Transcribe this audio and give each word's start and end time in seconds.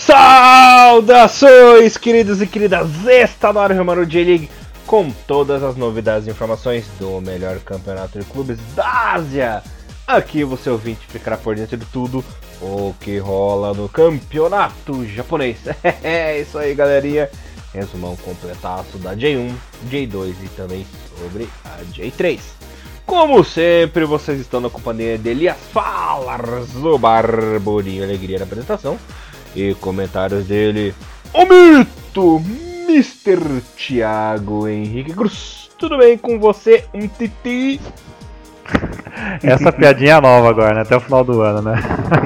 Saudações, 0.00 1.98
queridos 1.98 2.40
e 2.40 2.46
queridas! 2.46 2.88
Está 3.04 3.52
no 3.52 3.60
ar 3.60 3.70
o 3.72 3.84
Maru 3.84 4.06
J-League 4.06 4.48
com 4.86 5.10
todas 5.10 5.62
as 5.62 5.76
novidades 5.76 6.26
e 6.26 6.30
informações 6.30 6.86
do 6.98 7.20
melhor 7.20 7.58
campeonato 7.58 8.18
de 8.18 8.24
clubes 8.24 8.58
da 8.74 9.12
Ásia. 9.12 9.62
Aqui 10.06 10.42
você 10.42 10.70
ouvinte 10.70 11.06
ficará 11.06 11.36
por 11.36 11.54
dentro 11.54 11.76
de 11.76 11.84
tudo 11.84 12.24
o 12.62 12.94
que 12.98 13.18
rola 13.18 13.74
no 13.74 13.90
campeonato 13.90 15.06
japonês. 15.06 15.58
É 16.02 16.40
isso 16.40 16.56
aí, 16.56 16.74
galerinha. 16.74 17.28
Resumão 17.74 18.16
completaço 18.16 18.96
da 18.96 19.14
J1, 19.14 19.52
J2 19.90 20.34
e 20.42 20.48
também 20.56 20.86
sobre 21.18 21.46
a 21.62 21.76
J3. 21.92 22.40
Como 23.04 23.44
sempre, 23.44 24.06
vocês 24.06 24.40
estão 24.40 24.62
na 24.62 24.70
companhia 24.70 25.18
de 25.18 25.28
Elias 25.28 25.58
Falas, 25.70 26.74
o 26.74 26.96
Barburinho 26.96 28.02
Alegria 28.02 28.38
na 28.38 28.44
apresentação 28.44 28.98
e 29.54 29.74
comentários 29.74 30.46
dele, 30.46 30.94
o 31.32 31.44
mito, 31.44 32.42
Mr. 32.88 33.62
Thiago 33.76 34.68
Henrique 34.68 35.12
Cruz. 35.12 35.70
Tudo 35.78 35.98
bem 35.98 36.18
com 36.18 36.38
você, 36.38 36.84
um 36.92 37.06
titi? 37.08 37.80
Essa 39.42 39.72
piadinha 39.72 40.14
é 40.14 40.20
nova 40.20 40.50
agora, 40.50 40.74
né? 40.74 40.80
Até 40.82 40.96
o 40.96 41.00
final 41.00 41.24
do 41.24 41.40
ano, 41.40 41.62
né? 41.62 41.80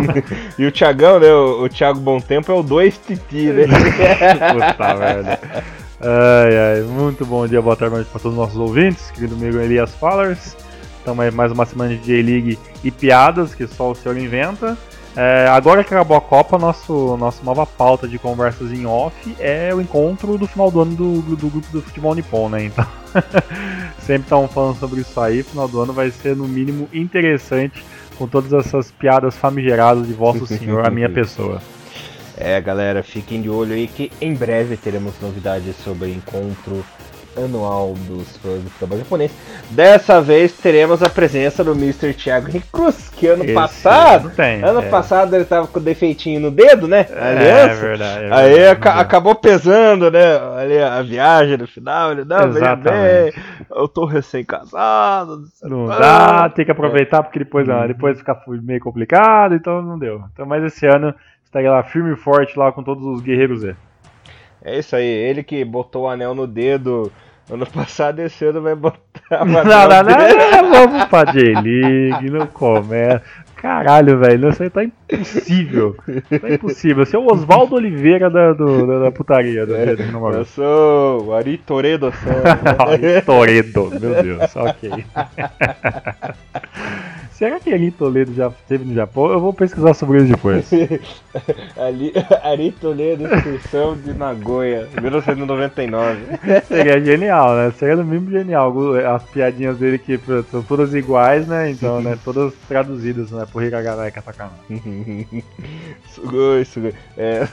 e 0.58 0.66
o 0.66 0.72
Thiagão, 0.72 1.18
né? 1.18 1.32
O, 1.32 1.64
o 1.64 1.68
Thiago 1.68 2.00
Bom 2.00 2.20
Tempo 2.20 2.52
é 2.52 2.54
o 2.54 2.62
2 2.62 3.00
Titi, 3.06 3.46
né? 3.46 3.64
Puta 4.52 4.94
merda. 4.94 5.38
Ai, 6.00 6.58
ai, 6.58 6.82
muito 6.82 7.24
bom 7.24 7.46
dia, 7.46 7.62
boa 7.62 7.76
tarde 7.76 8.04
para 8.04 8.20
todos 8.20 8.32
os 8.32 8.36
nossos 8.36 8.56
ouvintes, 8.56 9.10
querido 9.10 9.34
amigo 9.34 9.58
Elias 9.58 9.94
Fallers. 9.94 10.56
Estamos 10.98 11.24
aí 11.24 11.30
mais 11.30 11.52
uma 11.52 11.64
semana 11.64 11.94
de 11.96 12.04
J-League 12.04 12.58
e 12.82 12.90
piadas 12.90 13.54
que 13.54 13.66
só 13.66 13.90
o 13.90 13.94
senhor 13.94 14.18
inventa. 14.18 14.76
É, 15.16 15.46
agora 15.48 15.84
que 15.84 15.94
acabou 15.94 16.16
a 16.16 16.20
Copa, 16.20 16.58
nosso, 16.58 17.16
nossa 17.16 17.42
nova 17.44 17.64
pauta 17.64 18.08
de 18.08 18.18
conversas 18.18 18.72
em 18.72 18.84
off 18.84 19.14
é 19.38 19.72
o 19.72 19.80
encontro 19.80 20.36
do 20.36 20.46
final 20.46 20.70
do 20.70 20.80
ano 20.80 20.96
do, 20.96 21.22
do, 21.22 21.36
do 21.36 21.48
grupo 21.48 21.68
do 21.70 21.82
futebol 21.82 22.14
nippon, 22.14 22.48
né? 22.48 22.64
Então, 22.64 22.86
sempre 24.00 24.22
estão 24.22 24.48
falando 24.48 24.78
sobre 24.78 25.02
isso 25.02 25.20
aí. 25.20 25.44
Final 25.44 25.68
do 25.68 25.80
ano 25.80 25.92
vai 25.92 26.10
ser, 26.10 26.34
no 26.34 26.48
mínimo, 26.48 26.88
interessante 26.92 27.84
com 28.18 28.26
todas 28.26 28.52
essas 28.52 28.90
piadas 28.90 29.36
famigeradas 29.36 30.06
de 30.06 30.12
Vosso 30.12 30.46
Senhor, 30.46 30.86
a 30.86 30.90
minha 30.90 31.08
pessoa. 31.10 31.62
É, 32.36 32.60
galera, 32.60 33.02
fiquem 33.04 33.40
de 33.40 33.48
olho 33.48 33.74
aí 33.74 33.86
que 33.86 34.10
em 34.20 34.34
breve 34.34 34.76
teremos 34.76 35.14
novidades 35.20 35.76
sobre 35.76 36.08
o 36.08 36.12
encontro 36.12 36.84
anual 37.36 37.94
dos 37.94 38.36
fãs 38.38 38.62
do 38.62 38.70
futebol 38.70 38.98
japonês. 38.98 39.32
Dessa 39.70 40.20
vez 40.20 40.52
teremos 40.52 41.02
a 41.02 41.08
presença 41.08 41.64
do 41.64 41.72
Mr. 41.72 42.14
Thiago 42.14 42.48
Henrique 42.48 42.68
Cruz, 42.72 43.08
que 43.08 43.26
ano 43.26 43.44
Esse 43.44 43.54
passado. 43.54 44.30
Tem, 44.30 44.62
ano 44.62 44.80
é. 44.80 44.88
passado 44.88 45.34
ele 45.34 45.44
tava 45.44 45.66
com 45.66 45.80
defeitinho 45.80 46.40
no 46.40 46.50
dedo, 46.50 46.86
né? 46.86 47.06
A 47.10 47.28
aliança. 47.28 47.72
É, 47.72 47.74
verdade. 47.74 48.24
É 48.24 48.34
Aí 48.34 48.68
acabou 48.68 49.34
pesando, 49.34 50.10
né? 50.10 50.36
Ali 50.56 50.78
a 50.78 51.02
viagem 51.02 51.56
no 51.56 51.66
final. 51.66 52.12
Ele, 52.12 52.24
não, 52.24 52.50
bem, 52.50 53.32
eu 53.70 53.88
tô 53.88 54.04
recém-casado. 54.04 55.44
Não 55.62 55.86
dá, 55.86 56.48
tem 56.50 56.64
que 56.64 56.70
aproveitar, 56.70 57.22
porque 57.22 57.38
depois, 57.38 57.66
não, 57.66 57.86
depois 57.86 58.18
fica 58.18 58.40
meio 58.46 58.80
complicado, 58.80 59.54
então 59.54 59.82
não 59.82 59.98
deu. 59.98 60.22
Então, 60.32 60.46
mas 60.46 60.62
esse 60.64 60.86
ano 60.86 61.14
estaria 61.44 61.70
lá 61.70 61.82
firme 61.82 62.12
e 62.12 62.16
forte 62.16 62.58
lá 62.58 62.72
com 62.72 62.82
todos 62.82 63.04
os 63.04 63.20
guerreiros 63.20 63.60
Z. 63.60 63.76
É 64.64 64.78
isso 64.78 64.96
aí, 64.96 65.06
ele 65.06 65.42
que 65.42 65.62
botou 65.62 66.04
o 66.04 66.08
anel 66.08 66.34
no 66.34 66.46
dedo 66.46 67.12
ano 67.50 67.66
passado, 67.66 68.20
esse 68.20 68.44
ano 68.44 68.62
vai 68.62 68.74
botar 68.74 68.98
Não, 69.30 69.46
não, 69.46 69.88
não, 69.88 70.62
não, 70.62 70.70
vamos 70.70 71.04
pra 71.06 71.24
J-League, 71.32 72.30
não 72.30 72.46
começa. 72.46 73.22
Caralho, 73.56 74.18
velho, 74.18 74.50
isso 74.50 74.62
aí 74.62 74.68
tá 74.68 74.84
impossível. 74.84 75.96
Tá 76.38 76.50
impossível. 76.50 77.06
Você 77.06 77.16
é 77.16 77.18
o 77.18 77.32
Oswaldo 77.32 77.76
Oliveira 77.76 78.28
da, 78.28 78.52
do, 78.52 78.86
da, 78.86 78.98
da 79.04 79.10
putaria. 79.10 79.64
Do, 79.64 79.74
é, 79.74 79.94
eu 80.34 80.44
sou 80.44 81.28
o 81.28 81.34
Ari 81.34 81.56
Toredo. 81.56 82.12
Ari 82.78 83.22
Toredo, 83.22 83.90
meu 83.98 84.22
Deus, 84.22 84.54
ok. 84.54 84.90
Será 87.34 87.58
que 87.58 87.74
Ari 87.74 87.90
Toledo 87.90 88.32
já 88.32 88.46
esteve 88.46 88.84
no 88.84 88.94
Japão? 88.94 89.26
Eu 89.26 89.40
vou 89.40 89.52
pesquisar 89.52 89.92
sobre 89.92 90.18
isso 90.18 90.28
depois. 90.28 90.70
Ali, 91.76 92.12
Ari 92.44 92.70
Toledo, 92.70 93.26
excursão 93.26 93.96
de 93.96 94.14
Nagoya, 94.14 94.88
1999. 95.00 96.20
Seria 96.68 97.04
genial, 97.04 97.56
né? 97.56 97.72
Seria 97.76 97.96
no 97.96 98.04
mínimo 98.04 98.30
genial. 98.30 98.72
As 99.12 99.24
piadinhas 99.24 99.76
dele 99.78 99.98
que 99.98 100.16
são 100.48 100.62
todas 100.62 100.94
iguais, 100.94 101.48
né? 101.48 101.72
Então, 101.72 102.00
né? 102.00 102.16
Todas 102.24 102.54
traduzidas, 102.68 103.32
né? 103.32 103.44
Por 103.50 103.64
Hiragana 103.64 104.06
e 104.06 104.12
Katakana. 104.12 104.52
sugoi, 106.14 106.64
sugoi. 106.64 106.94
É. 107.16 107.48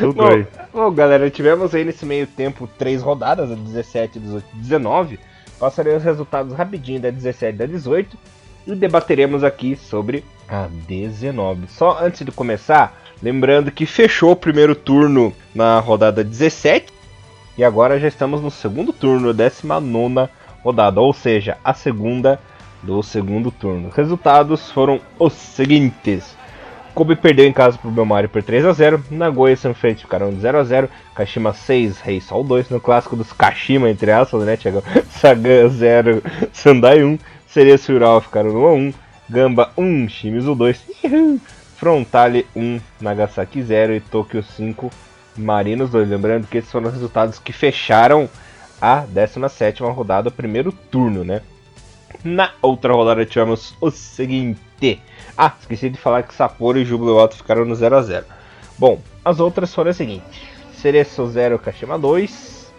Sugoi. 0.00 0.46
Bom, 0.70 0.82
bom, 0.82 0.92
galera, 0.92 1.30
tivemos 1.30 1.74
aí 1.74 1.82
nesse 1.82 2.04
meio 2.04 2.26
tempo 2.26 2.68
três 2.78 3.00
rodadas, 3.00 3.48
17, 3.48 4.18
18, 4.18 4.44
19. 4.52 5.18
Passarei 5.58 5.96
os 5.96 6.04
resultados 6.04 6.52
rapidinho 6.52 7.00
da 7.00 7.10
17 7.10 7.54
e 7.54 7.58
da 7.58 7.64
18 7.64 8.18
e 8.66 8.74
debateremos 8.74 9.44
aqui 9.44 9.76
sobre 9.76 10.24
a 10.48 10.68
19. 10.86 11.66
Só 11.68 11.98
antes 12.02 12.24
de 12.24 12.32
começar, 12.32 13.00
lembrando 13.22 13.70
que 13.70 13.86
fechou 13.86 14.32
o 14.32 14.36
primeiro 14.36 14.74
turno 14.74 15.32
na 15.54 15.78
rodada 15.78 16.24
17 16.24 16.92
e 17.56 17.64
agora 17.64 17.98
já 17.98 18.08
estamos 18.08 18.40
no 18.40 18.50
segundo 18.50 18.92
turno, 18.92 19.32
19 19.32 20.30
rodada, 20.62 21.00
ou 21.00 21.12
seja, 21.12 21.56
a 21.64 21.74
segunda 21.74 22.40
do 22.82 23.02
segundo 23.02 23.50
turno. 23.50 23.90
Resultados 23.94 24.70
foram 24.70 25.00
os 25.18 25.32
seguintes. 25.32 26.36
Kobe 26.94 27.14
perdeu 27.14 27.46
em 27.46 27.52
casa 27.52 27.78
para 27.78 27.88
o 27.88 27.92
Belmari 27.92 28.28
por 28.28 28.42
3 28.42 28.64
a 28.64 28.72
0 28.72 29.04
Nagoya 29.10 29.54
e 29.54 29.56
Sanfrecce 29.56 30.02
ficaram 30.02 30.30
de 30.30 30.40
0 30.40 30.58
a 30.58 30.64
0 30.64 30.88
Kashima 31.14 31.52
6, 31.52 32.00
Rei 32.00 32.20
Sol 32.20 32.42
2. 32.42 32.68
No 32.68 32.80
clássico 32.80 33.14
dos 33.14 33.32
Kashima, 33.32 33.88
entre 33.88 34.10
aspas, 34.10 34.44
né, 34.44 34.56
Thiago? 34.56 34.82
Sagan 35.10 35.68
0, 35.68 36.22
Sandai 36.52 37.04
1. 37.04 37.18
Ural 37.88 38.20
ficaram 38.20 38.52
no 38.52 38.74
1, 38.74 38.94
Gamba 39.28 39.72
1, 39.76 40.08
Shimizu 40.08 40.54
2, 40.54 40.84
Frontale 41.76 42.46
1, 42.54 42.80
Nagasaki 43.00 43.60
0 43.60 43.94
e 43.94 44.00
Tokyo 44.00 44.42
5, 44.42 44.90
Marinos 45.36 45.90
2. 45.90 46.08
Lembrando 46.08 46.46
que 46.46 46.58
esses 46.58 46.70
foram 46.70 46.86
os 46.86 46.94
resultados 46.94 47.40
que 47.40 47.52
fecharam 47.52 48.28
a 48.80 49.00
17 49.00 49.82
rodada, 49.82 50.30
primeiro 50.30 50.70
turno, 50.70 51.24
né? 51.24 51.42
Na 52.22 52.52
outra 52.62 52.92
rodada 52.92 53.26
tivemos 53.26 53.74
o 53.80 53.90
seguinte. 53.90 55.00
Ah, 55.36 55.52
esqueci 55.58 55.90
de 55.90 55.98
falar 55.98 56.22
que 56.22 56.34
Sapporo 56.34 56.78
e 56.78 56.84
Júbilo 56.84 57.18
Alto 57.18 57.36
ficaram 57.36 57.64
no 57.64 57.74
0 57.74 57.96
a 57.96 58.02
0 58.02 58.26
Bom, 58.78 59.00
as 59.24 59.40
outras 59.40 59.74
foram 59.74 59.90
as 59.90 59.96
seguintes. 59.96 60.40
Cereço 60.74 61.26
0, 61.26 61.58
Kashima 61.58 61.98
2, 61.98 62.72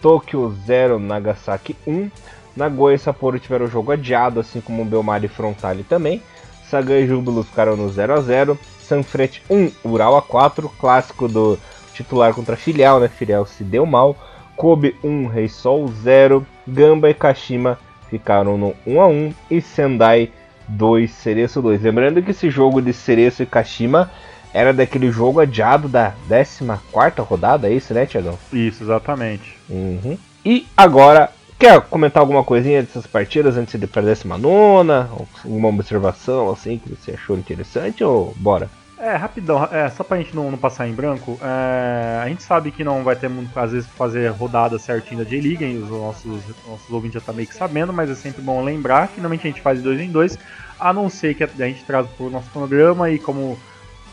Tokyo 0.00 0.54
0, 0.66 0.98
Nagasaki 0.98 1.76
1, 1.86 2.10
Nagoya 2.56 2.96
e 2.96 2.98
Sapporo 2.98 3.38
tiveram 3.38 3.66
o 3.66 3.70
jogo 3.70 3.92
adiado, 3.92 4.40
assim 4.40 4.60
como 4.60 4.82
o 4.82 4.84
Belmar 4.84 5.22
e 5.24 5.28
Frontale 5.28 5.84
também. 5.84 6.22
Sagan 6.70 6.98
e 6.98 7.06
Júbilo 7.06 7.42
ficaram 7.44 7.76
no 7.76 7.88
0 7.88 8.14
a 8.14 8.20
0 8.20 8.58
Sanfrecce 8.80 9.42
1, 9.50 9.70
Ural 9.84 10.16
a 10.16 10.22
4, 10.22 10.68
clássico 10.78 11.28
do 11.28 11.58
titular 11.92 12.32
contra 12.34 12.56
filial, 12.56 13.00
né? 13.00 13.08
Filial 13.08 13.46
se 13.46 13.64
deu 13.64 13.84
mal. 13.84 14.16
Kobe 14.56 14.96
1, 15.04 15.26
Rei 15.26 15.48
Sol 15.48 15.86
0, 15.88 16.46
Gamba 16.66 17.10
e 17.10 17.14
Kashima 17.14 17.78
ficaram 18.08 18.56
no 18.56 18.74
1 18.86 19.00
a 19.00 19.06
1 19.06 19.34
e 19.50 19.60
Sendai 19.60 20.30
2, 20.68 21.10
Cereço 21.10 21.60
2. 21.60 21.82
Lembrando 21.82 22.22
que 22.22 22.30
esse 22.30 22.48
jogo 22.48 22.80
de 22.80 22.92
Cereço 22.92 23.42
e 23.42 23.46
Kashima 23.46 24.10
era 24.54 24.72
daquele 24.72 25.10
jogo 25.10 25.40
adiado 25.40 25.88
da 25.88 26.14
14 26.28 27.20
rodada, 27.20 27.68
é 27.68 27.74
isso, 27.74 27.92
né, 27.92 28.06
Tiagão? 28.06 28.38
Isso, 28.52 28.84
exatamente. 28.84 29.58
Uhum. 29.68 30.16
E 30.44 30.66
agora 30.76 31.30
Quer 31.58 31.80
comentar 31.82 32.20
alguma 32.20 32.44
coisinha 32.44 32.82
dessas 32.82 33.06
partidas 33.06 33.56
antes 33.56 33.80
de 33.80 33.86
perder 33.86 34.12
essa 34.12 34.36
nona? 34.36 35.08
Alguma 35.42 35.68
observação 35.68 36.50
assim 36.50 36.78
que 36.78 36.90
você 36.90 37.12
achou 37.12 37.36
interessante 37.36 38.04
ou 38.04 38.34
bora? 38.36 38.68
É, 38.98 39.14
rapidão, 39.14 39.62
é, 39.64 39.88
só 39.90 40.02
pra 40.02 40.16
gente 40.16 40.34
não, 40.34 40.50
não 40.50 40.56
passar 40.56 40.88
em 40.88 40.92
branco, 40.92 41.38
é, 41.42 42.18
a 42.22 42.28
gente 42.28 42.42
sabe 42.42 42.70
que 42.70 42.82
não 42.82 43.04
vai 43.04 43.14
ter 43.14 43.28
muito, 43.28 43.56
às 43.58 43.70
vezes, 43.70 43.86
fazer 43.90 44.26
rodada 44.28 44.78
certinha 44.78 45.22
da 45.22 45.30
J-League, 45.30 45.64
os 45.76 45.90
nossos, 45.90 46.42
nossos 46.66 46.90
ouvintes 46.90 47.20
já 47.20 47.20
tá 47.20 47.30
meio 47.30 47.46
que 47.46 47.54
sabendo, 47.54 47.92
mas 47.92 48.08
é 48.08 48.14
sempre 48.14 48.40
bom 48.40 48.64
lembrar 48.64 49.08
que 49.08 49.20
normalmente 49.20 49.46
a 49.46 49.50
gente 49.50 49.60
faz 49.60 49.82
dois 49.82 50.00
em 50.00 50.10
dois, 50.10 50.38
a 50.80 50.94
não 50.94 51.10
ser 51.10 51.34
que 51.34 51.44
a, 51.44 51.46
a 51.46 51.66
gente 51.66 51.84
traz 51.84 52.06
pro 52.16 52.30
nosso 52.30 52.48
programa 52.50 53.10
e 53.10 53.18
como 53.18 53.58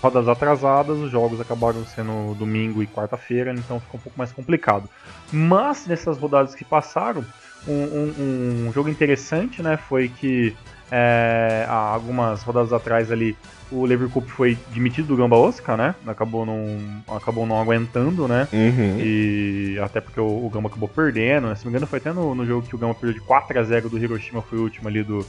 rodas 0.03 0.27
atrasadas, 0.27 0.97
os 0.97 1.09
jogos 1.09 1.39
acabaram 1.39 1.85
sendo 1.85 2.35
domingo 2.35 2.83
e 2.83 2.87
quarta-feira, 2.87 3.53
então 3.53 3.79
ficou 3.79 3.97
um 3.97 4.03
pouco 4.03 4.17
mais 4.17 4.33
complicado. 4.33 4.89
Mas 5.31 5.87
nessas 5.87 6.17
rodadas 6.17 6.53
que 6.53 6.65
passaram, 6.65 7.23
um, 7.65 7.71
um, 7.71 8.67
um 8.67 8.73
jogo 8.73 8.89
interessante 8.89 9.63
né, 9.63 9.77
foi 9.77 10.09
que 10.09 10.53
é, 10.91 11.65
há 11.69 11.93
algumas 11.93 12.43
rodadas 12.43 12.73
atrás 12.73 13.13
ali 13.13 13.37
o 13.71 13.85
Leverkusen 13.85 14.29
foi 14.29 14.57
demitido 14.73 15.07
do 15.07 15.15
Gamba 15.15 15.37
Osaka, 15.37 15.75
né? 15.75 15.95
Acabou 16.05 16.45
não, 16.45 16.77
acabou 17.07 17.47
não 17.47 17.59
aguentando, 17.59 18.27
né? 18.27 18.47
Uhum. 18.53 18.99
E 18.99 19.79
até 19.81 20.01
porque 20.01 20.19
o, 20.19 20.45
o, 20.45 20.49
Gamba 20.49 20.67
acabou 20.67 20.87
perdendo, 20.87 21.47
né? 21.47 21.55
Se 21.55 21.63
não 21.63 21.71
me 21.71 21.77
engano, 21.77 21.87
foi 21.87 21.97
até 21.97 22.11
no, 22.11 22.35
no 22.35 22.45
jogo 22.45 22.67
que 22.67 22.75
o 22.75 22.77
Gamba 22.77 22.93
perdeu 22.93 23.19
de 23.19 23.25
4 23.25 23.57
a 23.57 23.63
0 23.63 23.89
do 23.89 23.97
Hiroshima, 23.97 24.41
foi 24.43 24.59
o 24.59 24.63
último 24.63 24.87
ali 24.87 25.01
do, 25.01 25.25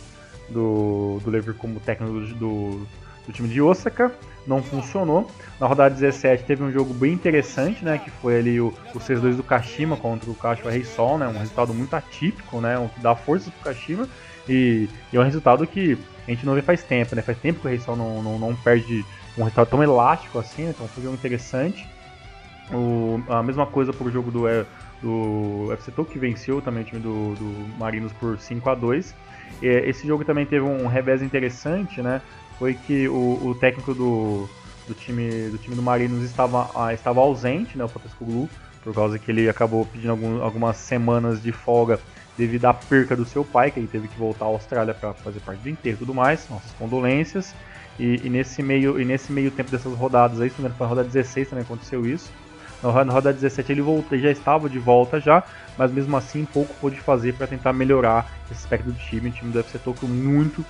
do, 0.51 1.21
do 1.25 1.31
Leverkusen, 1.31 1.79
técnico 1.79 2.13
do, 2.13 2.35
do 2.35 2.87
do 3.27 3.33
time 3.33 3.49
de 3.49 3.61
Osaka, 3.61 4.13
não 4.47 4.63
funcionou. 4.63 5.31
Na 5.59 5.67
rodada 5.67 5.95
17 5.95 6.45
teve 6.45 6.63
um 6.63 6.71
jogo 6.71 6.93
bem 6.93 7.13
interessante, 7.13 7.85
né, 7.85 7.99
que 7.99 8.11
foi 8.11 8.39
ali 8.39 8.61
o, 8.61 8.75
o 8.95 8.99
6-2 8.99 9.37
do 9.37 9.43
Kashima 9.43 9.97
contra 9.97 10.31
o 10.31 10.35
Kashiwa 10.35 10.71
Reysol, 10.71 11.19
né, 11.19 11.29
um 11.29 11.39
resultado 11.39 11.73
muito 11.73 11.95
atípico, 11.95 12.61
né, 12.61 12.79
um 12.79 12.89
que 12.89 13.01
dá 13.01 13.15
força 13.15 13.51
pro 13.51 13.73
Kashima, 13.73 14.09
e, 14.49 14.89
e 15.13 15.17
é 15.17 15.21
um 15.21 15.25
resultado 15.25 15.67
que 15.67 15.97
a 16.27 16.31
gente 16.31 16.45
não 16.45 16.55
vê 16.55 16.63
faz 16.63 16.83
tempo, 16.83 17.15
né, 17.15 17.23
faz 17.23 17.39
tempo 17.39 17.61
que 17.61 17.67
o 17.67 17.71
Reysol 17.71 17.97
não, 17.97 18.23
não, 18.23 18.39
não 18.39 18.55
perde 18.57 19.05
um 19.39 19.43
resultado 19.43 19.69
tão 19.69 19.83
elástico 19.83 20.39
assim, 20.39 20.65
né, 20.65 20.73
então 20.75 20.87
foi 20.89 21.03
um 21.03 21.05
jogo 21.05 21.17
interessante. 21.17 21.89
O, 22.73 23.23
a 23.29 23.43
mesma 23.43 23.67
coisa 23.67 23.93
pro 23.93 24.11
jogo 24.11 24.31
do, 24.31 24.49
é, 24.49 24.65
do 25.03 25.71
FC 25.73 25.93
Tokyo, 25.93 26.13
que 26.15 26.19
venceu 26.19 26.63
também 26.63 26.83
o 26.83 26.87
time 26.87 27.01
do, 27.01 27.35
do 27.35 27.79
Marinos 27.79 28.11
por 28.15 28.39
5 28.39 28.71
a 28.71 28.75
2 28.75 29.15
Esse 29.61 30.07
jogo 30.07 30.25
também 30.25 30.47
teve 30.47 30.65
um 30.65 30.87
revés 30.87 31.21
interessante, 31.21 32.01
né? 32.01 32.23
Foi 32.59 32.75
que 32.75 33.09
o, 33.09 33.41
o 33.43 33.55
técnico 33.55 33.95
do, 33.95 34.49
do, 34.87 34.95
time, 34.95 35.49
do 35.49 35.59
time 35.59 35.75
do 35.75 35.83
Marinos 35.83 36.23
estava, 36.25 36.93
estava 36.93 37.21
ausente, 37.21 37.77
né? 37.77 37.85
O 37.85 37.89
Popescu 37.89 38.49
por 38.85 38.95
causa 38.95 39.19
que 39.19 39.31
ele 39.31 39.49
acabou 39.49 39.87
pedindo 39.87 40.11
algum, 40.11 40.43
algumas 40.43 40.77
semanas 40.77 41.43
de 41.43 41.51
folga 41.51 41.99
devido 42.37 42.67
à 42.67 42.75
perca 42.75 43.17
do 43.17 43.25
seu 43.25 43.43
pai, 43.43 43.71
que 43.71 43.81
ele 43.81 43.87
teve 43.87 44.09
que 44.09 44.19
voltar 44.19 44.45
à 44.45 44.49
Austrália 44.49 44.93
para 44.93 45.15
fazer 45.15 45.41
parte 45.41 45.61
do 45.61 45.71
enterro 45.71 45.97
e 45.97 45.99
tudo 45.99 46.15
mais. 46.15 46.47
Nossas 46.51 46.71
condolências. 46.73 47.55
E, 47.99 48.21
e, 48.25 48.29
nesse 48.29 48.63
meio, 48.63 49.01
e 49.01 49.05
nesse 49.05 49.33
meio 49.33 49.51
tempo 49.51 49.71
dessas 49.71 49.95
rodadas 49.95 50.41
aí, 50.41 50.51
se 50.51 50.61
não 50.61 50.69
foi 50.71 50.85
a 50.85 50.89
rodada 50.91 51.09
16 51.09 51.49
também 51.49 51.65
aconteceu 51.65 52.05
isso. 52.07 52.31
Na 52.83 52.91
rodada 52.91 53.33
17 53.33 53.73
ele 53.73 53.81
voltou, 53.81 54.19
já 54.19 54.31
estava 54.31 54.69
de 54.69 54.79
volta 54.79 55.19
já, 55.19 55.43
mas 55.79 55.91
mesmo 55.91 56.15
assim 56.19 56.45
pouco 56.45 56.75
pôde 56.75 56.97
fazer 56.97 57.33
para 57.33 57.47
tentar 57.47 57.73
melhorar 57.73 58.31
esse 58.51 58.61
aspecto 58.61 58.91
do 58.91 58.93
time. 58.93 59.31
O 59.31 59.33
time 59.33 59.53
do 59.53 59.61
FC 59.61 59.79
Tokyo 59.79 60.07
muito 60.07 60.63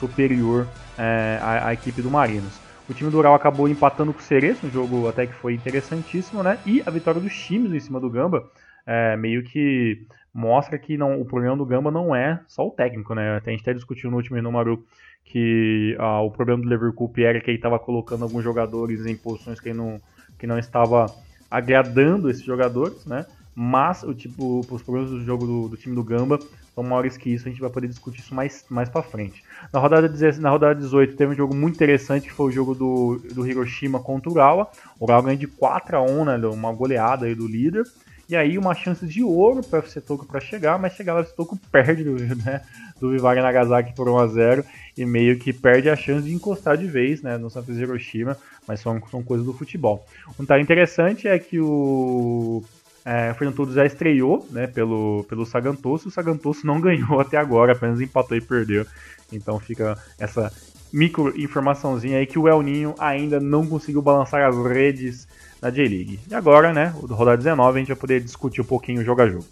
superior 0.00 0.66
é, 0.98 1.38
à, 1.40 1.68
à, 1.68 1.72
equipe 1.74 2.02
do 2.02 2.10
Marinos. 2.10 2.58
O 2.88 2.94
time 2.94 3.10
do 3.10 3.18
Ural 3.18 3.34
acabou 3.34 3.68
empatando 3.68 4.12
com 4.12 4.18
o 4.18 4.22
Cereço, 4.22 4.66
um 4.66 4.70
jogo 4.70 5.08
até 5.08 5.26
que 5.26 5.34
foi 5.34 5.54
interessantíssimo, 5.54 6.42
né? 6.42 6.58
E 6.66 6.82
a 6.84 6.90
vitória 6.90 7.20
dos 7.20 7.32
times 7.32 7.72
em 7.72 7.78
cima 7.78 8.00
do 8.00 8.10
Gamba 8.10 8.50
é, 8.84 9.16
meio 9.16 9.44
que 9.44 10.04
mostra 10.32 10.78
que 10.78 10.96
não, 10.96 11.20
o 11.20 11.24
problema 11.24 11.56
do 11.56 11.66
Gamba 11.66 11.90
não 11.90 12.14
é 12.14 12.40
só 12.48 12.66
o 12.66 12.70
técnico, 12.70 13.14
né? 13.14 13.36
Até 13.36 13.50
a 13.50 13.52
gente 13.52 13.62
até 13.62 13.74
discutiu 13.74 14.10
no 14.10 14.16
último 14.16 14.40
número 14.42 14.84
que 15.24 15.94
ah, 15.98 16.20
o 16.22 16.30
problema 16.30 16.62
do 16.62 16.68
Leverkusen 16.68 17.24
era 17.24 17.40
que 17.40 17.50
ele 17.50 17.58
estava 17.58 17.78
colocando 17.78 18.24
alguns 18.24 18.42
jogadores 18.42 19.06
em 19.06 19.16
posições 19.16 19.60
que 19.60 19.72
não, 19.72 20.00
que 20.38 20.46
não 20.46 20.58
estava 20.58 21.06
agradando 21.50 22.30
esses 22.30 22.42
jogadores, 22.42 23.04
né? 23.06 23.26
Mas 23.54 24.02
o 24.02 24.14
tipo, 24.14 24.60
os 24.60 24.82
problemas 24.82 25.10
do 25.10 25.22
jogo 25.24 25.46
do, 25.46 25.68
do, 25.68 25.76
time 25.76 25.94
do 25.94 26.04
Gamba 26.04 26.38
são 26.74 26.84
maiores 26.84 27.16
que 27.16 27.30
isso, 27.30 27.46
a 27.46 27.50
gente 27.50 27.60
vai 27.60 27.70
poder 27.70 27.88
discutir 27.88 28.20
isso 28.20 28.34
mais, 28.34 28.64
mais 28.68 28.88
pra 28.88 29.02
frente. 29.02 29.42
Na 29.72 29.80
rodada, 29.80 30.08
10, 30.08 30.38
na 30.38 30.50
rodada 30.50 30.74
18 30.74 31.16
teve 31.16 31.32
um 31.32 31.36
jogo 31.36 31.54
muito 31.54 31.74
interessante, 31.74 32.28
que 32.28 32.32
foi 32.32 32.46
o 32.46 32.52
jogo 32.52 32.74
do, 32.74 33.20
do 33.32 33.46
Hiroshima 33.46 34.00
contra 34.00 34.30
o 34.30 34.32
Urawa. 34.32 34.68
O 34.98 35.04
Urawa 35.04 35.22
ganhou 35.22 35.38
de 35.38 35.46
4 35.46 35.96
a 35.96 36.02
1 36.02 36.24
né, 36.24 36.36
uma 36.48 36.72
goleada 36.72 37.26
aí 37.26 37.34
do 37.34 37.46
líder. 37.46 37.84
E 38.28 38.36
aí 38.36 38.56
uma 38.56 38.76
chance 38.76 39.04
de 39.04 39.24
ouro 39.24 39.60
para 39.60 39.80
o 39.80 39.82
FC 39.82 40.00
Tokyo 40.00 40.24
para 40.24 40.38
chegar, 40.38 40.78
mas 40.78 40.92
chegar 40.92 41.16
o 41.16 41.18
FC 41.18 41.34
Tokyo 41.34 41.58
perde 41.72 42.04
né, 42.44 42.62
do 43.00 43.10
Vivari 43.10 43.40
Nagasaki 43.40 43.92
por 43.92 44.08
1 44.08 44.18
a 44.18 44.26
0 44.28 44.64
e 44.96 45.04
meio 45.04 45.36
que 45.36 45.52
perde 45.52 45.90
a 45.90 45.96
chance 45.96 46.24
de 46.24 46.32
encostar 46.32 46.76
de 46.76 46.86
vez 46.86 47.22
né, 47.22 47.36
no 47.36 47.50
Santos 47.50 47.76
Hiroshima, 47.76 48.36
mas 48.68 48.78
são, 48.78 49.02
são 49.10 49.20
coisas 49.20 49.44
do 49.44 49.52
futebol. 49.52 50.06
Um 50.38 50.44
detalhe 50.44 50.62
interessante 50.62 51.26
é 51.26 51.40
que 51.40 51.58
o 51.58 52.62
é, 53.04 53.30
o 53.30 53.34
Fernando 53.34 53.56
Todos 53.56 53.74
já 53.74 53.86
estreou 53.86 54.46
né, 54.50 54.66
pelo, 54.66 55.24
pelo 55.28 55.46
Sagantoso, 55.46 56.08
o 56.08 56.10
Sagantoso 56.10 56.60
não 56.64 56.80
ganhou 56.80 57.20
até 57.20 57.36
agora, 57.36 57.72
apenas 57.72 58.00
empatou 58.00 58.36
e 58.36 58.40
perdeu. 58.40 58.86
Então 59.32 59.58
fica 59.58 59.96
essa 60.18 60.52
micro 60.92 61.32
informaçãozinha 61.40 62.18
aí 62.18 62.26
que 62.26 62.38
o 62.38 62.48
El 62.48 62.62
Ninho 62.62 62.94
ainda 62.98 63.38
não 63.38 63.66
conseguiu 63.66 64.02
balançar 64.02 64.46
as 64.46 64.56
redes 64.56 65.26
na 65.62 65.70
J-League. 65.70 66.20
E 66.28 66.34
agora, 66.34 66.72
né, 66.72 66.92
rodada 67.08 67.36
19, 67.36 67.76
a 67.76 67.78
gente 67.78 67.88
vai 67.88 67.96
poder 67.96 68.20
discutir 68.20 68.60
um 68.60 68.64
pouquinho 68.64 69.04
jogo 69.04 69.22
a 69.22 69.28
jogo. 69.28 69.44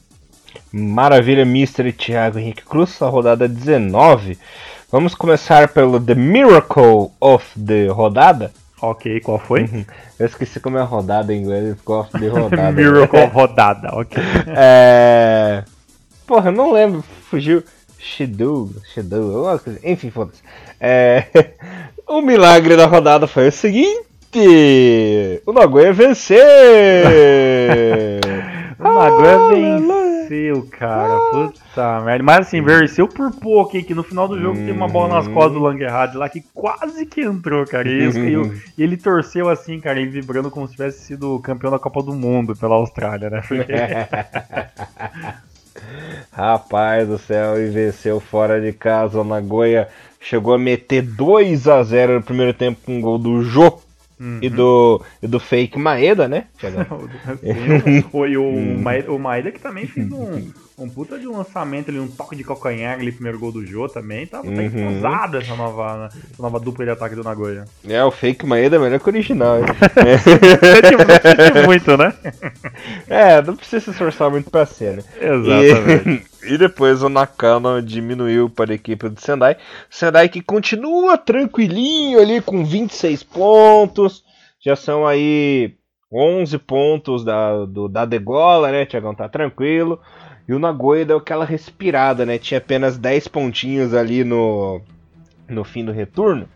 Maravilha, 0.73 1.43
Mr. 1.43 1.93
Thiago 1.93 2.39
Henrique 2.39 2.65
Cruz, 2.65 3.01
a 3.03 3.09
rodada 3.09 3.49
19. 3.49 4.39
Vamos 4.91 5.15
começar 5.15 5.69
pelo 5.69 6.01
The 6.01 6.15
Miracle 6.15 7.11
of 7.21 7.45
the 7.61 7.89
Rodada. 7.89 8.53
Ok, 8.81 9.21
qual 9.21 9.39
foi? 9.39 9.63
Uhum. 9.63 9.85
Eu 10.19 10.27
esqueci 10.27 10.61
como 10.61 10.79
é 10.79 10.81
a 10.81 10.85
rodada 10.85 11.35
em 11.35 11.41
inglês, 11.41 11.77
gosto 11.85 12.19
de 12.19 12.29
rodada. 12.29 12.73
Miracle 12.73 13.27
Rodada, 13.27 13.89
ok. 13.93 14.23
é... 14.57 15.65
Porra, 16.27 16.51
eu 16.51 16.55
não 16.55 16.73
lembro, 16.73 17.03
fugiu. 17.29 17.63
Shidu, 17.99 18.73
Shidu, 18.95 19.45
enfim, 19.83 20.11
foda-se. 20.11 20.41
É... 20.81 21.25
o 22.07 22.21
milagre 22.21 22.77
da 22.77 22.87
rodada 22.87 23.27
foi 23.27 23.49
o 23.49 23.53
seguinte 23.53 24.09
o 25.47 25.53
Nagoya 25.53 25.93
venceu! 25.93 26.39
o 28.79 28.83
Nagoya 28.83 29.37
ah, 29.37 29.49
venceu, 30.29 30.69
cara. 30.71 31.17
Ah. 31.17 31.31
Puta 31.33 32.01
merda. 32.03 32.23
Mas 32.23 32.47
assim, 32.47 32.61
venceu 32.63 33.09
por 33.09 33.31
pouco, 33.33 33.77
hein? 33.77 33.83
Que 33.83 33.95
no 33.95 34.03
final 34.03 34.29
do 34.29 34.39
jogo 34.39 34.59
hum. 34.59 34.65
tem 34.65 34.73
uma 34.73 34.89
bola 34.89 35.17
nas 35.17 35.29
costas 35.29 35.55
do 35.55 35.61
Langerhard 35.61 36.17
lá 36.17 36.29
que 36.29 36.45
quase 36.55 37.07
que 37.07 37.23
entrou, 37.23 37.65
cara. 37.65 37.89
E, 37.89 38.09
e, 38.09 38.35
e, 38.79 38.83
ele 38.83 38.97
torceu 38.97 39.49
assim, 39.49 39.81
cara, 39.81 40.01
ele 40.01 40.11
vibrando 40.11 40.51
como 40.51 40.67
se 40.67 40.73
tivesse 40.73 41.01
sido 41.01 41.39
campeão 41.41 41.71
da 41.71 41.79
Copa 41.79 42.03
do 42.03 42.15
Mundo 42.15 42.55
pela 42.55 42.75
Austrália, 42.75 43.31
né? 43.31 43.43
Porque... 43.47 43.73
Rapaz 46.33 47.09
do 47.09 47.19
céu, 47.19 47.61
e 47.61 47.69
venceu 47.71 48.21
fora 48.21 48.61
de 48.61 48.73
casa. 48.73 49.21
O 49.21 49.25
Nagoya 49.25 49.89
chegou 50.21 50.55
a 50.55 50.59
meter 50.59 51.03
2 51.03 51.67
a 51.69 51.83
0 51.83 52.15
no 52.15 52.23
primeiro 52.23 52.53
tempo 52.53 52.81
com 52.85 52.99
um 52.99 53.01
gol 53.01 53.19
do 53.19 53.43
Jô 53.43 53.81
Uhum. 54.21 54.39
E, 54.43 54.51
do, 54.51 55.03
e 55.23 55.27
do 55.27 55.39
fake 55.39 55.79
Maeda, 55.79 56.27
né? 56.27 56.47
Sim, 56.61 56.75
o, 58.13 58.23
o, 58.23 58.79
Maeda, 58.83 59.13
o 59.13 59.19
Maeda 59.19 59.53
que 59.53 59.61
também 59.61 59.87
fez 59.87 60.11
um, 60.11 60.51
um 60.79 60.89
puta 60.89 61.19
de 61.19 61.29
um 61.29 61.37
lançamento 61.37 61.91
ali, 61.91 61.99
um 61.99 62.09
toque 62.09 62.35
de 62.35 62.43
calcanhar 62.43 62.99
ali, 62.99 63.13
primeiro 63.13 63.39
gol 63.39 63.53
do 63.53 63.65
Jô 63.65 63.89
também. 63.89 64.27
Tava 64.27 64.45
tá, 64.45 64.51
uhum. 64.51 65.01
tá 65.01 65.31
essa 65.39 65.55
nova, 65.55 66.09
essa 66.13 66.43
nova 66.43 66.59
dupla 66.59 66.85
de 66.85 66.91
ataque 66.91 67.15
do 67.15 67.23
Nagoya. 67.23 67.65
É, 67.87 68.05
o 68.05 68.11
fake 68.11 68.45
Maeda 68.45 68.77
é 68.77 68.79
melhor 68.79 68.99
que 68.99 69.07
o 69.07 69.13
original. 69.13 69.59
é. 69.59 71.67
muito, 71.67 71.97
né? 71.97 72.13
É, 73.09 73.41
não 73.43 73.57
precisa 73.57 73.85
se 73.85 73.91
esforçar 73.91 74.31
muito 74.31 74.51
pra 74.51 74.67
ser, 74.67 74.97
né? 74.97 75.03
Exatamente. 75.21 76.28
E, 76.49 76.57
depois 76.57 77.03
o 77.03 77.09
Nakano 77.09 77.83
diminuiu 77.83 78.49
para 78.49 78.73
a 78.73 78.75
equipe 78.75 79.09
do 79.09 79.21
Sendai. 79.21 79.57
Sendai 79.91 80.29
que 80.29 80.41
continua 80.41 81.19
tranquilinho 81.19 82.21
ali 82.21 82.41
com 82.41 82.65
26 82.65 83.23
pontos. 83.23 84.25
Já 84.61 84.75
são 84.75 85.07
aí 85.07 85.75
11 86.13 86.59
pontos 86.59 87.25
da, 87.25 87.65
do, 87.67 87.89
da 87.89 88.05
degola, 88.05 88.73
né? 88.73 88.87
Tiagão 88.87 89.15
tá 89.15 89.29
tranquilo. 89.29 90.01
E 90.49 90.55
o 90.55 90.59
Nagoya 90.59 91.05
deu 91.05 91.19
aquela 91.19 91.45
respirada, 91.45 92.25
né? 92.25 92.39
Tinha 92.39 92.59
apenas 92.59 92.97
10 92.97 93.29
pontinhos 93.29 93.93
ali 93.93 94.25
no, 94.25 94.81
no 95.47 95.63
fim 95.65 95.85
do 95.85 95.93
retorno. 95.93 96.49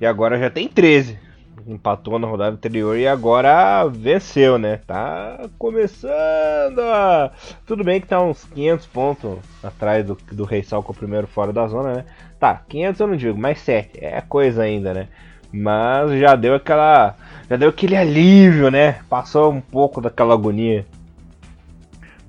E 0.00 0.06
agora 0.06 0.38
já 0.38 0.50
tem 0.50 0.66
13. 0.66 1.29
Empatou 1.66 2.18
na 2.18 2.26
rodada 2.26 2.54
anterior 2.54 2.96
e 2.96 3.06
agora 3.06 3.86
venceu, 3.88 4.58
né? 4.58 4.80
Tá 4.86 5.48
começando 5.58 6.80
a... 6.80 7.30
Tudo 7.66 7.84
bem 7.84 8.00
que 8.00 8.06
tá 8.06 8.20
uns 8.22 8.44
500 8.44 8.86
pontos 8.86 9.38
atrás 9.62 10.04
do, 10.04 10.16
do 10.32 10.44
Rei 10.44 10.62
Sal 10.62 10.82
com 10.82 10.92
o 10.92 10.96
primeiro 10.96 11.26
fora 11.26 11.52
da 11.52 11.66
zona, 11.66 11.94
né? 11.94 12.04
Tá, 12.38 12.62
500 12.68 13.00
eu 13.00 13.06
não 13.06 13.16
digo, 13.16 13.38
mas 13.38 13.60
7. 13.60 14.02
É 14.02 14.20
coisa 14.20 14.62
ainda, 14.62 14.94
né? 14.94 15.08
Mas 15.52 16.18
já 16.18 16.34
deu 16.36 16.54
aquela... 16.54 17.16
Já 17.48 17.56
deu 17.56 17.68
aquele 17.70 17.96
alívio, 17.96 18.70
né? 18.70 19.00
Passou 19.08 19.52
um 19.52 19.60
pouco 19.60 20.00
daquela 20.00 20.34
agonia. 20.34 20.86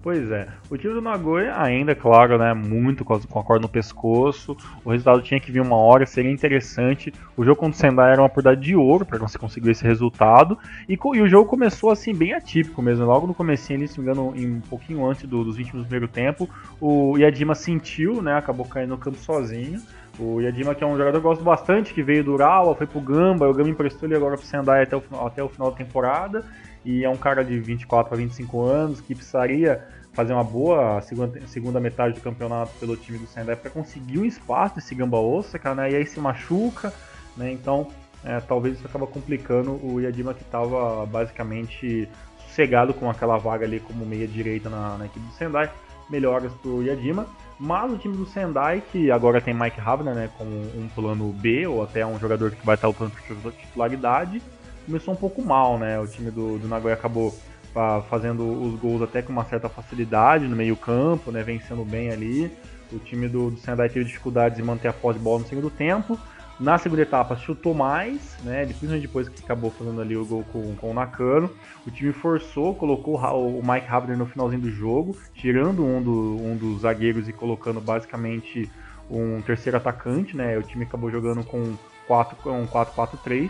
Pois 0.03 0.31
é. 0.31 0.47
O 0.67 0.77
time 0.77 0.95
do 0.95 1.01
Nagoya 1.01 1.53
ainda, 1.61 1.93
claro, 1.93 2.35
né, 2.39 2.55
muito 2.55 3.05
com 3.05 3.13
a 3.13 3.43
corda 3.43 3.61
no 3.61 3.69
pescoço. 3.69 4.57
O 4.83 4.89
resultado 4.89 5.21
tinha 5.21 5.39
que 5.39 5.51
vir 5.51 5.61
uma 5.61 5.75
hora, 5.75 6.07
seria 6.07 6.31
interessante. 6.31 7.13
O 7.37 7.45
jogo 7.45 7.59
contra 7.59 7.77
o 7.77 7.79
Sendai 7.79 8.13
era 8.13 8.21
uma 8.21 8.25
oportunidade 8.25 8.65
de 8.65 8.75
ouro 8.75 9.05
para 9.05 9.19
você 9.19 9.37
conseguir 9.37 9.69
esse 9.69 9.83
resultado. 9.83 10.57
E, 10.89 10.93
e, 10.93 11.21
o 11.21 11.29
jogo 11.29 11.47
começou 11.47 11.91
assim 11.91 12.15
bem 12.15 12.33
atípico 12.33 12.81
mesmo. 12.81 13.05
Logo 13.05 13.27
no 13.27 13.33
comecinho 13.35 13.77
ali, 13.77 13.87
se 13.87 13.99
não 13.99 14.05
me 14.05 14.11
engano, 14.11 14.33
em, 14.35 14.55
um 14.55 14.61
pouquinho 14.61 15.05
antes 15.05 15.27
do, 15.29 15.43
dos 15.43 15.55
20 15.55 15.67
minutos 15.67 15.85
do 15.85 15.89
primeiro 15.89 16.07
tempo, 16.07 16.49
o 16.79 17.15
Yadima 17.19 17.53
sentiu, 17.53 18.23
né, 18.23 18.35
acabou 18.35 18.65
caindo 18.65 18.89
no 18.89 18.97
campo 18.97 19.19
sozinho. 19.19 19.79
O 20.19 20.41
Yadima, 20.41 20.73
que 20.73 20.83
é 20.83 20.87
um 20.87 20.97
jogador 20.97 21.11
que 21.11 21.17
eu 21.17 21.29
gosto 21.29 21.43
bastante, 21.43 21.93
que 21.93 22.01
veio 22.01 22.23
do 22.23 22.33
Urawa, 22.33 22.75
foi 22.75 22.87
pro 22.87 22.99
Gamba, 22.99 23.47
o 23.47 23.53
Gamba 23.53 23.69
emprestou 23.69 24.09
ele 24.09 24.15
agora 24.15 24.35
pro 24.35 24.45
Sendai 24.45 24.83
até 24.83 24.97
o, 24.97 25.03
até 25.25 25.43
o 25.43 25.49
final 25.49 25.69
da 25.69 25.77
temporada 25.77 26.43
e 26.83 27.03
é 27.03 27.09
um 27.09 27.17
cara 27.17 27.43
de 27.43 27.59
24 27.59 28.13
a 28.13 28.17
25 28.17 28.61
anos 28.61 29.01
que 29.01 29.13
precisaria 29.13 29.87
fazer 30.13 30.33
uma 30.33 30.43
boa 30.43 31.01
segunda, 31.01 31.47
segunda 31.47 31.79
metade 31.79 32.15
do 32.15 32.21
campeonato 32.21 32.71
pelo 32.79 32.97
time 32.97 33.17
do 33.17 33.27
Sendai 33.27 33.55
para 33.55 33.69
conseguir 33.69 34.19
um 34.19 34.25
espaço 34.25 34.75
desse 34.75 34.93
Gamba 34.93 35.17
Osaka, 35.17 35.73
né? 35.73 35.91
E 35.91 35.95
aí 35.95 36.05
se 36.05 36.19
machuca, 36.19 36.93
né? 37.37 37.51
Então, 37.51 37.87
é, 38.23 38.39
talvez 38.39 38.77
isso 38.77 38.87
acaba 38.87 39.07
complicando 39.07 39.79
o 39.83 39.99
Yadima 39.99 40.33
que 40.33 40.43
estava 40.43 41.05
basicamente 41.05 42.09
sossegado 42.47 42.93
com 42.93 43.09
aquela 43.09 43.37
vaga 43.37 43.65
ali 43.65 43.79
como 43.79 44.05
meia 44.05 44.27
direita 44.27 44.69
na, 44.69 44.97
na 44.97 45.05
equipe 45.05 45.25
do 45.25 45.33
Sendai. 45.33 45.71
Melhoras 46.09 46.51
pro 46.61 46.83
Yadima. 46.83 47.25
Mas 47.57 47.91
o 47.91 47.97
time 47.97 48.17
do 48.17 48.25
Sendai, 48.25 48.81
que 48.91 49.11
agora 49.11 49.39
tem 49.39 49.53
Mike 49.53 49.79
Havner, 49.79 50.15
né, 50.15 50.29
como 50.35 50.49
um 50.49 50.89
plano 50.93 51.31
B, 51.31 51.67
ou 51.67 51.83
até 51.83 52.05
um 52.05 52.19
jogador 52.19 52.51
que 52.51 52.65
vai 52.65 52.73
estar 52.73 52.87
lutando 52.87 53.11
por 53.41 53.53
titularidade, 53.53 54.41
começou 54.85 55.13
um 55.13 55.17
pouco 55.17 55.41
mal, 55.41 55.77
né? 55.77 55.99
O 55.99 56.07
time 56.07 56.31
do, 56.31 56.57
do 56.57 56.67
Nagoya 56.67 56.95
acabou 56.95 57.33
ah, 57.75 58.01
fazendo 58.09 58.43
os 58.43 58.79
gols 58.79 59.01
até 59.01 59.21
com 59.21 59.31
uma 59.31 59.45
certa 59.45 59.69
facilidade 59.69 60.47
no 60.47 60.55
meio 60.55 60.75
campo, 60.75 61.31
né, 61.31 61.41
vencendo 61.41 61.85
bem 61.85 62.11
ali. 62.11 62.51
O 62.91 62.99
time 62.99 63.27
do, 63.27 63.51
do 63.51 63.57
Sendai 63.57 63.87
teve 63.87 64.05
dificuldades 64.05 64.59
em 64.59 64.63
manter 64.63 64.89
a 64.89 64.93
posse 64.93 65.17
de 65.17 65.23
bola 65.23 65.39
no 65.39 65.47
segundo 65.47 65.69
tempo. 65.69 66.19
Na 66.59 66.77
segunda 66.77 67.01
etapa 67.01 67.35
chutou 67.35 67.73
mais, 67.73 68.37
né? 68.43 68.65
Principalmente 68.65 69.01
depois 69.01 69.27
que 69.27 69.43
acabou 69.43 69.71
fazendo 69.71 69.99
ali 69.99 70.15
o 70.15 70.25
gol 70.25 70.43
com, 70.51 70.75
com 70.75 70.91
o 70.91 70.93
Nakano. 70.93 71.49
O 71.87 71.89
time 71.89 72.11
forçou, 72.11 72.75
colocou 72.75 73.17
o 73.17 73.61
Mike 73.65 73.87
Havner 73.89 74.17
no 74.17 74.27
finalzinho 74.27 74.61
do 74.61 74.69
jogo, 74.69 75.17
tirando 75.33 75.83
um, 75.83 76.03
do, 76.03 76.11
um 76.11 76.55
dos 76.55 76.81
zagueiros 76.81 77.27
e 77.27 77.33
colocando 77.33 77.81
basicamente 77.81 78.69
um 79.09 79.41
terceiro 79.41 79.77
atacante, 79.77 80.37
né? 80.37 80.57
O 80.57 80.61
time 80.61 80.83
acabou 80.83 81.09
jogando 81.09 81.43
com 81.43 81.73
4-4-3. 82.07 83.49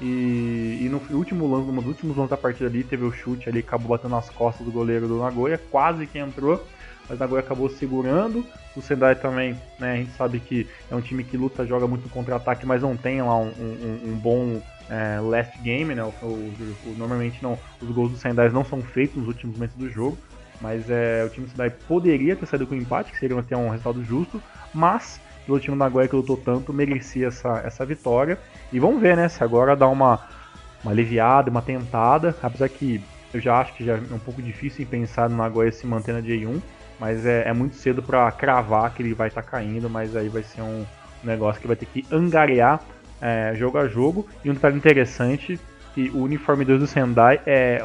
E, 0.00 0.80
e, 0.80 0.88
no 0.88 1.00
último 1.16 1.46
lance, 1.46 1.70
dos 1.70 1.86
últimos 1.86 2.16
lances 2.16 2.30
da 2.30 2.36
partida 2.36 2.68
ali, 2.68 2.82
teve 2.82 3.04
o 3.04 3.12
chute 3.12 3.48
ali, 3.48 3.60
acabou 3.60 3.88
batendo 3.88 4.10
nas 4.12 4.28
costas 4.30 4.66
do 4.66 4.72
goleiro 4.72 5.06
do 5.06 5.18
Nagoya, 5.18 5.60
quase 5.70 6.06
que 6.06 6.18
entrou 6.18 6.64
mas 7.08 7.18
Nagoya 7.18 7.40
acabou 7.40 7.68
segurando. 7.68 8.44
O 8.74 8.80
Sendai 8.80 9.14
também, 9.14 9.54
né, 9.78 9.92
a 9.92 9.96
gente 9.96 10.12
sabe 10.12 10.40
que 10.40 10.66
é 10.90 10.94
um 10.94 11.00
time 11.00 11.22
que 11.22 11.36
luta, 11.36 11.66
joga 11.66 11.86
muito 11.86 12.08
contra-ataque, 12.08 12.64
mas 12.64 12.82
não 12.82 12.96
tem 12.96 13.20
lá 13.20 13.36
um, 13.36 13.48
um, 13.48 14.00
um 14.06 14.16
bom 14.16 14.62
é, 14.88 15.20
last 15.20 15.58
game, 15.60 15.94
né? 15.94 16.02
O, 16.02 16.26
o, 16.26 16.54
o, 16.86 16.94
normalmente 16.96 17.42
não, 17.42 17.58
os 17.80 17.90
gols 17.90 18.12
do 18.12 18.16
Sendai 18.16 18.48
não 18.48 18.64
são 18.64 18.80
feitos 18.80 19.16
nos 19.16 19.28
últimos 19.28 19.56
momentos 19.56 19.76
do 19.76 19.90
jogo, 19.90 20.16
mas 20.60 20.88
é, 20.88 21.24
o 21.24 21.28
time 21.28 21.46
do 21.46 21.50
Sendai 21.50 21.70
poderia 21.70 22.34
ter 22.34 22.46
saído 22.46 22.66
com 22.66 22.74
empate, 22.74 23.12
que 23.12 23.18
seria 23.18 23.38
até 23.38 23.56
um 23.56 23.68
resultado 23.68 24.02
justo, 24.02 24.42
mas 24.72 25.20
o 25.48 25.58
time 25.58 25.76
Nagoya 25.76 26.08
que 26.08 26.16
lutou 26.16 26.36
tanto 26.36 26.72
merecia 26.72 27.28
essa, 27.28 27.62
essa 27.64 27.84
vitória. 27.84 28.38
E 28.72 28.78
vamos 28.78 29.00
ver, 29.00 29.16
né, 29.16 29.28
se 29.28 29.42
agora 29.42 29.74
dá 29.74 29.88
uma, 29.88 30.20
uma 30.82 30.92
aliviada, 30.92 31.50
uma 31.50 31.62
tentada, 31.62 32.34
apesar 32.42 32.68
que 32.68 33.02
eu 33.32 33.40
já 33.40 33.58
acho 33.60 33.74
que 33.74 33.84
já 33.84 33.94
é 33.94 34.14
um 34.14 34.18
pouco 34.18 34.42
difícil 34.42 34.86
pensar 34.86 35.28
no 35.28 35.36
Nagoya 35.36 35.72
se 35.72 35.86
manter 35.86 36.12
na 36.12 36.20
J1, 36.20 36.60
mas 37.00 37.24
é, 37.24 37.48
é 37.48 37.52
muito 37.52 37.76
cedo 37.76 38.02
para 38.02 38.30
cravar 38.30 38.92
que 38.94 39.02
ele 39.02 39.14
vai 39.14 39.28
estar 39.28 39.42
tá 39.42 39.50
caindo, 39.50 39.88
mas 39.88 40.14
aí 40.14 40.28
vai 40.28 40.42
ser 40.42 40.62
um 40.62 40.84
negócio 41.24 41.60
que 41.60 41.66
vai 41.66 41.76
ter 41.76 41.86
que 41.86 42.04
angariar 42.12 42.80
é, 43.20 43.54
jogo 43.54 43.78
a 43.78 43.88
jogo. 43.88 44.26
E 44.44 44.50
um 44.50 44.54
detalhe 44.54 44.76
interessante 44.76 45.58
que 45.94 46.10
o 46.10 46.22
uniforme 46.22 46.64
2 46.64 46.80
do 46.80 46.86
Sendai 46.86 47.40
é, 47.46 47.82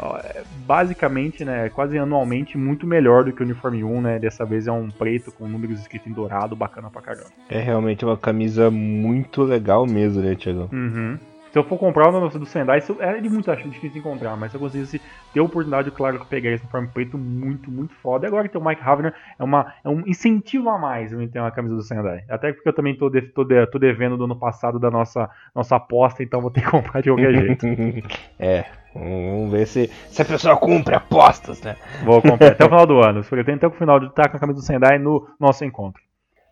basicamente, 0.65 1.43
né, 1.43 1.69
quase 1.69 1.97
anualmente 1.97 2.57
muito 2.57 2.87
melhor 2.87 3.23
do 3.23 3.31
que 3.31 3.41
o 3.41 3.45
uniforme 3.45 3.83
1, 3.83 4.01
né? 4.01 4.19
Dessa 4.19 4.45
vez 4.45 4.67
é 4.67 4.71
um 4.71 4.89
preto 4.89 5.31
com 5.31 5.47
números 5.47 5.79
escritos 5.79 6.07
em 6.07 6.13
dourado, 6.13 6.55
bacana 6.55 6.89
pra 6.89 7.01
caramba. 7.01 7.29
É 7.49 7.59
realmente 7.59 8.03
uma 8.03 8.17
camisa 8.17 8.69
muito 8.71 9.43
legal 9.43 9.85
mesmo, 9.85 10.21
né, 10.21 10.35
Thiago? 10.35 10.69
Uhum. 10.71 11.17
Se 11.51 11.57
eu 11.57 11.63
for 11.63 11.77
comprar 11.77 12.09
o 12.09 12.29
do 12.29 12.45
Sendai, 12.45 12.79
isso 12.79 12.95
é 12.99 13.19
de 13.19 13.29
muito 13.29 13.53
difícil 13.55 13.99
encontrar, 13.99 14.35
mas 14.35 14.51
se 14.51 14.57
eu 14.57 14.61
conseguisse 14.61 15.01
ter 15.33 15.39
a 15.39 15.43
oportunidade, 15.43 15.89
claro 15.91 16.17
que 16.17 16.23
eu 16.23 16.27
pegaria 16.27 16.55
esse 16.55 16.63
uniforme 16.63 16.87
preto 16.87 17.17
muito, 17.17 17.71
muito 17.71 17.93
foda. 17.95 18.25
E 18.25 18.27
agora 18.27 18.47
que 18.47 18.53
tem 18.53 18.61
o 18.61 18.65
Mike 18.65 18.81
Havner, 18.83 19.13
é, 19.39 19.43
uma, 19.43 19.73
é 19.83 19.89
um 19.89 20.03
incentivo 20.05 20.69
a 20.69 20.77
mais 20.77 21.11
eu 21.11 21.27
ter 21.29 21.39
uma 21.39 21.51
camisa 21.51 21.75
do 21.75 21.81
Sendai. 21.81 22.23
Até 22.29 22.53
porque 22.53 22.67
eu 22.67 22.73
também 22.73 22.95
tô, 22.95 23.09
de, 23.09 23.21
tô, 23.21 23.43
de, 23.43 23.65
tô 23.67 23.79
devendo 23.79 24.17
do 24.17 24.25
ano 24.25 24.35
passado 24.35 24.79
da 24.79 24.91
nossa, 24.91 25.29
nossa 25.55 25.77
aposta, 25.77 26.21
então 26.21 26.41
vou 26.41 26.51
ter 26.51 26.61
que 26.61 26.69
comprar 26.71 27.01
de 27.01 27.09
qualquer 27.09 27.33
jeito. 27.33 27.65
é, 28.39 28.65
Vamos 28.93 29.51
ver 29.51 29.67
se, 29.67 29.87
se 30.09 30.21
a 30.21 30.25
pessoa 30.25 30.57
cumpre 30.57 30.95
apostas, 30.95 31.61
né? 31.61 31.75
Vou 32.03 32.21
comprar 32.21 32.51
até 32.51 32.65
o 32.65 32.69
final 32.69 32.85
do 32.85 32.99
ano. 32.99 33.23
Pretendo 33.23 33.57
até 33.57 33.67
o 33.67 33.71
final 33.71 33.99
de 33.99 34.07
estar 34.07 34.29
com 34.29 34.37
a 34.37 34.39
camisa 34.39 34.59
do 34.59 34.65
Sendai 34.65 34.97
no 34.97 35.27
nosso 35.39 35.63
encontro. 35.63 36.01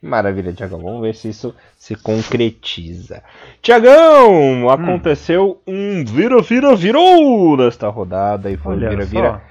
Maravilha, 0.05 0.53
Tiagão. 0.53 0.81
Vamos 0.81 1.01
ver 1.01 1.15
se 1.15 1.29
isso 1.29 1.53
se 1.77 1.95
concretiza. 1.95 3.23
Tiagão, 3.61 4.69
aconteceu 4.69 5.59
hum. 5.67 6.01
um 6.01 6.05
vira-vira 6.05 6.75
virou 6.75 7.57
nesta 7.57 7.89
rodada 7.89 8.51
e 8.51 8.57
foi 8.57 8.75
um 8.75 8.79
vira-vira 8.79 9.41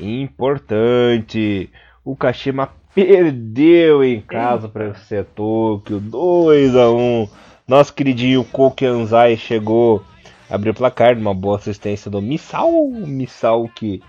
importante. 0.00 1.70
O 2.04 2.16
Kashima 2.16 2.70
perdeu 2.94 4.02
em 4.02 4.20
casa 4.20 4.68
para 4.68 4.88
o 4.88 4.90
FC 4.90 5.22
Tokyo 5.22 6.00
2 6.00 6.76
a 6.76 6.90
1. 6.90 7.28
Nosso 7.68 7.94
queridinho 7.94 8.42
Koki 8.44 8.84
Anzai 8.84 9.36
chegou, 9.36 10.02
abriu 10.50 10.72
o 10.72 10.76
placar, 10.76 11.16
uma 11.16 11.32
boa 11.32 11.56
assistência 11.56 12.10
do 12.10 12.20
Misal, 12.20 12.88
Misal 12.88 13.68
que 13.68 14.02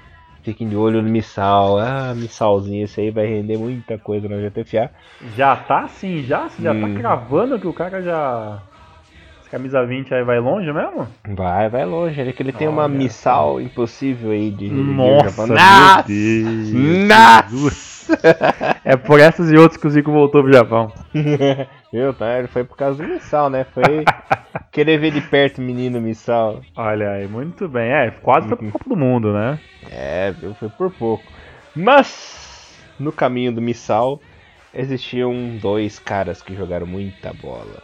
Fiquem 0.43 0.67
de 0.67 0.75
olho 0.75 1.01
no 1.01 1.09
Missal. 1.09 1.77
Ah, 1.79 2.13
Missalzinho, 2.15 2.85
esse 2.85 2.99
aí 2.99 3.11
vai 3.11 3.27
render 3.27 3.57
muita 3.57 3.97
coisa 3.97 4.27
no 4.27 4.41
GTFA. 4.41 4.89
Já 5.35 5.55
tá 5.55 5.87
sim, 5.87 6.23
já? 6.23 6.49
Você 6.49 6.61
já 6.61 6.73
tá 6.73 6.79
hum. 6.79 6.93
tá 6.93 6.99
cravando 6.99 7.59
que 7.59 7.67
o 7.67 7.73
cara 7.73 8.01
já. 8.01 8.59
Camisa 9.51 9.85
20 9.85 10.13
aí 10.13 10.23
vai 10.23 10.39
longe 10.39 10.71
mesmo? 10.71 11.07
Vai, 11.27 11.69
vai 11.69 11.85
longe. 11.85 12.19
Ele 12.19 12.31
que 12.31 12.41
ele 12.41 12.53
tem 12.53 12.69
uma 12.69 12.87
missal 12.87 13.59
impossível 13.59 14.31
aí 14.31 14.49
de. 14.49 14.69
Nossa, 14.69 15.45
de 16.07 16.43
Nossa! 17.07 17.53
Nossa! 17.53 17.91
é 18.83 18.95
por 18.95 19.19
essas 19.19 19.51
e 19.51 19.57
outras 19.57 19.79
que 19.79 19.87
o 19.87 19.89
Zico 19.89 20.11
voltou 20.11 20.41
pro 20.41 20.53
Japão. 20.53 20.91
Viu? 21.91 22.13
Tá? 22.13 22.39
Ele 22.39 22.47
foi 22.47 22.63
por 22.63 22.77
causa 22.77 23.03
do 23.03 23.09
missal, 23.09 23.49
né? 23.49 23.65
Foi 23.65 24.05
querer 24.71 24.97
ver 24.99 25.11
de 25.11 25.21
perto 25.21 25.59
o 25.59 25.61
menino 25.61 25.99
missal. 25.99 26.61
Olha 26.75 27.11
aí, 27.11 27.27
muito 27.27 27.67
bem. 27.67 27.91
É, 27.91 28.11
quase 28.11 28.47
foi 28.47 28.57
pro 28.57 28.65
uhum. 28.65 28.71
Copa 28.71 28.89
do 28.89 28.95
Mundo, 28.95 29.33
né? 29.33 29.59
É, 29.89 30.31
viu? 30.31 30.53
Foi 30.55 30.69
por 30.69 30.91
pouco. 30.91 31.23
Mas, 31.75 32.73
no 32.99 33.11
caminho 33.11 33.51
do 33.51 33.61
missal, 33.61 34.19
existiam 34.73 35.57
dois 35.57 35.99
caras 35.99 36.41
que 36.41 36.55
jogaram 36.55 36.85
muita 36.85 37.33
bola. 37.33 37.81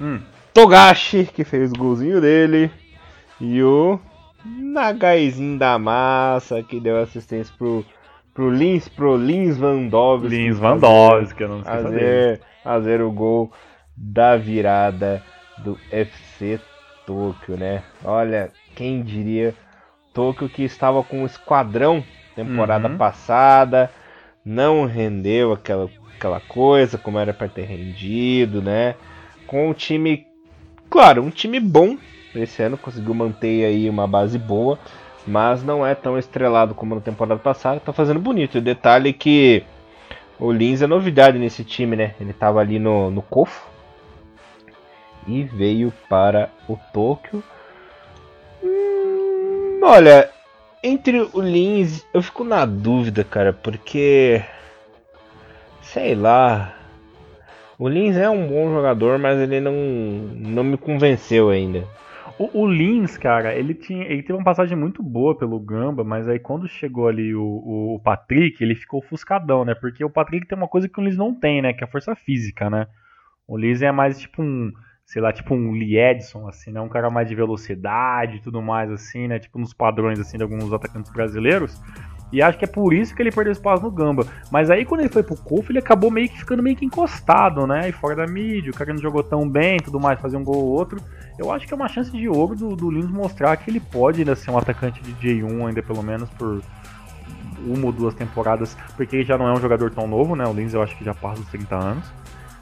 Hum. 0.00 0.20
Togashi, 0.52 1.24
que 1.24 1.44
fez 1.44 1.72
o 1.72 1.78
golzinho 1.78 2.20
dele, 2.20 2.70
e 3.40 3.62
o 3.62 3.98
Nagaizinho 4.44 5.58
da 5.58 5.78
massa, 5.78 6.62
que 6.62 6.78
deu 6.78 7.00
assistência 7.00 7.52
pro, 7.58 7.84
pro 8.32 8.50
Lins, 8.50 8.88
pro 8.88 9.16
Lins 9.16 9.56
Vandovski. 9.56 10.28
Lins 10.28 10.58
Vandovski, 10.58 11.42
eu 11.42 11.48
não 11.48 11.64
sei 11.64 11.72
fazer, 11.72 12.40
fazer 12.62 13.02
o 13.02 13.10
gol 13.10 13.52
da 13.96 14.36
virada 14.36 15.22
do 15.58 15.78
FC 15.90 16.60
Tóquio, 17.06 17.56
né? 17.56 17.82
Olha, 18.04 18.50
quem 18.74 19.02
diria 19.02 19.54
Tóquio 20.12 20.48
que 20.48 20.62
estava 20.62 21.02
com 21.02 21.22
um 21.22 21.26
esquadrão 21.26 22.04
temporada 22.34 22.88
uhum. 22.88 22.96
passada, 22.96 23.90
não 24.44 24.86
rendeu 24.86 25.52
aquela, 25.52 25.88
aquela 26.16 26.40
coisa 26.40 26.98
como 26.98 27.18
era 27.18 27.32
para 27.32 27.48
ter 27.48 27.64
rendido, 27.64 28.60
né? 28.60 28.94
Com 29.46 29.70
o 29.70 29.74
time 29.74 30.26
Claro, 30.90 31.22
um 31.22 31.30
time 31.30 31.58
bom 31.58 31.96
esse 32.34 32.62
ano, 32.62 32.76
conseguiu 32.76 33.14
manter 33.14 33.64
aí 33.64 33.88
uma 33.88 34.06
base 34.06 34.38
boa, 34.38 34.78
mas 35.26 35.62
não 35.62 35.86
é 35.86 35.94
tão 35.94 36.18
estrelado 36.18 36.74
como 36.74 36.94
na 36.94 37.00
temporada 37.00 37.40
passada, 37.40 37.80
tá 37.80 37.92
fazendo 37.92 38.20
bonito. 38.20 38.58
O 38.58 38.60
detalhe 38.60 39.10
é 39.10 39.12
que 39.12 39.62
o 40.38 40.50
Lins 40.50 40.82
é 40.82 40.86
novidade 40.86 41.38
nesse 41.38 41.64
time, 41.64 41.96
né? 41.96 42.14
Ele 42.20 42.32
tava 42.32 42.60
ali 42.60 42.78
no, 42.78 43.10
no 43.10 43.22
Kofo 43.22 43.73
e 45.26 45.44
veio 45.44 45.92
para 46.08 46.50
o 46.68 46.76
Tóquio. 46.92 47.42
Hum, 48.62 49.80
olha, 49.82 50.30
entre 50.82 51.20
o 51.32 51.40
Lins, 51.40 52.06
eu 52.12 52.22
fico 52.22 52.44
na 52.44 52.66
dúvida, 52.66 53.24
cara, 53.24 53.52
porque 53.52 54.42
sei 55.80 56.14
lá, 56.14 56.74
o 57.78 57.88
Lins 57.88 58.16
é 58.16 58.28
um 58.28 58.46
bom 58.46 58.72
jogador, 58.74 59.18
mas 59.18 59.38
ele 59.38 59.60
não, 59.60 59.72
não 59.72 60.64
me 60.64 60.76
convenceu 60.76 61.50
ainda. 61.50 61.86
O, 62.38 62.62
o 62.62 62.66
Lins, 62.66 63.16
cara, 63.16 63.54
ele 63.54 63.74
tinha, 63.74 64.04
ele 64.04 64.22
teve 64.22 64.34
uma 64.34 64.44
passagem 64.44 64.76
muito 64.76 65.02
boa 65.02 65.36
pelo 65.38 65.58
Gamba, 65.60 66.02
mas 66.02 66.28
aí 66.28 66.38
quando 66.38 66.66
chegou 66.66 67.06
ali 67.06 67.34
o, 67.34 67.44
o, 67.94 68.00
Patrick, 68.02 68.62
ele 68.62 68.74
ficou 68.74 68.98
ofuscadão, 68.98 69.64
né? 69.64 69.74
Porque 69.74 70.04
o 70.04 70.10
Patrick 70.10 70.46
tem 70.46 70.58
uma 70.58 70.68
coisa 70.68 70.88
que 70.88 71.00
o 71.00 71.04
Lins 71.04 71.16
não 71.16 71.32
tem, 71.32 71.62
né? 71.62 71.72
Que 71.72 71.84
é 71.84 71.86
a 71.86 71.90
força 71.90 72.14
física, 72.16 72.68
né? 72.68 72.86
O 73.46 73.56
Lins 73.56 73.82
é 73.82 73.92
mais 73.92 74.18
tipo 74.18 74.42
um, 74.42 74.72
sei 75.06 75.20
lá, 75.20 75.32
tipo 75.32 75.54
um 75.54 75.72
Lee 75.72 75.98
Edson, 75.98 76.48
assim, 76.48 76.72
né? 76.72 76.80
Um 76.80 76.88
cara 76.88 77.10
mais 77.10 77.28
de 77.28 77.34
velocidade 77.34 78.36
e 78.36 78.40
tudo 78.40 78.62
mais, 78.62 78.90
assim, 78.90 79.28
né? 79.28 79.38
Tipo 79.38 79.58
nos 79.58 79.72
padrões, 79.72 80.18
assim, 80.18 80.36
de 80.36 80.42
alguns 80.42 80.72
atacantes 80.72 81.12
brasileiros. 81.12 81.80
E 82.32 82.42
acho 82.42 82.58
que 82.58 82.64
é 82.64 82.68
por 82.68 82.92
isso 82.92 83.14
que 83.14 83.22
ele 83.22 83.30
perdeu 83.30 83.52
espaço 83.52 83.82
no 83.82 83.92
Gamba. 83.92 84.26
Mas 84.50 84.68
aí 84.68 84.84
quando 84.84 85.02
ele 85.02 85.08
foi 85.08 85.22
pro 85.22 85.36
Kofu, 85.36 85.70
ele 85.70 85.78
acabou 85.78 86.10
meio 86.10 86.28
que 86.28 86.38
ficando 86.38 86.62
meio 86.62 86.74
que 86.74 86.84
encostado, 86.84 87.64
né? 87.66 87.88
E 87.88 87.92
fora 87.92 88.16
da 88.16 88.26
mídia, 88.26 88.72
o 88.72 88.74
cara 88.74 88.92
não 88.92 89.00
jogou 89.00 89.22
tão 89.22 89.48
bem, 89.48 89.78
tudo 89.78 90.00
mais, 90.00 90.18
fazer 90.20 90.36
um 90.36 90.42
gol 90.42 90.56
ou 90.56 90.72
outro. 90.72 91.00
Eu 91.38 91.52
acho 91.52 91.66
que 91.66 91.72
é 91.72 91.76
uma 91.76 91.88
chance 91.88 92.10
de 92.10 92.28
ouro 92.28 92.56
do, 92.56 92.74
do 92.74 92.90
Lins 92.90 93.08
mostrar 93.08 93.56
que 93.56 93.70
ele 93.70 93.78
pode 93.78 94.20
ainda 94.20 94.34
ser 94.34 94.50
um 94.50 94.58
atacante 94.58 95.00
de 95.00 95.12
J1, 95.12 95.68
ainda 95.68 95.82
pelo 95.82 96.02
menos 96.02 96.28
por 96.30 96.60
uma 97.66 97.86
ou 97.86 97.92
duas 97.92 98.14
temporadas, 98.14 98.76
porque 98.96 99.16
ele 99.16 99.24
já 99.24 99.38
não 99.38 99.46
é 99.46 99.52
um 99.52 99.60
jogador 99.60 99.90
tão 99.92 100.08
novo, 100.08 100.34
né? 100.34 100.44
O 100.44 100.52
Lins 100.52 100.74
eu 100.74 100.82
acho 100.82 100.96
que 100.96 101.04
já 101.04 101.14
passa 101.14 101.40
dos 101.40 101.50
30 101.50 101.76
anos. 101.76 102.12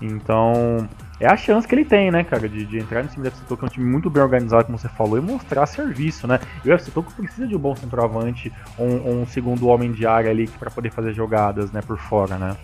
Então, 0.03 0.89
é 1.21 1.27
a 1.27 1.37
chance 1.37 1.67
que 1.67 1.75
ele 1.75 1.85
tem, 1.85 2.11
né, 2.11 2.25
cara, 2.25 2.49
de, 2.49 2.65
de 2.65 2.79
entrar 2.79 3.03
no 3.03 3.09
time 3.09 3.23
do 3.23 3.29
FC 3.29 3.43
Tokyo, 3.43 3.57
que 3.57 3.65
é 3.65 3.67
um 3.67 3.71
time 3.71 3.91
muito 3.91 4.11
bem 4.11 4.23
organizado, 4.23 4.65
como 4.65 4.77
você 4.77 4.89
falou, 4.89 5.17
e 5.17 5.21
mostrar 5.21 5.67
serviço, 5.67 6.27
né? 6.27 6.41
E 6.65 6.71
o 6.71 6.73
FC 6.73 6.91
Tokyo 6.91 7.15
precisa 7.17 7.47
de 7.47 7.55
um 7.55 7.59
bom 7.59 7.77
centroavante, 7.77 8.53
um, 8.79 9.21
um 9.21 9.27
segundo 9.27 9.69
homem 9.69 9.93
de 9.93 10.07
área 10.07 10.31
ali 10.31 10.49
para 10.49 10.71
poder 10.71 10.91
fazer 10.91 11.13
jogadas, 11.15 11.71
né, 11.71 11.81
por 11.81 11.99
fora, 11.99 12.37
né? 12.37 12.57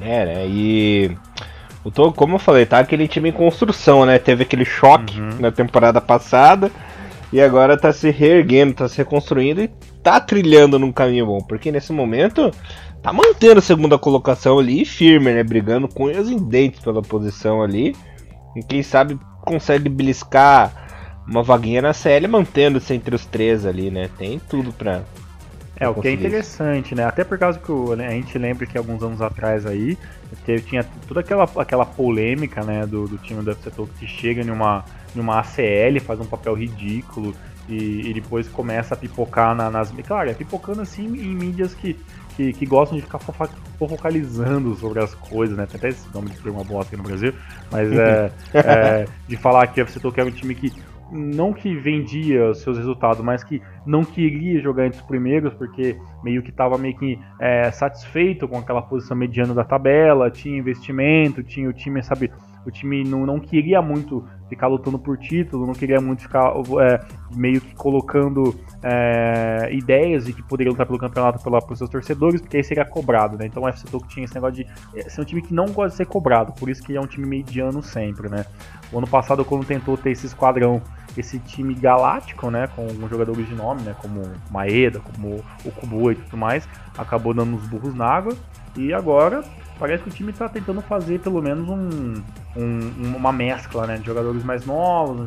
É, 0.00 0.24
né? 0.24 0.46
E. 0.48 1.16
Eu 1.84 1.90
tô, 1.90 2.12
como 2.12 2.36
eu 2.36 2.38
falei, 2.38 2.64
tá 2.64 2.78
aquele 2.78 3.06
time 3.06 3.28
em 3.28 3.32
construção, 3.32 4.06
né? 4.06 4.18
Teve 4.18 4.42
aquele 4.42 4.64
choque 4.64 5.20
uhum. 5.20 5.38
na 5.38 5.52
temporada 5.52 6.00
passada 6.00 6.72
e 7.30 7.40
agora 7.42 7.76
tá 7.76 7.92
se 7.92 8.10
reerguendo, 8.10 8.72
tá 8.72 8.88
se 8.88 8.96
reconstruindo 8.96 9.60
e 9.60 9.68
tá 10.02 10.18
trilhando 10.18 10.78
num 10.78 10.90
caminho 10.90 11.26
bom. 11.26 11.40
Porque 11.42 11.70
nesse 11.70 11.92
momento 11.92 12.50
tá 13.04 13.12
mantendo 13.12 13.58
a 13.58 13.62
segunda 13.62 13.98
colocação 13.98 14.58
ali 14.58 14.82
firme, 14.82 15.30
né? 15.34 15.44
Brigando 15.44 15.86
com 15.86 16.04
os 16.04 16.40
dentes 16.40 16.80
pela 16.80 17.02
posição 17.02 17.62
ali. 17.62 17.94
E 18.56 18.62
quem 18.62 18.82
sabe 18.82 19.18
consegue 19.42 19.90
beliscar 19.90 20.72
uma 21.28 21.42
vaguinha 21.42 21.82
na 21.82 21.92
série, 21.92 22.26
mantendo-se 22.26 22.94
entre 22.94 23.14
os 23.14 23.26
três 23.26 23.66
ali, 23.66 23.90
né? 23.90 24.08
Tem 24.16 24.40
tudo 24.48 24.72
pra. 24.72 25.02
É, 25.76 25.86
o 25.86 25.94
que 25.94 26.08
é 26.08 26.12
interessante, 26.12 26.94
né? 26.94 27.04
Até 27.04 27.24
por 27.24 27.36
causa 27.36 27.58
que 27.58 27.70
o, 27.70 27.94
né, 27.94 28.06
a 28.06 28.12
gente 28.12 28.38
lembra 28.38 28.64
que 28.64 28.78
alguns 28.78 29.02
anos 29.02 29.20
atrás 29.20 29.66
aí 29.66 29.98
teve, 30.46 30.62
tinha 30.62 30.84
toda 31.06 31.20
aquela, 31.20 31.46
aquela 31.56 31.84
polêmica, 31.84 32.62
né, 32.62 32.86
do, 32.86 33.06
do 33.06 33.18
time 33.18 33.42
do 33.42 33.50
FC 33.50 33.70
Tokyo 33.70 33.92
que 33.98 34.06
chega 34.06 34.40
em 34.40 34.50
uma, 34.50 34.84
em 35.14 35.20
uma 35.20 35.40
ACL, 35.40 36.00
faz 36.00 36.20
um 36.20 36.24
papel 36.24 36.54
ridículo 36.54 37.34
e, 37.68 38.08
e 38.08 38.14
depois 38.14 38.48
começa 38.48 38.94
a 38.94 38.96
pipocar 38.96 39.54
na, 39.54 39.68
nas. 39.68 39.90
Claro, 40.06 40.30
é 40.30 40.34
pipocando 40.34 40.80
assim 40.80 41.06
em 41.06 41.34
mídias 41.34 41.74
que 41.74 41.96
que, 42.36 42.52
que 42.52 42.66
gostam 42.66 42.96
de 42.96 43.02
ficar 43.04 43.18
focalizando 43.78 44.74
sobre 44.76 45.02
as 45.02 45.14
coisas, 45.14 45.56
né? 45.56 45.66
Tem 45.66 45.78
até 45.78 45.88
esse 45.88 46.12
nome 46.12 46.30
de 46.30 46.48
uma 46.48 46.64
bosta 46.64 46.94
aqui 46.94 46.96
no 46.96 47.08
Brasil, 47.08 47.32
mas 47.70 47.92
é, 47.92 48.32
é 48.54 49.06
de 49.26 49.36
falar 49.36 49.66
que 49.68 49.80
a 49.80 49.84
FC 49.84 50.00
Tokyo 50.00 50.22
é 50.22 50.24
um 50.24 50.30
time 50.30 50.54
que 50.54 50.72
não 51.12 51.52
que 51.52 51.74
vendia 51.76 52.50
os 52.50 52.60
seus 52.60 52.76
resultados, 52.76 53.22
mas 53.22 53.44
que 53.44 53.62
não 53.86 54.04
queria 54.04 54.60
jogar 54.60 54.86
entre 54.86 55.00
os 55.00 55.06
primeiros, 55.06 55.52
porque 55.54 55.96
meio 56.22 56.42
que 56.42 56.50
estava 56.50 56.76
meio 56.76 56.96
que 56.96 57.18
é, 57.40 57.70
satisfeito 57.70 58.48
com 58.48 58.58
aquela 58.58 58.82
posição 58.82 59.16
mediana 59.16 59.54
da 59.54 59.64
tabela, 59.64 60.30
tinha 60.30 60.58
investimento, 60.58 61.42
tinha 61.42 61.68
o 61.68 61.72
time, 61.72 62.02
sabe, 62.02 62.32
o 62.66 62.70
time 62.70 63.04
não, 63.04 63.26
não 63.26 63.38
queria 63.38 63.80
muito 63.82 64.24
ficar 64.48 64.66
lutando 64.66 64.98
por 64.98 65.18
título, 65.18 65.66
não 65.66 65.74
queria 65.74 66.00
muito 66.00 66.22
ficar 66.22 66.52
é, 66.80 67.00
meio 67.34 67.60
que 67.60 67.74
colocando 67.74 68.54
é, 68.82 69.68
ideias 69.72 70.26
de 70.26 70.32
que 70.32 70.42
poderia 70.42 70.70
lutar 70.70 70.86
pelo 70.86 70.98
campeonato 70.98 71.42
pela, 71.42 71.60
pelos 71.60 71.78
seus 71.78 71.90
torcedores, 71.90 72.40
porque 72.40 72.56
aí 72.56 72.64
seria 72.64 72.84
cobrado, 72.84 73.36
né? 73.36 73.46
Então 73.46 73.62
o 73.62 73.68
FC 73.68 73.86
Tokyo 73.90 74.08
tinha 74.08 74.24
esse 74.24 74.34
negócio 74.34 74.56
de 74.64 74.66
é, 74.98 75.08
ser 75.08 75.20
um 75.20 75.24
time 75.24 75.42
que 75.42 75.52
não 75.52 75.66
gosta 75.66 75.90
de 75.90 75.96
ser 75.96 76.06
cobrado, 76.06 76.52
por 76.52 76.68
isso 76.68 76.82
que 76.82 76.94
é 76.94 77.00
um 77.00 77.06
time 77.06 77.26
mediano 77.26 77.82
sempre, 77.82 78.28
né? 78.28 78.44
O 78.92 78.98
ano 78.98 79.08
passado, 79.08 79.44
quando 79.44 79.64
tentou 79.64 79.96
ter 79.96 80.10
esse 80.10 80.26
esquadrão, 80.26 80.80
esse 81.16 81.38
time 81.38 81.74
galáctico, 81.74 82.50
né, 82.50 82.68
com 82.68 82.86
jogadores 83.08 83.48
de 83.48 83.54
nome, 83.54 83.82
né, 83.82 83.94
como 84.00 84.22
Maeda, 84.50 85.00
como 85.00 85.42
o 85.64 85.70
Kubo 85.70 86.12
e 86.12 86.16
tudo 86.16 86.36
mais, 86.36 86.68
acabou 86.96 87.32
dando 87.32 87.54
uns 87.54 87.66
burros 87.66 87.94
na 87.94 88.06
água, 88.06 88.36
e 88.76 88.92
agora 88.92 89.42
parece 89.78 90.02
que 90.02 90.08
o 90.08 90.12
time 90.12 90.30
está 90.30 90.48
tentando 90.48 90.80
fazer 90.80 91.20
pelo 91.20 91.42
menos 91.42 91.68
um, 91.68 92.22
um, 92.56 93.16
uma 93.16 93.32
mescla 93.32 93.86
né, 93.86 93.96
de 93.96 94.06
jogadores 94.06 94.44
mais 94.44 94.64
novos, 94.64 95.26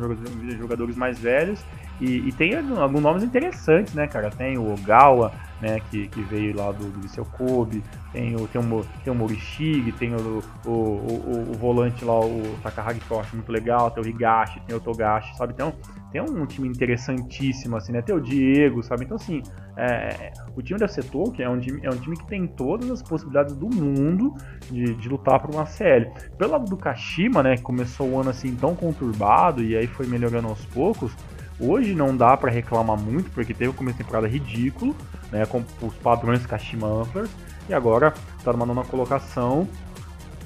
jogadores 0.58 0.96
mais 0.96 1.18
velhos. 1.18 1.64
E, 2.00 2.28
e 2.28 2.32
tem 2.32 2.54
alguns 2.56 3.02
nomes 3.02 3.22
interessantes, 3.24 3.92
né, 3.92 4.06
cara? 4.06 4.30
Tem 4.30 4.56
o 4.56 4.72
Ogawa, 4.72 5.32
né, 5.60 5.80
que, 5.90 6.06
que 6.06 6.22
veio 6.22 6.56
lá 6.56 6.70
do, 6.70 6.90
do 6.90 7.00
Liceu 7.00 7.24
Kobe, 7.24 7.82
tem 8.12 8.36
o, 8.36 8.46
tem 8.46 8.60
o, 8.60 8.86
tem 9.02 9.12
o 9.12 9.16
Morishige, 9.16 9.90
tem 9.92 10.14
o, 10.14 10.42
o, 10.64 10.70
o, 10.70 11.46
o, 11.50 11.54
volante 11.54 12.04
lá, 12.04 12.18
o 12.20 12.56
Takahagi, 12.62 13.00
que 13.00 13.10
eu 13.10 13.20
acho 13.20 13.34
muito 13.34 13.50
legal, 13.50 13.90
tem 13.90 14.04
o 14.04 14.06
Higashi, 14.06 14.60
tem 14.60 14.76
o 14.76 14.80
Togashi, 14.80 15.36
sabe? 15.36 15.52
Então, 15.52 15.74
tem 16.10 16.20
um 16.20 16.46
time 16.46 16.68
interessantíssimo, 16.68 17.76
assim, 17.76 17.92
né? 17.92 18.02
Tem 18.02 18.14
o 18.14 18.20
Diego, 18.20 18.82
sabe? 18.82 19.04
Então, 19.04 19.16
assim, 19.16 19.42
é, 19.76 20.32
o 20.56 20.62
time 20.62 20.78
da 20.78 20.88
Setou, 20.88 21.30
que 21.30 21.42
é 21.42 21.48
um 21.48 21.58
time, 21.58 21.80
é 21.82 21.90
um 21.90 21.96
time 21.96 22.16
que 22.16 22.26
tem 22.26 22.46
todas 22.46 22.90
as 22.90 23.02
possibilidades 23.02 23.54
do 23.54 23.68
mundo 23.68 24.34
de, 24.70 24.94
de 24.94 25.08
lutar 25.08 25.40
por 25.40 25.54
uma 25.54 25.66
CL. 25.66 26.10
Pelo 26.36 26.52
lado 26.52 26.64
do 26.64 26.76
Kashima, 26.76 27.42
né, 27.42 27.56
que 27.56 27.62
começou 27.62 28.08
o 28.08 28.20
ano 28.20 28.30
assim 28.30 28.54
tão 28.56 28.74
conturbado 28.74 29.62
e 29.62 29.76
aí 29.76 29.86
foi 29.86 30.06
melhorando 30.06 30.48
aos 30.48 30.64
poucos, 30.66 31.14
Hoje 31.60 31.92
não 31.92 32.16
dá 32.16 32.36
para 32.36 32.52
reclamar 32.52 32.96
muito, 32.96 33.30
porque 33.30 33.52
teve 33.52 33.70
um 33.70 33.72
começo 33.72 33.98
de 33.98 34.04
temporada 34.04 34.28
ridículo, 34.28 34.94
né, 35.32 35.44
com 35.44 35.64
os 35.82 35.94
padrões 35.94 36.46
Kashima 36.46 36.86
Antlers, 36.86 37.30
e 37.68 37.74
agora 37.74 38.14
está 38.38 38.52
numa 38.52 38.64
nona 38.64 38.84
colocação, 38.84 39.68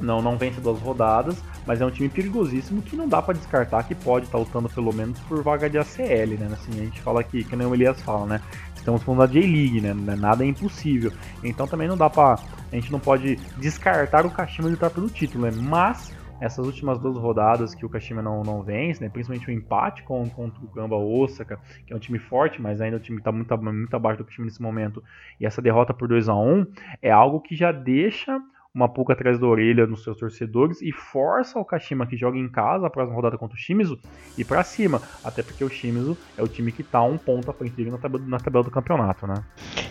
não, 0.03 0.21
não 0.21 0.37
vence 0.37 0.61
duas 0.61 0.81
rodadas, 0.81 1.43
mas 1.67 1.81
é 1.81 1.87
um 1.87 1.91
time 1.91 2.09
perigosíssimo 2.09 2.83
que 2.83 2.97
não 2.97 3.09
dá 3.09 3.23
para 3.23 3.35
descartar 3.35 3.85
que 3.85 3.95
pode 3.95 4.27
estar 4.27 4.39
tá 4.39 4.45
lutando 4.45 4.69
pelo 4.69 4.93
menos 4.93 5.19
por 5.21 5.43
vaga 5.43 5.71
de 5.71 5.79
ACL, 5.79 6.39
né? 6.39 6.49
Assim, 6.53 6.81
a 6.81 6.85
gente 6.85 7.01
fala 7.01 7.21
aqui, 7.21 7.45
que 7.45 7.57
nem 7.57 7.67
o 7.67 7.75
Elias 7.75 8.01
fala, 8.03 8.27
né? 8.27 8.41
Estamos 8.75 9.03
falando 9.03 9.21
da 9.21 9.27
J-League, 9.27 9.81
né? 9.81 9.95
Nada 9.95 10.45
é 10.45 10.49
impossível. 10.49 11.13
Então 11.45 11.67
também 11.67 11.87
não 11.87 11.97
dá 11.97 12.11
para 12.11 12.41
A 12.71 12.75
gente 12.75 12.91
não 12.91 12.99
pode 12.99 13.37
descartar 13.59 14.27
o 14.27 14.31
Kashima 14.31 14.69
de 14.69 14.75
lutar 14.75 14.91
pelo 14.91 15.09
título, 15.09 15.45
né? 15.45 15.53
Mas 15.57 16.13
essas 16.43 16.67
últimas 16.67 16.99
duas 16.99 17.17
rodadas 17.17 17.73
que 17.73 17.87
o 17.87 17.89
Kashima 17.89 18.21
não, 18.21 18.43
não 18.43 18.65
vence, 18.65 19.01
né? 19.01 19.09
principalmente 19.09 19.49
o 19.49 19.53
empate 19.53 20.03
com, 20.03 20.29
contra 20.29 20.61
o 20.61 20.67
Gamba 20.67 20.97
Osaka, 20.97 21.61
que 21.87 21.93
é 21.93 21.97
um 21.97 22.01
time 22.01 22.19
forte, 22.19 22.61
mas 22.61 22.81
ainda 22.81 22.97
o 22.97 23.01
time 23.01 23.19
está 23.19 23.31
muito, 23.31 23.57
muito 23.59 23.95
abaixo 23.95 24.19
do 24.19 24.25
Kashima 24.25 24.47
nesse 24.47 24.61
momento, 24.61 25.01
e 25.39 25.47
essa 25.47 25.63
derrota 25.63 25.95
por 25.95 26.09
2 26.09 26.29
a 26.29 26.35
1 26.35 26.67
é 27.01 27.13
algo 27.13 27.41
que 27.41 27.55
já 27.55 27.71
deixa 27.71 28.43
uma 28.75 28.89
pulga 28.89 29.13
atrás 29.13 29.39
da 29.39 29.47
orelha 29.47 29.87
nos 29.87 30.03
seus 30.03 30.17
torcedores 30.17 30.81
e 30.81 30.91
força 30.93 31.59
o 31.59 31.65
Kashima 31.65 32.07
que 32.07 32.17
joga 32.17 32.39
em 32.39 32.49
casa 32.49 32.87
a 32.87 32.91
próxima 32.91 33.15
rodada 33.15 33.37
contra 33.37 33.55
o 33.55 33.61
Shimizu 33.61 33.99
e 34.39 34.45
para 34.45 34.65
cima, 34.65 35.03
até 35.23 35.43
porque 35.43 35.63
o 35.63 35.69
Shimizu 35.69 36.17
é 36.39 36.43
o 36.43 36.49
time 36.49 36.73
que 36.73 36.81
está 36.81 37.03
um 37.03 37.19
ponto 37.19 37.51
à 37.51 37.55
frente 37.55 37.75
dele 37.75 37.91
na 37.91 37.99
tabela, 37.99 38.25
na 38.27 38.39
tabela 38.39 38.65
do 38.65 38.71
campeonato, 38.71 39.27
né? 39.27 39.45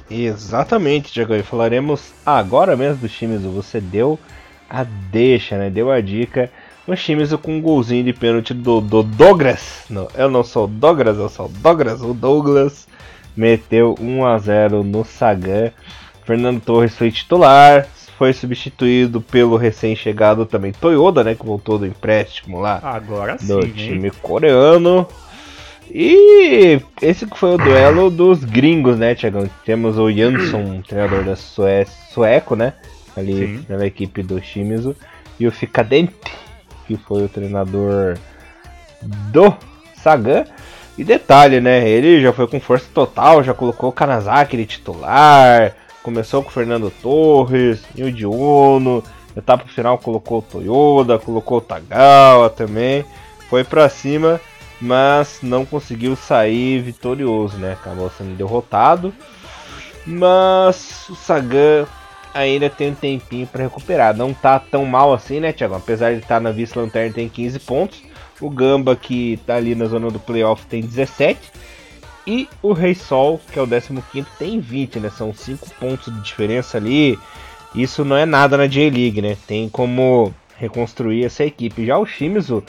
Exatamente, 0.09 1.13
Diego. 1.13 1.35
E 1.35 1.43
falaremos 1.43 2.11
agora 2.25 2.75
mesmo 2.75 3.01
do 3.01 3.07
Shimizu. 3.07 3.51
Você 3.51 3.79
deu 3.79 4.17
a 4.67 4.83
deixa, 4.83 5.59
né? 5.59 5.69
Deu 5.69 5.91
a 5.91 6.01
dica. 6.01 6.51
O 6.87 6.95
Shimizu 6.95 7.37
com 7.37 7.57
um 7.57 7.61
golzinho 7.61 8.03
de 8.03 8.13
pênalti 8.13 8.51
do, 8.51 8.81
do 8.81 9.03
Douglas. 9.03 9.85
Não, 9.91 10.07
eu 10.15 10.29
não 10.29 10.43
sou 10.43 10.67
Douglas, 10.67 11.17
eu 11.17 11.29
sou 11.29 11.47
Douglas. 11.47 12.01
O 12.01 12.15
Douglas 12.15 12.87
meteu 13.37 13.95
1 13.99 14.25
a 14.25 14.39
0 14.39 14.83
no 14.83 15.05
Sagan. 15.05 15.71
Fernando 16.25 16.61
Torres 16.61 16.97
foi 16.97 17.11
titular 17.11 17.87
foi 18.21 18.33
substituído 18.33 19.19
pelo 19.19 19.57
recém-chegado 19.57 20.45
também 20.45 20.71
Toyoda, 20.71 21.23
né? 21.23 21.33
Que 21.33 21.43
voltou 21.43 21.79
do 21.79 21.87
empréstimo 21.87 22.61
lá. 22.61 22.79
Agora 22.83 23.35
sim. 23.39 23.47
Do 23.47 23.67
time 23.67 24.09
hein? 24.09 24.13
coreano. 24.21 25.07
E 25.89 26.79
esse 27.01 27.25
foi 27.25 27.55
o 27.55 27.57
duelo 27.57 28.11
dos 28.11 28.43
gringos, 28.43 28.99
né, 28.99 29.15
Tiagão? 29.15 29.49
Temos 29.65 29.97
o 29.97 30.11
Jansson, 30.11 30.83
treinador 30.87 31.23
da 31.23 31.35
Suécia, 31.35 31.95
sueco, 32.13 32.55
né? 32.55 32.73
Ali 33.17 33.57
sim. 33.57 33.63
pela 33.63 33.87
equipe 33.87 34.21
do 34.21 34.39
Shimizu. 34.39 34.95
E 35.39 35.47
o 35.47 35.51
Ficadente, 35.51 36.13
que 36.85 36.95
foi 36.97 37.23
o 37.23 37.27
treinador 37.27 38.19
do 39.01 39.51
Sagan. 39.95 40.43
E 40.95 41.03
detalhe, 41.03 41.59
né? 41.59 41.89
Ele 41.89 42.21
já 42.21 42.31
foi 42.31 42.45
com 42.45 42.59
força 42.59 42.85
total, 42.93 43.43
já 43.43 43.55
colocou 43.55 43.89
o 43.89 43.93
Kanazaki 43.93 44.57
de 44.57 44.67
titular, 44.67 45.75
Começou 46.03 46.41
com 46.41 46.49
o 46.49 46.53
Fernando 46.53 46.91
Torres, 47.01 47.83
Yuji 47.97 48.25
Ono, 48.25 49.03
etapa 49.35 49.67
final 49.67 49.97
colocou 49.97 50.39
o 50.39 50.41
Toyoda, 50.41 51.19
colocou 51.19 51.59
o 51.59 51.61
Tagawa 51.61 52.49
também. 52.49 53.05
Foi 53.49 53.63
para 53.63 53.87
cima, 53.89 54.41
mas 54.79 55.39
não 55.43 55.65
conseguiu 55.65 56.15
sair 56.15 56.81
vitorioso, 56.81 57.57
né? 57.57 57.73
Acabou 57.73 58.09
sendo 58.09 58.35
derrotado. 58.35 59.13
Mas 60.05 61.07
o 61.09 61.15
Sagan 61.15 61.85
ainda 62.33 62.69
tem 62.69 62.91
um 62.91 62.95
tempinho 62.95 63.45
para 63.45 63.63
recuperar. 63.63 64.15
Não 64.15 64.33
tá 64.33 64.59
tão 64.59 64.85
mal 64.85 65.13
assim, 65.13 65.39
né, 65.39 65.53
Thiago? 65.53 65.75
Apesar 65.75 66.11
de 66.11 66.19
estar 66.19 66.35
tá 66.35 66.39
na 66.39 66.51
vice-lanterna, 66.51 67.13
tem 67.13 67.29
15 67.29 67.59
pontos. 67.59 68.01
O 68.39 68.49
Gamba, 68.49 68.95
que 68.95 69.39
tá 69.45 69.55
ali 69.55 69.75
na 69.75 69.85
zona 69.85 70.09
do 70.09 70.19
playoff, 70.19 70.65
tem 70.65 70.81
17. 70.81 71.39
E 72.25 72.47
o 72.61 72.73
Rei 72.73 72.93
Sol, 72.93 73.41
que 73.51 73.57
é 73.57 73.61
o 73.61 73.67
15, 73.67 74.27
tem 74.37 74.59
20, 74.59 74.99
né? 74.99 75.09
São 75.09 75.33
5 75.33 75.69
pontos 75.79 76.13
de 76.13 76.21
diferença 76.21 76.77
ali. 76.77 77.17
Isso 77.73 78.05
não 78.05 78.15
é 78.15 78.25
nada 78.25 78.57
na 78.57 78.67
J-League, 78.67 79.21
né? 79.21 79.37
Tem 79.47 79.67
como 79.69 80.33
reconstruir 80.57 81.25
essa 81.25 81.43
equipe. 81.43 81.85
Já 81.85 81.97
o 81.97 82.05
Shimizu, 82.05 82.63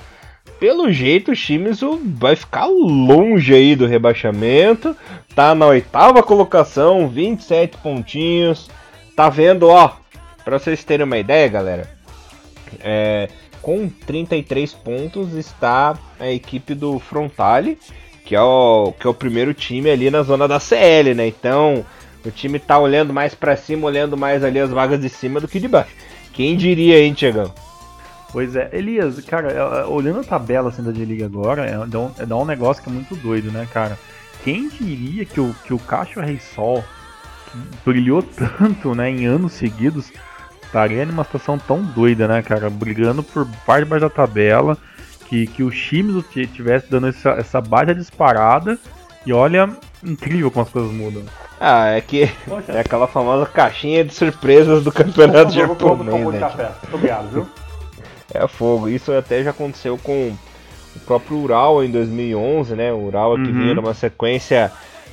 pelo 0.59 0.91
jeito, 0.91 1.33
o 1.33 1.37
Shimizu 1.37 2.01
vai 2.05 2.37
ficar 2.37 2.67
longe 2.67 3.53
aí 3.53 3.77
do 3.77 3.87
rebaixamento. 3.87 4.97
Tá 5.35 5.55
na 5.55 5.67
oitava 5.67 6.23
colocação, 6.23 7.09
27 7.09 7.77
pontinhos. 7.79 8.71
Tá 9.15 9.29
vendo, 9.29 9.69
ó? 9.69 9.93
Pra 10.45 10.59
vocês 10.59 10.83
terem 10.83 11.05
uma 11.05 11.19
ideia, 11.19 11.49
galera. 11.49 11.91
É, 12.81 13.29
com 13.61 13.89
33 13.89 14.73
pontos 14.73 15.35
está 15.35 15.99
a 16.19 16.29
equipe 16.29 16.75
do 16.75 16.99
Frontale 16.99 17.79
que 18.25 18.35
é 18.35 18.41
o, 18.41 18.93
que 18.99 19.07
é 19.07 19.11
o 19.11 19.15
primeiro 19.15 19.53
time 19.53 19.91
ali 19.91 20.11
na 20.11 20.23
zona 20.23 20.47
da 20.47 20.61
CL, 20.61 21.15
né? 21.15 21.27
Então, 21.27 21.85
o 22.25 22.31
time 22.31 22.59
tá 22.59 22.79
olhando 22.79 23.13
mais 23.13 23.35
para 23.35 23.57
cima, 23.57 23.87
olhando 23.87 24.17
mais 24.17 24.45
ali 24.45 24.61
as 24.61 24.71
vagas 24.71 25.01
de 25.01 25.09
cima 25.09 25.41
do 25.41 25.49
que 25.49 25.59
de 25.59 25.69
baixo. 25.69 25.95
Quem 26.33 26.57
diria, 26.57 27.01
hein, 27.01 27.13
Tiagão? 27.13 27.53
Pois 28.33 28.57
é, 28.57 28.71
Elias, 28.73 29.21
cara, 29.21 29.53
é, 29.53 29.57
é, 29.57 29.85
olhando 29.85 30.21
a 30.21 30.25
tabela 30.25 30.71
assim, 30.71 30.83
da 30.83 30.91
G-League 30.91 31.23
agora, 31.23 31.67
é, 31.67 31.87
dá, 31.87 31.99
um, 31.99 32.11
é 32.19 32.25
dá 32.25 32.37
um 32.37 32.47
negócio 32.47 32.83
que 32.83 32.89
é 32.89 32.93
muito 32.93 33.15
doido, 33.17 33.53
né, 33.53 33.69
cara? 33.71 33.99
Quem 34.43 34.69
diria 34.69 35.25
que 35.27 35.39
o, 35.39 35.55
que 35.65 35.75
o 35.75 35.79
Cacho 35.79 36.21
Rei 36.21 36.39
Sol, 36.39 36.83
que 37.51 37.59
brilhou 37.85 38.23
tanto, 38.59 38.95
né, 38.95 39.11
em 39.11 39.27
anos 39.27 39.53
seguidos, 39.53 40.11
estaria 40.63 41.05
numa 41.05 41.25
situação 41.25 41.59
tão 41.59 41.83
doida, 41.83 42.27
né, 42.27 42.41
cara? 42.41 42.71
Brigando 42.71 43.23
por 43.23 43.47
parte 43.67 43.85
baixo 43.85 44.07
da 44.07 44.11
tabela, 44.11 44.79
que, 45.33 45.47
que 45.47 45.63
os 45.63 45.75
times 45.75 46.23
tivessem 46.53 46.91
dando 46.91 47.07
essa, 47.07 47.31
essa 47.31 47.59
baixa 47.59 47.95
disparada. 47.95 48.79
E 49.25 49.33
olha, 49.33 49.71
incrível 50.05 50.51
como 50.51 50.67
as 50.67 50.71
coisas 50.71 50.93
mudam. 50.93 51.23
Ah, 51.59 51.87
é 51.87 52.03
que 52.03 52.31
Poxa. 52.47 52.73
é 52.73 52.81
aquela 52.81 53.07
famosa 53.07 53.47
caixinha 53.47 54.05
de 54.05 54.13
surpresas 54.13 54.85
do 54.85 54.93
campeonato 54.93 55.53
japonês, 55.53 56.27
né? 56.27 56.39
Café. 56.39 56.73
Obrigado, 56.93 57.29
viu? 57.31 57.49
É 58.35 58.47
fogo. 58.47 58.91
Isso 58.91 59.11
até 59.11 59.43
já 59.43 59.51
aconteceu 59.51 59.97
com 59.97 60.37
o 60.95 61.01
próprio 61.01 61.39
Ural 61.39 61.83
em 61.83 61.91
2011, 61.91 62.75
né? 62.75 62.93
O 62.93 63.07
Ural 63.07 63.33
uhum. 63.33 63.45
que 63.45 63.53
vinha 63.53 63.75
numa 63.75 63.95
sequência 63.95 64.71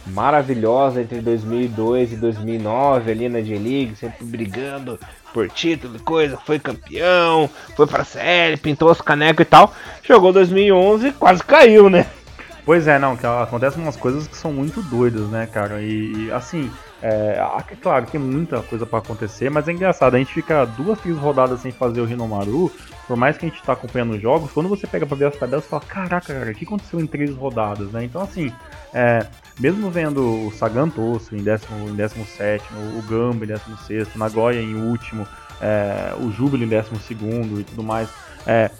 maravilhosa 0.07 1.01
entre 1.01 1.21
2002 1.21 2.13
e 2.13 2.15
2009 2.17 3.11
ali 3.11 3.29
na 3.29 3.39
J-League, 3.39 3.95
sempre 3.95 4.25
brigando 4.25 4.99
por 5.33 5.49
título 5.49 5.95
e 5.95 5.99
coisa, 5.99 6.37
foi 6.37 6.59
campeão, 6.59 7.49
foi 7.75 7.87
pra 7.87 8.03
série, 8.03 8.57
pintou 8.57 8.91
os 8.91 9.01
canecos 9.01 9.45
e 9.45 9.49
tal. 9.49 9.73
Jogou 10.03 10.33
2011 10.33 11.11
quase 11.13 11.43
caiu, 11.43 11.89
né? 11.89 12.05
Pois 12.65 12.87
é, 12.87 12.99
não, 12.99 13.17
que 13.17 13.25
acontecem 13.25 13.81
umas 13.81 13.97
coisas 13.97 14.27
que 14.27 14.37
são 14.37 14.53
muito 14.53 14.81
doidas, 14.81 15.27
né, 15.29 15.47
cara? 15.47 15.81
E, 15.81 16.27
e 16.27 16.31
assim, 16.31 16.69
é, 17.01 17.39
claro, 17.81 18.05
tem 18.05 18.19
muita 18.19 18.61
coisa 18.61 18.85
para 18.85 18.99
acontecer, 18.99 19.49
mas 19.49 19.67
é 19.67 19.71
engraçado, 19.71 20.15
a 20.15 20.19
gente 20.19 20.33
fica 20.33 20.65
duas, 20.65 20.99
três 20.99 21.17
rodadas 21.17 21.61
sem 21.61 21.71
fazer 21.71 22.01
o 22.01 22.05
Rinomaru, 22.05 22.71
por 23.07 23.17
mais 23.17 23.37
que 23.37 23.45
a 23.45 23.49
gente 23.49 23.63
tá 23.63 23.73
acompanhando 23.73 24.13
os 24.13 24.21
jogos, 24.21 24.51
quando 24.51 24.69
você 24.69 24.85
pega 24.85 25.05
pra 25.05 25.17
ver 25.17 25.25
as 25.25 25.35
tabelas, 25.35 25.63
você 25.63 25.69
fala, 25.71 25.83
caraca, 25.87 26.33
cara, 26.33 26.51
o 26.51 26.53
que 26.53 26.65
aconteceu 26.65 26.99
em 26.99 27.07
três 27.07 27.33
rodadas, 27.33 27.91
né? 27.91 28.03
Então, 28.03 28.21
assim, 28.21 28.53
é, 28.93 29.25
mesmo 29.59 29.89
vendo 29.91 30.47
o 30.47 30.51
Sagan 30.51 30.89
Tosso 30.89 31.35
em, 31.35 31.43
décimo, 31.43 31.89
em 31.89 31.95
17, 31.95 32.63
o 32.97 33.01
Gamba 33.03 33.45
em 33.45 33.47
16, 33.47 34.15
o 34.15 34.17
Nagoya 34.17 34.61
em 34.61 34.75
último, 34.75 35.27
é, 35.61 36.13
o 36.19 36.31
Júbilo 36.31 36.63
em 36.63 36.67
12 36.67 36.89
e 37.59 37.63
tudo 37.63 37.83
mais, 37.83 38.09
é, 38.47 38.71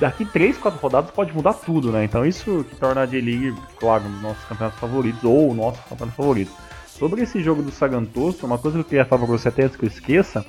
daqui 0.00 0.24
3, 0.24 0.56
4 0.58 0.80
rodadas 0.80 1.10
pode 1.10 1.32
mudar 1.32 1.54
tudo, 1.54 1.92
né? 1.92 2.04
Então 2.04 2.24
isso 2.24 2.64
que 2.68 2.76
torna 2.76 3.02
a 3.02 3.06
J-League, 3.06 3.54
claro, 3.78 4.04
um 4.04 4.12
dos 4.12 4.22
nossos 4.22 4.44
campeonatos 4.44 4.80
favoritos, 4.80 5.24
ou 5.24 5.50
o 5.50 5.54
nosso 5.54 5.80
campeonato 5.88 6.16
favorito. 6.16 6.52
Sobre 6.86 7.22
esse 7.22 7.42
jogo 7.42 7.62
do 7.62 7.70
Sagantoso, 7.70 8.46
uma 8.46 8.56
coisa 8.56 8.78
que 8.78 8.80
eu 8.80 8.88
queria 8.88 9.04
falar 9.04 9.26
pra 9.26 9.36
você 9.36 9.48
até 9.48 9.64
antes 9.64 9.76
que 9.76 9.84
eu 9.84 9.88
esqueça, 9.88 10.46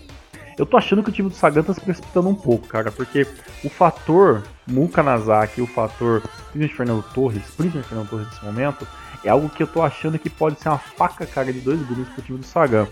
eu 0.58 0.65
tô 0.65 0.78
achando 0.78 1.04
que 1.04 1.10
o 1.10 1.13
time 1.13 1.30
do 1.30 1.36
Sagan 1.36 1.63
tá 1.63 1.74
se 1.74 1.82
precipitando 1.82 2.28
um 2.30 2.36
pouco, 2.36 2.67
cara, 2.67 2.91
porque 2.91 3.28
o 3.63 3.70
fator 3.70 4.43
Muka 4.65 5.04
Nazaki 5.04 5.62
o 5.62 5.67
fator 5.67 6.22
principalmente 6.52 6.76
Fernando 6.76 7.04
Torres, 7.13 7.43
principalmente 7.56 7.88
Fernando 7.88 8.10
Torres 8.10 8.28
nesse 8.28 8.43
momento, 8.43 8.88
é 9.24 9.30
algo 9.30 9.50
que 9.50 9.62
eu 9.62 9.67
tô 9.67 9.82
achando 9.82 10.17
que 10.17 10.30
pode 10.30 10.60
ser 10.60 10.70
uma 10.70 10.78
faca, 10.78 11.26
cara, 11.26 11.52
de 11.52 11.60
dois 11.60 11.80
grupos 11.88 12.10
pro 12.10 12.24
time 12.24 12.39
do 12.39 12.46
Sagan. 12.46 12.88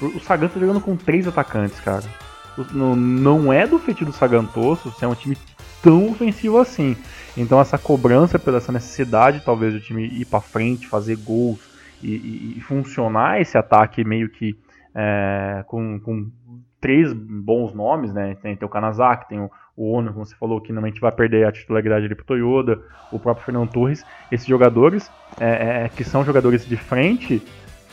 O 0.00 0.20
Sagan 0.20 0.48
tá 0.48 0.58
jogando 0.58 0.80
com 0.80 0.96
três 0.96 1.26
atacantes, 1.26 1.78
cara. 1.80 2.04
Não 2.72 3.52
é 3.52 3.66
do 3.66 3.78
feitiço 3.78 4.10
do 4.10 4.16
Sagantoso 4.16 4.92
ser 4.92 5.04
é 5.04 5.08
um 5.08 5.14
time 5.14 5.36
tão 5.82 6.10
ofensivo 6.10 6.58
assim. 6.58 6.96
Então 7.36 7.60
essa 7.60 7.78
cobrança 7.78 8.38
pela 8.38 8.58
essa 8.58 8.72
necessidade 8.72 9.42
talvez 9.44 9.72
do 9.72 9.80
time 9.80 10.06
ir 10.06 10.24
para 10.24 10.40
frente, 10.40 10.86
fazer 10.86 11.16
gols 11.16 11.60
e, 12.02 12.08
e, 12.08 12.54
e, 12.58 12.60
funcionar 12.62 13.40
esse 13.40 13.58
ataque 13.58 14.02
meio 14.04 14.28
que 14.28 14.58
é, 14.94 15.62
com, 15.66 16.00
com, 16.00 16.30
três 16.80 17.12
bons 17.12 17.74
nomes, 17.74 18.12
né? 18.12 18.36
Tem, 18.42 18.56
tem 18.56 18.66
o 18.66 18.70
Kanazaki, 18.70 19.28
tem 19.28 19.40
o, 19.40 19.50
o 19.76 19.92
Ono, 19.92 20.12
como 20.12 20.24
você 20.24 20.34
falou, 20.36 20.60
que 20.60 20.72
normalmente 20.72 21.00
vai 21.00 21.12
perder 21.12 21.46
a 21.46 21.52
titularidade 21.52 22.06
ali 22.06 22.14
pro 22.14 22.24
Toyoda, 22.24 22.80
o 23.12 23.18
próprio 23.18 23.44
Fernando 23.44 23.70
Torres. 23.70 24.04
Esses 24.32 24.46
jogadores, 24.46 25.10
é, 25.38 25.84
é, 25.84 25.88
que 25.88 26.04
são 26.04 26.24
jogadores 26.24 26.66
de 26.66 26.76
frente, 26.76 27.42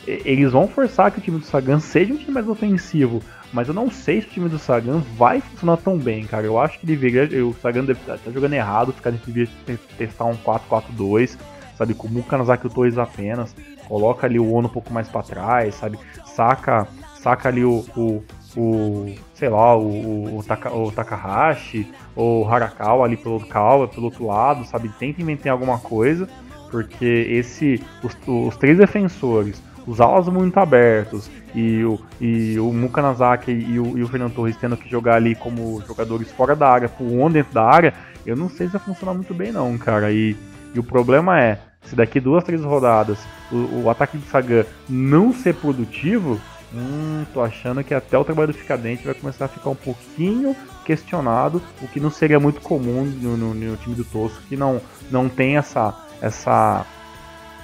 eles 0.06 0.52
vão 0.52 0.66
forçar 0.66 1.10
que 1.10 1.18
o 1.18 1.22
time 1.22 1.38
do 1.38 1.44
Sagan 1.44 1.80
seja 1.80 2.12
um 2.12 2.16
time 2.16 2.32
mais 2.32 2.48
ofensivo. 2.48 3.22
Mas 3.52 3.68
eu 3.68 3.74
não 3.74 3.90
sei 3.90 4.20
se 4.20 4.26
o 4.26 4.30
time 4.30 4.48
do 4.48 4.58
Sagan 4.58 4.98
vai 5.16 5.40
funcionar 5.40 5.78
tão 5.78 5.98
bem, 5.98 6.26
cara. 6.26 6.46
Eu 6.46 6.58
acho 6.58 6.78
que 6.78 6.86
deveria. 6.86 7.44
O 7.46 7.54
Sagan 7.54 7.84
deve 7.84 8.00
estar 8.00 8.18
tá 8.18 8.30
jogando 8.30 8.52
errado, 8.52 8.92
ficar 8.92 9.10
devia 9.10 9.48
testar 9.96 10.26
um 10.26 10.36
4-4-2, 10.36 11.38
sabe? 11.76 11.94
Com 11.94 12.08
o 12.08 12.10
Mukanazaki 12.10 12.66
o 12.66 12.70
Torres 12.70 12.98
apenas. 12.98 13.54
Coloca 13.86 14.26
ali 14.26 14.38
o 14.38 14.52
Ono 14.52 14.68
um 14.68 14.70
pouco 14.70 14.92
mais 14.92 15.08
para 15.08 15.22
trás, 15.22 15.74
sabe? 15.76 15.98
Saca, 16.26 16.86
saca 17.14 17.48
ali 17.48 17.64
o, 17.64 17.86
o, 17.96 18.22
o 18.56 19.14
sei 19.34 19.48
lá, 19.48 19.76
o, 19.76 19.82
o, 19.82 20.38
o, 20.38 20.42
Taka, 20.42 20.72
o 20.72 20.90
Takahashi 20.90 21.86
ou 22.16 22.44
o 22.44 22.48
Harakawa 22.48 23.04
ali 23.04 23.16
pelo 23.16 23.40
Kawa, 23.40 23.88
pelo 23.88 24.06
outro 24.06 24.26
lado, 24.26 24.64
sabe? 24.64 24.88
Tenta 24.98 25.20
inventar 25.20 25.52
alguma 25.52 25.78
coisa, 25.78 26.28
porque 26.70 27.04
esse 27.04 27.82
os, 28.02 28.16
os 28.26 28.56
três 28.56 28.78
defensores 28.78 29.62
os 29.88 30.02
alas 30.02 30.28
muito 30.28 30.58
abertos 30.58 31.30
e 31.54 31.82
o, 31.82 31.98
e 32.20 32.58
o 32.58 32.70
Mukanazaki 32.72 33.50
e 33.50 33.80
o, 33.80 33.96
e 33.96 34.02
o 34.02 34.08
Fernando 34.08 34.34
Torres 34.34 34.56
tendo 34.56 34.76
que 34.76 34.88
jogar 34.88 35.14
ali 35.14 35.34
como 35.34 35.82
jogadores 35.86 36.30
fora 36.30 36.54
da 36.54 36.68
área, 36.68 36.88
por 36.90 37.04
um 37.04 37.30
dentro 37.30 37.54
da 37.54 37.64
área, 37.64 37.94
eu 38.26 38.36
não 38.36 38.50
sei 38.50 38.66
se 38.66 38.74
vai 38.74 38.82
funcionar 38.82 39.14
muito 39.14 39.32
bem 39.32 39.50
não, 39.50 39.78
cara. 39.78 40.12
E, 40.12 40.36
e 40.74 40.78
o 40.78 40.82
problema 40.82 41.40
é, 41.40 41.58
se 41.82 41.96
daqui 41.96 42.20
duas, 42.20 42.44
três 42.44 42.62
rodadas 42.62 43.18
o, 43.50 43.84
o 43.84 43.90
ataque 43.90 44.18
de 44.18 44.26
Sagan 44.26 44.66
não 44.86 45.32
ser 45.32 45.54
produtivo, 45.54 46.38
hum, 46.74 47.24
tô 47.32 47.42
achando 47.42 47.82
que 47.82 47.94
até 47.94 48.16
o 48.18 48.24
trabalho 48.24 48.52
do 48.52 48.58
Ficadente 48.58 49.04
vai 49.04 49.14
começar 49.14 49.46
a 49.46 49.48
ficar 49.48 49.70
um 49.70 49.74
pouquinho 49.74 50.56
questionado, 50.84 51.62
o 51.82 51.88
que 51.88 52.00
não 52.00 52.10
seria 52.10 52.40
muito 52.40 52.60
comum 52.60 53.04
no, 53.04 53.36
no, 53.36 53.54
no 53.54 53.76
time 53.76 53.94
do 53.94 54.04
Tosco, 54.04 54.40
que 54.48 54.56
não, 54.56 54.80
não 55.10 55.28
tem 55.28 55.56
essa, 55.56 55.94
essa 56.20 56.86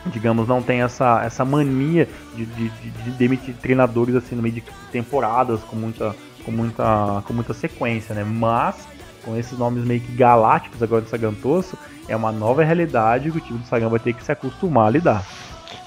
digamos, 0.06 0.46
não 0.46 0.62
tem 0.62 0.82
essa, 0.82 1.22
essa 1.24 1.44
mania 1.44 2.08
de, 2.34 2.44
de, 2.44 2.68
de, 2.68 3.10
demitir 3.12 3.54
treinadores 3.54 4.14
assim 4.14 4.34
no 4.34 4.42
meio 4.42 4.56
de 4.56 4.62
temporadas 4.92 5.60
com 5.60 5.76
muita, 5.76 6.14
com 6.44 6.50
muita, 6.50 7.22
com 7.26 7.32
muita 7.32 7.54
sequência, 7.54 8.14
né? 8.14 8.24
Mas 8.24 8.86
com 9.24 9.36
esses 9.36 9.58
nomes 9.58 9.84
meio 9.84 10.00
que 10.00 10.12
galácticos 10.12 10.82
agora 10.82 11.00
do 11.00 11.08
Sagantoso, 11.08 11.78
é 12.06 12.14
uma 12.14 12.30
nova 12.30 12.62
realidade 12.62 13.30
que 13.30 13.38
o 13.38 13.40
time 13.40 13.58
do 13.58 13.66
Sagan 13.66 13.88
vai 13.88 13.98
ter 13.98 14.12
que 14.12 14.22
se 14.22 14.30
acostumar 14.30 14.88
a 14.88 14.90
lidar. 14.90 15.26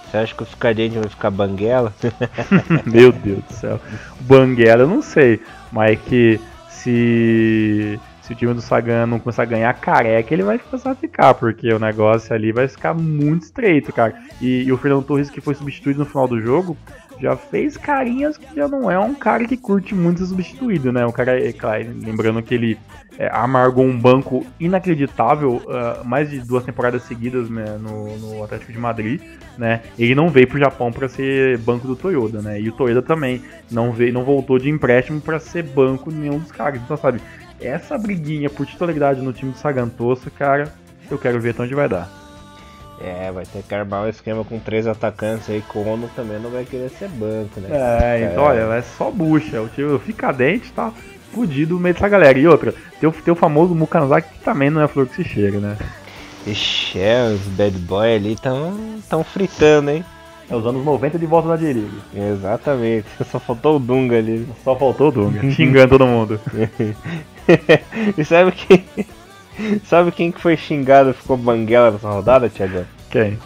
Você 0.09 0.17
acha 0.17 0.35
que 0.35 0.43
o 0.43 0.45
Ficadente 0.45 0.97
vai 0.97 1.09
ficar 1.09 1.29
banguela? 1.29 1.93
Meu 2.85 3.11
Deus 3.11 3.43
do 3.43 3.53
céu. 3.53 3.79
Banguela 4.21 4.83
eu 4.83 4.87
não 4.87 5.01
sei, 5.01 5.41
mas 5.71 5.91
é 5.91 5.95
que 5.95 6.39
se 6.69 7.99
se 8.27 8.33
o 8.33 8.35
time 8.35 8.53
do 8.53 8.61
Sagan 8.61 9.05
não 9.05 9.19
começar 9.19 9.43
a 9.43 9.45
ganhar 9.45 9.73
careca, 9.75 10.33
ele 10.33 10.43
vai 10.43 10.59
começar 10.59 10.91
a 10.91 10.95
ficar, 10.95 11.33
porque 11.33 11.71
o 11.71 11.79
negócio 11.79 12.35
ali 12.35 12.51
vai 12.51 12.67
ficar 12.67 12.93
muito 12.93 13.43
estreito, 13.43 13.93
cara. 13.93 14.13
E, 14.41 14.63
e 14.63 14.71
o 14.71 14.77
Fernando 14.77 15.05
Torres, 15.05 15.29
que 15.29 15.39
foi 15.39 15.55
substituído 15.55 15.99
no 15.99 16.05
final 16.05 16.27
do 16.27 16.41
jogo, 16.41 16.75
já 17.19 17.35
fez 17.35 17.77
carinhas 17.77 18.37
que 18.37 18.55
já 18.55 18.67
não 18.67 18.89
é 18.89 18.99
um 18.99 19.13
cara 19.13 19.45
que 19.45 19.57
curte 19.57 19.95
muito 19.95 20.19
ser 20.19 20.27
substituído, 20.27 20.91
né? 20.91 21.05
O 21.05 21.11
cara, 21.11 21.39
é, 21.39 21.51
claro, 21.51 21.85
lembrando 22.01 22.41
que 22.41 22.53
ele 22.53 22.77
é, 23.17 23.29
amargou 23.31 23.83
um 23.83 23.97
banco 23.97 24.45
inacreditável, 24.59 25.61
uh, 25.65 26.05
mais 26.05 26.29
de 26.29 26.39
duas 26.39 26.63
temporadas 26.63 27.03
seguidas 27.03 27.49
né, 27.49 27.77
no, 27.79 28.17
no, 28.17 28.43
Atlético 28.43 28.71
de 28.71 28.77
Madrid, 28.77 29.21
né? 29.57 29.81
Ele 29.97 30.13
não 30.13 30.29
veio 30.29 30.47
pro 30.47 30.59
Japão 30.59 30.91
para 30.91 31.09
ser 31.09 31.57
banco 31.59 31.87
do 31.87 31.95
Toyota, 31.95 32.41
né? 32.41 32.61
E 32.61 32.69
o 32.69 32.71
Toyota 32.71 33.01
também 33.01 33.41
não 33.71 33.91
veio, 33.91 34.13
não 34.13 34.23
voltou 34.23 34.59
de 34.59 34.69
empréstimo 34.69 35.19
para 35.19 35.39
ser 35.39 35.63
banco 35.63 36.11
de 36.11 36.17
nenhum 36.17 36.39
dos 36.39 36.51
caras. 36.51 36.79
Então, 36.81 36.95
sabe, 36.95 37.19
essa 37.59 37.97
briguinha 37.97 38.49
por 38.49 38.65
titularidade 38.65 39.21
no 39.21 39.33
time 39.33 39.51
do 39.51 39.57
Sagantoso, 39.57 40.29
cara, 40.31 40.71
eu 41.09 41.17
quero 41.17 41.39
ver 41.39 41.51
até 41.51 41.63
onde 41.63 41.73
vai 41.73 41.89
dar. 41.89 42.26
É, 42.99 43.31
vai 43.31 43.45
ter 43.45 43.61
que 43.61 43.75
armar 43.75 44.05
um 44.05 44.09
esquema 44.09 44.43
com 44.43 44.57
três 44.57 44.87
atacantes 44.87 45.49
aí, 45.49 45.61
Kono 45.61 46.09
também 46.15 46.39
não 46.39 46.49
vai 46.49 46.65
querer 46.65 46.89
ser 46.89 47.07
banco, 47.09 47.59
né? 47.59 47.69
É, 47.71 48.31
então 48.31 48.43
é. 48.43 48.47
olha, 48.47 48.75
é 48.75 48.81
só 48.81 49.11
bucha. 49.11 49.61
O 49.61 49.69
time 49.69 49.99
fica 49.99 50.31
dente, 50.31 50.71
tá 50.71 50.91
fudido 51.31 51.75
no 51.75 51.79
meio 51.79 51.93
dessa 51.93 52.09
galera. 52.09 52.39
E 52.39 52.47
outra, 52.47 52.73
tem 52.99 53.07
o, 53.07 53.11
tem 53.11 53.31
o 53.31 53.35
famoso 53.35 53.75
Mukanzaki 53.75 54.33
que 54.33 54.39
também 54.43 54.69
não 54.69 54.81
é 54.81 54.87
flor 54.87 55.07
que 55.07 55.15
se 55.15 55.23
chega, 55.23 55.59
né? 55.59 55.77
Ixi, 56.47 56.99
é, 56.99 57.27
os 57.27 57.41
bad 57.41 57.77
boy 57.79 58.15
ali 58.15 58.33
estão 58.33 58.99
tão 59.09 59.23
fritando, 59.23 59.91
hein? 59.91 60.03
É 60.49 60.55
os 60.55 60.65
anos 60.65 60.83
90 60.83 61.19
de 61.19 61.25
volta 61.25 61.49
da 61.49 61.57
J-League. 61.57 62.01
Exatamente, 62.15 63.05
só 63.29 63.39
faltou 63.39 63.75
o 63.75 63.79
Dunga 63.79 64.17
ali. 64.17 64.47
Só 64.63 64.75
faltou 64.75 65.09
o 65.09 65.11
Dunga, 65.11 65.41
xingando 65.51 65.89
todo 65.89 66.07
mundo. 66.07 66.39
e 68.17 68.23
sabe 68.23 68.53
quem. 68.53 68.85
Sabe 69.85 70.11
quem 70.11 70.31
que 70.31 70.41
foi 70.41 70.55
xingado 70.55 71.09
e 71.09 71.13
ficou 71.13 71.37
banguela 71.37 71.91
nessa 71.91 72.09
rodada, 72.09 72.49
Thiago? 72.49 72.85
Quem? 73.09 73.37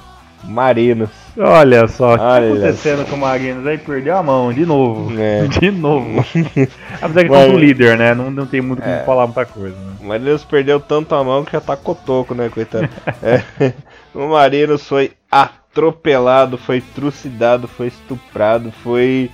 Marinos. 0.43 1.09
Olha 1.37 1.87
só, 1.87 2.09
o 2.09 2.17
que 2.17 2.23
tá 2.23 2.37
acontecendo 2.37 3.05
com 3.07 3.15
o 3.15 3.19
Marinos? 3.19 3.65
Aí 3.65 3.77
perdeu 3.77 4.17
a 4.17 4.23
mão 4.23 4.51
de 4.51 4.65
novo. 4.65 5.11
É. 5.19 5.45
De 5.47 5.71
novo. 5.71 6.25
Apesar 7.01 7.23
que 7.23 7.29
Mas... 7.29 7.53
o 7.53 7.57
líder, 7.57 7.97
né? 7.97 8.13
Não, 8.13 8.31
não 8.31 8.45
tem 8.45 8.59
muito 8.59 8.81
como 8.81 8.93
é. 8.93 9.03
falar 9.03 9.27
muita 9.27 9.45
coisa. 9.45 9.75
Né? 9.75 9.93
O 10.01 10.05
Marinos 10.05 10.43
perdeu 10.43 10.79
tanto 10.79 11.13
a 11.13 11.23
mão 11.23 11.45
que 11.45 11.51
já 11.51 11.61
tá 11.61 11.77
cotoco, 11.77 12.33
né, 12.33 12.49
coitado? 12.49 12.89
é. 13.21 13.73
O 14.13 14.27
Marinos 14.27 14.85
foi 14.87 15.11
atropelado, 15.31 16.57
foi 16.57 16.81
trucidado, 16.81 17.67
foi 17.67 17.87
estuprado, 17.87 18.71
foi 18.83 19.29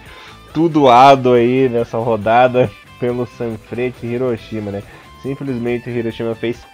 tudoado 0.54 1.34
aí 1.34 1.70
nessa 1.70 1.98
rodada 1.98 2.70
pelo 3.00 3.26
Sanfrecce 3.26 4.06
Hiroshima, 4.06 4.72
né? 4.72 4.84
Simplesmente 5.22 5.90
o 5.90 5.94
Hiroshima 5.94 6.36
fez 6.36 6.66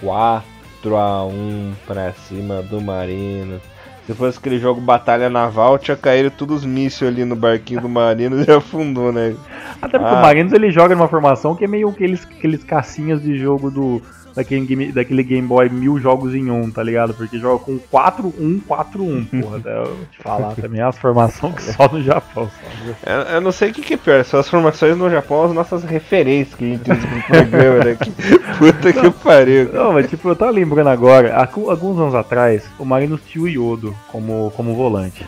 4 0.00 0.96
a 0.96 1.24
1 1.24 1.74
para 1.86 2.12
cima 2.12 2.62
do 2.62 2.80
Marino. 2.80 3.60
Se 4.06 4.14
fosse 4.14 4.38
aquele 4.38 4.58
jogo 4.58 4.80
Batalha 4.80 5.28
Naval, 5.28 5.78
tinha 5.78 5.94
caído 5.94 6.30
todos 6.30 6.60
os 6.60 6.64
mísseis 6.64 7.10
ali 7.10 7.26
no 7.26 7.36
barquinho 7.36 7.82
do 7.82 7.88
Marino 7.90 8.42
e 8.42 8.48
afundou, 8.50 9.12
né? 9.12 9.36
Até 9.82 9.98
porque 9.98 10.14
ah. 10.14 10.18
o 10.18 10.22
Marinos 10.22 10.52
ele 10.54 10.70
joga 10.70 10.94
numa 10.94 11.08
formação 11.08 11.54
que 11.54 11.64
é 11.64 11.68
meio 11.68 11.90
aqueles, 11.90 12.24
aqueles 12.24 12.64
cacinhas 12.64 13.22
de 13.22 13.36
jogo 13.36 13.70
do 13.70 14.00
daquele 14.38 14.64
game, 14.64 14.92
daquele 14.92 15.22
Game 15.24 15.46
Boy 15.46 15.68
mil 15.68 15.98
jogos 15.98 16.32
em 16.32 16.48
um, 16.48 16.70
tá 16.70 16.82
ligado? 16.82 17.12
Porque 17.12 17.38
joga 17.38 17.64
com 17.64 17.78
4-1, 17.78 18.62
4-1, 18.68 19.42
porra. 19.42 19.56
Até 19.56 19.76
eu 19.76 19.96
te 20.12 20.18
falar 20.22 20.54
também 20.54 20.80
as 20.80 20.96
formações 20.96 21.54
que 21.56 21.62
só 21.72 21.88
no 21.88 22.00
Japão. 22.00 22.48
Só. 22.48 23.10
Eu, 23.10 23.20
eu, 23.22 23.40
não 23.40 23.50
sei 23.50 23.70
o 23.70 23.74
que, 23.74 23.82
que 23.82 23.94
é 23.94 23.96
pior, 23.96 24.24
são 24.24 24.38
as 24.38 24.48
formações 24.48 24.96
no 24.96 25.10
Japão, 25.10 25.44
as 25.44 25.52
nossas 25.52 25.82
referências 25.82 26.54
que 26.54 26.64
a 26.64 26.68
gente 26.68 26.90
usa 26.92 27.06
pro 27.06 27.22
programa 27.22 27.84
daqui. 27.84 28.12
Puta 28.58 28.92
que 28.92 29.10
pariu. 29.10 29.72
Não, 29.72 29.92
mas 29.92 30.08
tipo, 30.08 30.28
eu 30.28 30.36
tava 30.36 30.52
lembrando 30.52 30.88
agora, 30.88 31.34
alguns 31.36 31.98
anos 31.98 32.14
atrás, 32.14 32.64
o 32.78 32.84
Marinos 32.84 33.20
tinha 33.26 33.42
o 33.42 33.48
Yodo 33.48 33.96
como, 34.06 34.52
como 34.56 34.74
volante. 34.74 35.26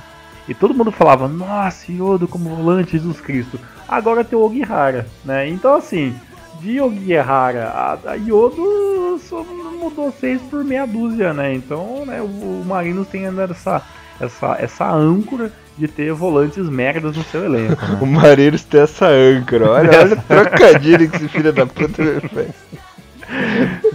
E 0.49 0.55
todo 0.55 0.75
mundo 0.75 0.93
falava, 0.93 1.27
nossa, 1.27 1.91
Yodo 1.91 2.29
como 2.29 2.55
volante, 2.55 2.93
Jesus 2.93 3.21
Cristo. 3.21 3.59
Agora 3.89 4.23
tem 4.23 4.39
o 4.39 4.43
Ogihara, 4.43 5.07
né? 5.25 5.49
Então 5.49 5.75
assim, 5.75 6.15
de 6.61 6.81
Ogihara 6.81 7.69
a, 7.69 7.99
a 8.13 8.15
Yodo 8.15 9.19
só 9.19 9.45
mudou 9.81 10.13
seis 10.13 10.41
por 10.43 10.65
meia 10.65 10.87
dúzia, 10.87 11.33
né? 11.33 11.55
Então, 11.55 12.05
né, 12.07 12.21
o, 12.21 12.25
o 12.25 12.65
Marinos 12.67 13.09
tem 13.09 13.27
ainda 13.27 13.45
essa, 13.45 13.83
essa, 14.21 14.57
essa 14.59 14.91
âncora 14.91 15.51
de 15.77 15.89
ter 15.89 16.13
volantes 16.13 16.69
merdas 16.69 17.17
no 17.17 17.25
seu 17.25 17.45
elenco. 17.45 17.85
Né? 17.85 17.99
o 18.03 18.07
Marinos 18.07 18.65
tem 18.65 18.83
essa 18.83 19.07
âncora, 19.07 19.71
olha, 19.71 19.99
olha 19.99 20.15
o 20.15 20.23
trocadilho 20.23 21.11
que 21.11 21.17
esse 21.17 21.29
filho 21.29 21.53
da 21.53 21.67
puta 21.67 22.03
me 22.03 22.21
fez. 22.21 22.51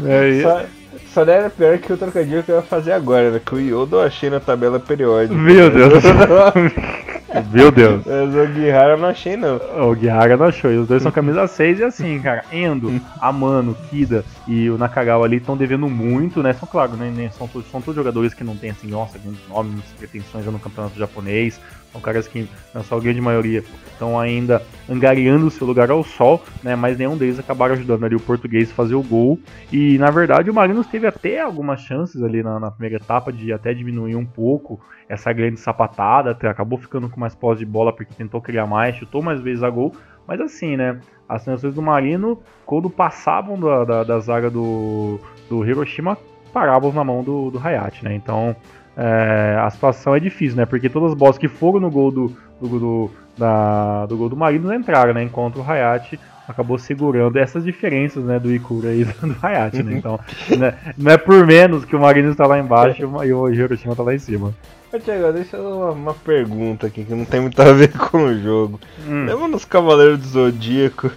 É, 0.06 0.42
só, 0.42 0.66
só 1.14 1.26
não 1.26 1.34
era 1.34 1.50
pior 1.50 1.78
que 1.78 1.94
o 1.94 1.98
trocadilho 1.98 2.44
que 2.44 2.52
eu 2.52 2.56
ia 2.56 2.62
fazer 2.62 2.94
agora, 2.94 3.32
né? 3.32 3.42
Que 3.46 3.56
o 3.56 3.60
Yodo 3.60 3.98
eu 3.98 4.02
achei 4.02 4.30
na 4.30 4.40
tabela 4.40 4.80
periódica. 4.80 5.36
Meu 5.36 5.70
Deus! 5.70 6.04
Meu 7.52 7.72
Deus. 7.72 8.04
Mas 8.06 8.36
o 8.36 8.54
Guihara 8.54 8.94
eu 8.94 8.98
não 8.98 9.10
achei, 9.10 9.36
não. 9.36 9.60
O 9.90 9.96
Guihara 9.96 10.38
não 10.38 10.46
achou. 10.46 10.72
E 10.72 10.78
os 10.78 10.88
dois 10.88 11.04
são 11.04 11.12
camisa 11.12 11.48
6 11.48 11.80
e 11.80 11.84
assim, 11.84 12.20
cara, 12.20 12.44
Endo, 12.52 13.02
Amano, 13.20 13.76
Kida 13.90 14.24
e 14.48 14.70
o 14.70 14.78
Nakagawa 14.78 15.26
ali 15.26 15.38
estão 15.38 15.58
devendo 15.58 15.90
muito, 15.90 16.42
né? 16.42 16.54
São, 16.54 16.68
claro, 16.68 16.94
né? 16.94 17.30
São, 17.38 17.50
são 17.72 17.82
todos 17.82 17.96
jogadores 17.96 18.34
que 18.34 18.44
não 18.44 18.56
tem, 18.56 18.72
assim, 18.72 18.88
nossa, 18.88 19.18
grandes 19.18 19.42
nomes, 19.48 19.84
pretensões 19.98 20.46
no 20.46 20.60
campeonato 20.60 20.98
japonês. 20.98 21.60
São 21.96 22.02
caras 22.02 22.28
que, 22.28 22.46
na 22.74 22.84
sua 22.84 23.00
grande 23.00 23.22
maioria, 23.22 23.64
estão 23.88 24.20
ainda 24.20 24.62
angariando 24.90 25.48
o 25.48 25.50
seu 25.50 25.66
lugar 25.66 25.90
ao 25.90 26.04
sol, 26.04 26.44
né? 26.62 26.76
Mas 26.76 26.98
nenhum 26.98 27.16
deles 27.16 27.40
acabaram 27.40 27.74
ajudando 27.74 28.04
ali 28.04 28.14
o 28.14 28.20
português 28.20 28.70
a 28.70 28.74
fazer 28.74 28.96
o 28.96 29.02
gol. 29.02 29.40
E 29.72 29.98
na 29.98 30.12
verdade 30.12 30.50
o 30.50 30.54
Marinos 30.54 30.88
teve 30.88 31.08
até 31.08 31.40
algumas 31.40 31.80
chances 31.80 32.22
ali 32.22 32.44
na, 32.44 32.60
na 32.60 32.70
primeira 32.70 32.98
etapa 32.98 33.32
de 33.32 33.54
até 33.54 33.74
diminuir 33.74 34.18
um 34.18 34.26
pouco 34.26 34.78
essa 35.08 35.32
grande 35.32 35.58
sapatada, 35.58 36.32
acabou 36.32 36.78
ficando 36.78 37.08
com 37.08 37.18
mais 37.18 37.34
posse 37.34 37.60
de 37.60 37.66
bola 37.66 37.94
porque 37.94 38.14
tentou 38.14 38.42
criar 38.42 38.66
mais, 38.66 38.98
chutou 38.98 39.22
mais 39.22 39.40
vezes 39.40 39.64
a 39.64 39.70
gol. 39.70 39.96
Mas 40.28 40.42
assim, 40.42 40.76
né? 40.76 41.00
As 41.30 41.46
transições 41.46 41.76
do 41.76 41.82
Marino, 41.82 42.42
quando 42.66 42.90
passavam 42.90 43.58
da, 43.58 43.86
da, 43.86 44.04
da 44.04 44.20
zaga 44.20 44.50
do, 44.50 45.18
do 45.50 45.66
Hiroshima, 45.66 46.18
paravam 46.52 46.92
na 46.92 47.06
mão 47.06 47.24
do, 47.24 47.52
do 47.52 47.58
Hayate, 47.58 48.04
né? 48.04 48.14
Então 48.14 48.54
é, 48.98 49.58
a 49.60 49.70
situação 49.70 50.16
é 50.16 50.20
difícil, 50.20 50.58
né? 50.58 50.66
Porque 50.66 50.90
todas 50.90 51.12
as 51.12 51.18
bolas 51.18 51.38
que 51.38 51.48
foram 51.48 51.80
no 51.80 51.92
gol 51.92 52.12
do, 52.12 52.38
do, 52.62 52.80
do, 52.80 53.12
da, 53.38 54.06
do 54.06 54.18
gol 54.18 54.30
do 54.30 54.38
Marinos 54.38 54.72
entraram, 54.72 55.14
né? 55.14 55.24
Enquanto 55.24 55.60
o 55.60 55.64
Hayate 55.64 56.20
acabou 56.48 56.78
segurando 56.78 57.38
essas 57.38 57.64
diferenças, 57.64 58.24
né? 58.24 58.40
Do 58.40 58.54
Ikura 58.54 58.94
e 58.94 59.04
do 59.22 59.36
Hayate, 59.42 59.84
né? 59.84 59.98
Então, 59.98 60.20
né, 60.58 60.76
não 60.98 61.12
é 61.12 61.18
por 61.18 61.46
menos 61.46 61.84
que 61.84 61.96
o 61.96 62.00
Marinos 62.00 62.32
está 62.32 62.48
lá 62.48 62.60
embaixo 62.60 63.02
e 63.02 63.34
o 63.34 63.50
Hiroshima 63.50 63.94
está 63.94 64.04
lá 64.04 64.14
em 64.14 64.20
cima. 64.20 64.54
Tiago, 65.00 65.34
deixa 65.34 65.58
eu 65.58 65.78
uma, 65.78 65.92
uma, 65.92 66.14
pergunta 66.14 66.88
aqui 66.88 67.04
que 67.04 67.14
não 67.14 67.26
tem 67.26 67.42
muito 67.42 67.62
a 67.62 67.74
ver 67.74 67.92
com 67.98 68.18
o 68.26 68.40
jogo. 68.40 68.80
Hum. 69.06 69.26
Lembra 69.26 69.48
nos 69.50 69.66
Cavaleiros 69.66 70.20
do 70.20 70.28
Zodíaco 70.28 71.12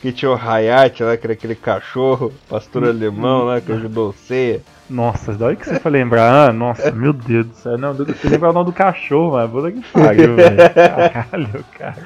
que 0.00 0.12
tinha 0.12 0.30
o 0.30 0.34
Hayate 0.34 1.02
lá, 1.02 1.16
que 1.16 1.26
era 1.26 1.32
aquele 1.32 1.54
cachorro, 1.54 2.32
pastor 2.48 2.84
hum. 2.84 2.88
alemão 2.88 3.44
lá, 3.44 3.60
que 3.60 3.72
ajudou 3.72 4.10
o 4.10 4.12
Ceia? 4.12 4.60
Nossa, 4.88 5.32
da 5.32 5.46
hora 5.46 5.56
que 5.56 5.66
você 5.66 5.80
foi 5.80 5.90
lembrar, 5.90 6.48
ah, 6.48 6.52
nossa, 6.52 6.90
meu 6.90 7.12
Deus 7.12 7.46
do 7.46 7.54
céu. 7.54 7.78
Não, 7.78 7.94
você 7.94 8.28
lembra 8.28 8.50
o 8.50 8.52
nome 8.52 8.66
do 8.66 8.72
cachorro, 8.72 9.32
mas 9.32 9.50
puta 9.50 9.72
que 9.72 9.80
pariu, 9.92 10.36
velho. 10.36 10.56
Caralho, 10.74 11.64
cara. 11.78 11.96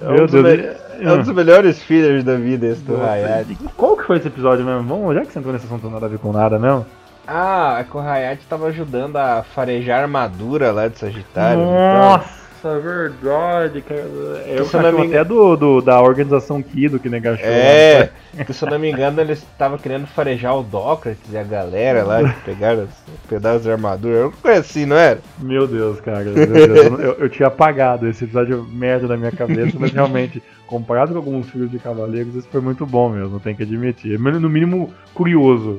É 0.00 0.08
um, 0.08 0.12
meu 0.12 0.26
Deus. 0.26 0.42
Me... 0.42 1.06
é 1.06 1.12
um 1.12 1.18
dos 1.18 1.34
melhores 1.34 1.82
fillers 1.82 2.24
da 2.24 2.36
vida 2.36 2.66
esse 2.66 2.82
do 2.82 3.02
Hayate. 3.02 3.58
Qual 3.76 3.96
que 3.96 4.04
foi 4.04 4.16
esse 4.16 4.28
episódio 4.28 4.64
mesmo? 4.64 4.82
Vamos, 4.84 5.14
já 5.14 5.20
que 5.20 5.32
você 5.32 5.38
entrou 5.38 5.52
nesse 5.52 5.66
assunto 5.66 5.90
nada 5.90 6.06
a 6.06 6.08
ver 6.08 6.18
com 6.18 6.32
nada 6.32 6.58
mesmo. 6.58 6.86
Ah, 7.26 7.76
é 7.80 7.84
que 7.84 7.96
o 7.96 8.00
Hayate 8.00 8.46
tava 8.46 8.68
ajudando 8.68 9.16
a 9.16 9.42
farejar 9.42 10.00
a 10.00 10.02
armadura 10.02 10.72
lá 10.72 10.88
de 10.88 10.98
Sagitário. 10.98 11.60
Nossa! 11.60 12.24
Então... 12.24 12.39
Nossa, 12.62 12.78
verdade, 12.78 13.80
cara. 13.80 14.02
Eu 14.46 14.66
se 14.66 14.76
não 14.76 14.92
me... 14.92 15.06
até 15.06 15.24
do, 15.24 15.56
do, 15.56 15.80
da 15.80 16.00
organização 16.00 16.62
Kido 16.62 16.98
que 16.98 17.08
negachou. 17.08 17.46
É, 17.46 18.10
né? 18.34 18.44
que 18.44 18.52
se 18.52 18.62
eu 18.62 18.70
não 18.70 18.78
me 18.78 18.90
engano 18.90 19.20
eles 19.20 19.38
estavam 19.38 19.78
querendo 19.78 20.06
farejar 20.06 20.56
o 20.56 20.62
Dócrates 20.62 21.32
e 21.32 21.38
a 21.38 21.42
galera 21.42 22.04
lá, 22.04 22.22
que 22.22 22.40
pegaram 22.44 22.84
os 22.84 23.28
pedaços 23.28 23.62
de 23.62 23.70
armadura. 23.70 24.14
Eu 24.14 24.32
conheci, 24.42 24.84
não 24.84 24.96
era? 24.96 25.20
Meu 25.38 25.66
Deus, 25.66 26.00
cara. 26.00 26.24
Meu 26.24 26.34
Deus, 26.34 27.00
eu, 27.00 27.12
eu, 27.12 27.28
tinha 27.30 27.48
apagado 27.48 28.06
esse 28.06 28.24
episódio 28.24 28.62
merda 28.70 29.08
na 29.08 29.16
minha 29.16 29.32
cabeça, 29.32 29.76
mas 29.78 29.92
realmente 29.92 30.42
comparado 30.70 31.12
com 31.12 31.18
alguns 31.18 31.50
filmes 31.50 31.68
de 31.68 31.80
Cavaleiros, 31.80 32.36
esse 32.36 32.46
foi 32.46 32.60
muito 32.60 32.86
bom 32.86 33.10
mesmo, 33.10 33.40
tem 33.40 33.56
que 33.56 33.64
admitir. 33.64 34.16
No 34.20 34.48
mínimo, 34.48 34.94
curioso. 35.12 35.78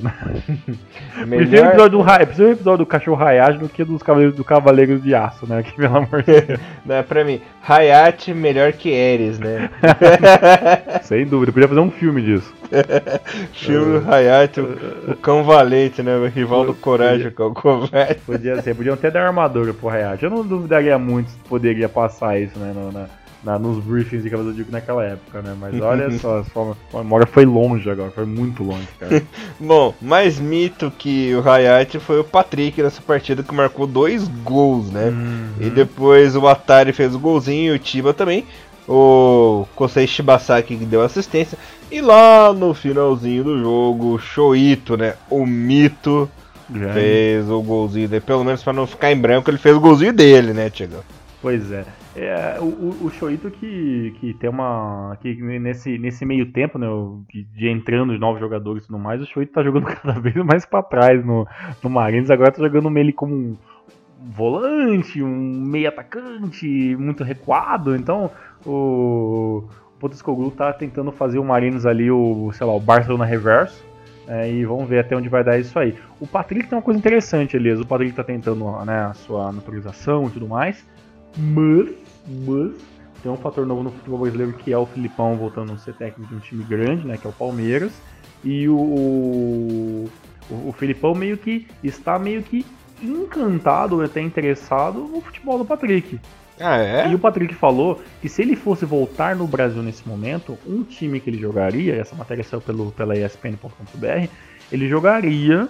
Melhor... 1.25 1.47
Prefiro 1.47 1.63
o 1.63 1.69
episódio 1.69 1.97
do, 1.97 2.03
prefiro 2.03 2.47
o 2.49 2.51
episódio 2.51 2.77
do 2.79 2.85
Cachorro 2.85 3.23
Hayashi 3.23 3.57
do 3.57 3.69
que 3.69 3.85
dos 3.85 4.03
Cavaleiros, 4.03 4.35
do 4.35 4.43
Cavaleiros 4.43 5.01
de 5.01 5.15
Aço, 5.15 5.47
né? 5.47 5.63
Que, 5.71 5.77
pelo 5.77 5.95
amor 5.95 6.23
de 6.23 6.41
Deus. 6.41 6.59
Não, 6.85 6.95
é 6.95 7.03
pra 7.03 7.23
mim, 7.23 7.39
Hayate 7.65 8.33
melhor 8.33 8.73
que 8.73 8.89
Eres, 8.89 9.39
né? 9.39 9.69
Sem 11.03 11.25
dúvida, 11.25 11.53
podia 11.53 11.69
fazer 11.69 11.79
um 11.79 11.91
filme 11.91 12.21
disso. 12.21 12.53
filme 13.53 13.99
do 13.99 14.11
Hayate, 14.11 14.59
o, 14.59 15.11
o, 15.11 15.15
cão 15.15 15.43
valente, 15.43 16.03
né? 16.03 16.17
O 16.17 16.25
rival 16.27 16.65
do 16.65 16.73
Coragem, 16.73 17.31
que 17.31 17.41
é 17.41 17.45
o 17.45 17.53
covarde. 17.53 18.15
Podia 18.25 18.61
ser, 18.61 18.75
podiam 18.75 18.95
até 18.95 19.09
dar 19.09 19.27
armadura 19.27 19.73
pro 19.73 19.87
Hayate. 19.87 20.25
Eu 20.25 20.31
não 20.31 20.45
duvidaria 20.45 20.97
muito 20.97 21.29
se 21.29 21.37
poderia 21.47 21.87
passar 21.87 22.37
isso, 22.41 22.59
né? 22.59 22.73
No, 22.75 22.91
na 22.91 23.07
na, 23.43 23.57
nos 23.57 23.83
briefings 23.83 24.23
de 24.23 24.29
Cavaleiro 24.29 24.55
Digo 24.55 24.71
naquela 24.71 25.03
época, 25.03 25.41
né? 25.41 25.55
Mas 25.59 25.79
olha 25.81 26.11
só, 26.19 26.43
a 26.93 26.97
memória 26.97 27.25
foi 27.25 27.45
longe 27.45 27.89
agora, 27.89 28.11
foi 28.11 28.25
muito 28.25 28.63
longe, 28.63 28.87
cara. 28.99 29.23
Bom, 29.59 29.93
mais 30.01 30.39
mito 30.39 30.91
que 30.91 31.33
o 31.35 31.47
Hayate 31.47 31.99
foi 31.99 32.19
o 32.19 32.23
Patrick 32.23 32.81
nessa 32.81 33.01
partida 33.01 33.43
que 33.43 33.53
marcou 33.53 33.87
dois 33.87 34.27
gols, 34.27 34.91
né? 34.91 35.09
Uhum. 35.09 35.49
E 35.59 35.69
depois 35.69 36.35
o 36.35 36.47
Atari 36.47 36.93
fez 36.93 37.15
o 37.15 37.19
golzinho 37.19 37.73
e 37.73 37.75
o 37.75 37.79
Tiba 37.79 38.13
também. 38.13 38.45
O 38.87 39.65
Kosei 39.75 40.07
Shibasaki 40.07 40.75
que 40.75 40.85
deu 40.85 41.01
assistência. 41.01 41.57
E 41.91 42.01
lá 42.01 42.51
no 42.53 42.73
finalzinho 42.73 43.43
do 43.43 43.59
jogo, 43.59 44.13
o 44.13 44.19
Shoito, 44.19 44.97
né? 44.97 45.13
O 45.29 45.45
mito 45.45 46.29
fez 46.93 47.49
o 47.49 47.61
golzinho 47.61 48.07
dele. 48.07 48.21
Pelo 48.21 48.43
menos 48.43 48.63
para 48.63 48.73
não 48.73 48.87
ficar 48.87 49.11
em 49.11 49.17
branco, 49.17 49.49
ele 49.49 49.57
fez 49.57 49.75
o 49.75 49.79
golzinho 49.79 50.13
dele, 50.13 50.53
né, 50.53 50.69
Tiagão? 50.69 51.01
Pois 51.41 51.71
é. 51.71 51.85
É, 52.15 52.59
o, 52.59 53.05
o 53.05 53.09
Shoito 53.09 53.49
que, 53.49 54.13
que 54.19 54.33
tem 54.33 54.49
uma. 54.49 55.17
que 55.21 55.33
nesse, 55.59 55.97
nesse 55.97 56.25
meio 56.25 56.51
tempo, 56.51 56.77
né? 56.77 56.87
De, 57.55 57.69
entrando 57.69 58.11
os 58.11 58.19
novos 58.19 58.39
jogadores 58.39 58.83
e 58.83 58.87
tudo 58.87 58.99
mais, 58.99 59.21
o 59.21 59.25
Shoito 59.25 59.53
tá 59.53 59.63
jogando 59.63 59.85
cada 59.95 60.19
vez 60.19 60.35
mais 60.35 60.65
pra 60.65 60.83
trás 60.83 61.25
no, 61.25 61.47
no 61.81 61.89
Marines. 61.89 62.29
Agora 62.29 62.51
tá 62.51 62.61
jogando 62.61 62.97
ele 62.97 63.13
como 63.13 63.33
um 63.33 63.57
volante, 64.19 65.23
um 65.23 65.29
meio 65.29 65.87
atacante, 65.87 66.95
muito 66.97 67.23
recuado. 67.23 67.95
Então 67.95 68.29
o, 68.65 69.63
Potascoglu 70.01 70.49
tá 70.49 70.73
tentando 70.73 71.11
fazer 71.11 71.37
o 71.37 71.45
Marines 71.45 71.85
ali, 71.85 72.09
o, 72.09 72.51
sei 72.53 72.65
lá, 72.65 72.73
o 72.73 72.79
Barcelona 72.79 73.23
reverso. 73.23 73.85
É, 74.27 74.49
e 74.51 74.65
vamos 74.65 74.87
ver 74.87 74.99
até 74.99 75.15
onde 75.15 75.29
vai 75.29 75.43
dar 75.43 75.59
isso 75.59 75.77
aí. 75.77 75.95
O 76.19 76.27
Patrick 76.27 76.67
tem 76.67 76.77
uma 76.77 76.81
coisa 76.81 76.97
interessante, 76.97 77.55
Elias. 77.55 77.79
O 77.79 77.85
Patrick 77.85 78.13
tá 78.13 78.23
tentando 78.23 78.65
né, 78.85 79.05
a 79.05 79.13
sua 79.13 79.51
naturalização 79.51 80.27
e 80.27 80.29
tudo 80.29 80.47
mais. 80.47 80.85
Mas, 81.37 81.89
mas 82.27 82.73
tem 83.21 83.31
um 83.31 83.37
fator 83.37 83.65
novo 83.65 83.83
no 83.83 83.91
futebol 83.91 84.19
brasileiro 84.19 84.53
que 84.53 84.73
é 84.73 84.77
o 84.77 84.85
Filipão 84.85 85.35
voltando 85.37 85.73
a 85.73 85.77
ser 85.77 85.93
técnico 85.93 86.29
de 86.29 86.35
um 86.35 86.39
time 86.39 86.63
grande, 86.63 87.05
né, 87.05 87.17
que 87.17 87.27
é 87.27 87.29
o 87.29 87.33
Palmeiras. 87.33 87.91
E 88.43 88.67
o, 88.67 88.75
o, 88.75 90.09
o 90.49 90.71
Filipão 90.71 91.13
meio 91.13 91.37
que 91.37 91.67
está 91.83 92.17
meio 92.17 92.41
que 92.41 92.65
encantado, 93.01 94.01
até 94.01 94.21
interessado 94.21 94.99
no 94.99 95.21
futebol 95.21 95.57
do 95.57 95.65
Patrick. 95.65 96.19
Ah, 96.59 96.77
é? 96.77 97.09
E 97.09 97.15
o 97.15 97.19
Patrick 97.19 97.55
falou 97.55 98.01
que 98.21 98.29
se 98.29 98.41
ele 98.41 98.55
fosse 98.55 98.85
voltar 98.85 99.35
no 99.35 99.47
Brasil 99.47 99.81
nesse 99.81 100.07
momento, 100.07 100.57
um 100.67 100.83
time 100.83 101.19
que 101.19 101.29
ele 101.29 101.39
jogaria, 101.39 101.95
essa 101.95 102.15
matéria 102.15 102.43
saiu 102.43 102.61
pelo, 102.61 102.91
pela 102.91 103.17
ESPN.com.br, 103.17 104.27
ele 104.71 104.87
jogaria 104.87 105.67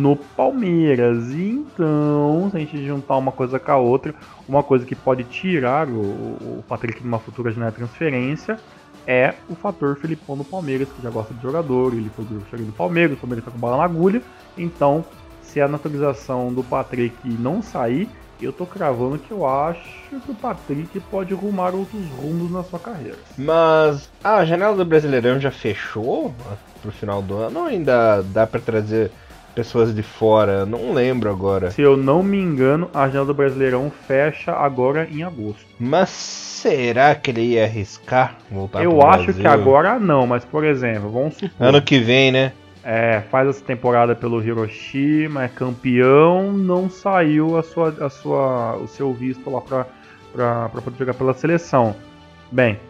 no 0.00 0.16
Palmeiras. 0.16 1.30
E 1.30 1.50
então, 1.50 2.48
se 2.50 2.56
a 2.56 2.60
gente 2.60 2.86
juntar 2.86 3.16
uma 3.16 3.30
coisa 3.30 3.58
com 3.58 3.70
a 3.70 3.76
outra, 3.76 4.14
uma 4.48 4.62
coisa 4.62 4.84
que 4.84 4.94
pode 4.94 5.24
tirar 5.24 5.88
o, 5.88 6.00
o 6.00 6.64
Patrick 6.66 7.04
numa 7.04 7.18
futura 7.18 7.52
janela 7.52 7.70
de 7.70 7.76
transferência 7.76 8.58
é 9.06 9.34
o 9.48 9.54
fator 9.54 9.96
Filipão 9.96 10.36
no 10.36 10.44
Palmeiras, 10.44 10.88
que 10.88 11.02
já 11.02 11.10
gosta 11.10 11.32
de 11.34 11.42
jogador, 11.42 11.92
ele 11.94 12.10
foi 12.10 12.24
chegando 12.50 12.66
no 12.66 12.72
Palmeiras, 12.72 13.16
o 13.16 13.20
Palmeiras 13.20 13.44
tá 13.44 13.50
com 13.50 13.58
bala 13.58 13.78
na 13.78 13.84
agulha. 13.84 14.22
Então, 14.56 15.04
se 15.42 15.60
a 15.60 15.66
naturalização 15.66 16.52
do 16.52 16.62
Patrick 16.62 17.16
não 17.24 17.62
sair, 17.62 18.08
eu 18.40 18.52
tô 18.52 18.64
cravando 18.64 19.18
que 19.18 19.30
eu 19.30 19.46
acho 19.46 20.16
que 20.24 20.30
o 20.30 20.34
Patrick 20.34 20.98
pode 21.10 21.34
rumar 21.34 21.74
outros 21.74 22.06
rumos 22.10 22.50
na 22.50 22.62
sua 22.62 22.78
carreira. 22.78 23.18
Mas 23.36 24.10
a 24.22 24.44
janela 24.44 24.76
do 24.76 24.84
Brasileirão 24.84 25.38
já 25.38 25.50
fechou 25.50 26.34
pro 26.80 26.92
final 26.92 27.20
do 27.20 27.36
ano 27.36 27.60
ou 27.60 27.66
ainda 27.66 28.22
dá 28.22 28.46
para 28.46 28.60
trazer 28.60 29.10
pessoas 29.54 29.94
de 29.94 30.02
fora? 30.02 30.64
Não 30.64 30.92
lembro 30.92 31.30
agora. 31.30 31.70
Se 31.70 31.82
eu 31.82 31.96
não 31.96 32.22
me 32.22 32.38
engano, 32.38 32.90
a 32.94 33.06
janela 33.06 33.26
do 33.26 33.34
Brasileirão 33.34 33.90
fecha 34.06 34.52
agora 34.52 35.08
em 35.10 35.22
agosto. 35.22 35.64
Mas 35.78 36.08
será 36.10 37.14
que 37.14 37.30
ele 37.30 37.42
ia 37.42 37.64
arriscar 37.64 38.36
voltar 38.50 38.82
Eu 38.82 39.02
acho 39.02 39.24
Brasil? 39.24 39.42
que 39.42 39.46
agora 39.48 39.98
não, 39.98 40.26
mas 40.26 40.44
por 40.44 40.64
exemplo, 40.64 41.10
vamos 41.10 41.34
supor. 41.38 41.50
Ano 41.58 41.82
que 41.82 41.98
vem, 41.98 42.30
né? 42.32 42.52
É, 42.82 43.22
faz 43.30 43.46
essa 43.48 43.62
temporada 43.64 44.14
pelo 44.14 44.42
Hiroshima, 44.42 45.44
é 45.44 45.48
campeão, 45.48 46.50
não 46.52 46.88
saiu 46.88 47.58
a 47.58 47.62
sua, 47.62 47.88
a 48.00 48.08
sua, 48.08 48.76
o 48.76 48.88
seu 48.88 49.12
visto 49.12 49.50
lá 49.50 49.60
pra, 49.60 49.86
pra, 50.32 50.68
pra 50.70 50.80
poder 50.80 50.98
jogar 50.98 51.12
pela 51.14 51.34
seleção. 51.34 51.94
Bem, 52.50 52.80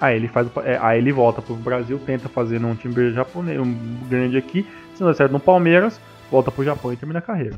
aí 0.00 0.14
ele 0.16 0.28
faz, 0.28 0.46
é, 0.64 0.78
aí 0.80 0.98
ele 0.98 1.10
volta 1.10 1.42
pro 1.42 1.56
Brasil, 1.56 1.98
tenta 2.06 2.28
fazer 2.28 2.60
num 2.60 2.76
time 2.76 3.12
japonês, 3.12 3.58
um 3.58 3.74
grande 4.08 4.36
aqui, 4.36 4.64
se 5.00 5.02
não 5.02 5.10
der 5.10 5.16
certo 5.16 5.32
no 5.32 5.40
Palmeiras, 5.40 5.98
volta 6.30 6.50
pro 6.50 6.62
Japão 6.62 6.92
e 6.92 6.96
termina 6.96 7.20
a 7.20 7.22
carreira. 7.22 7.56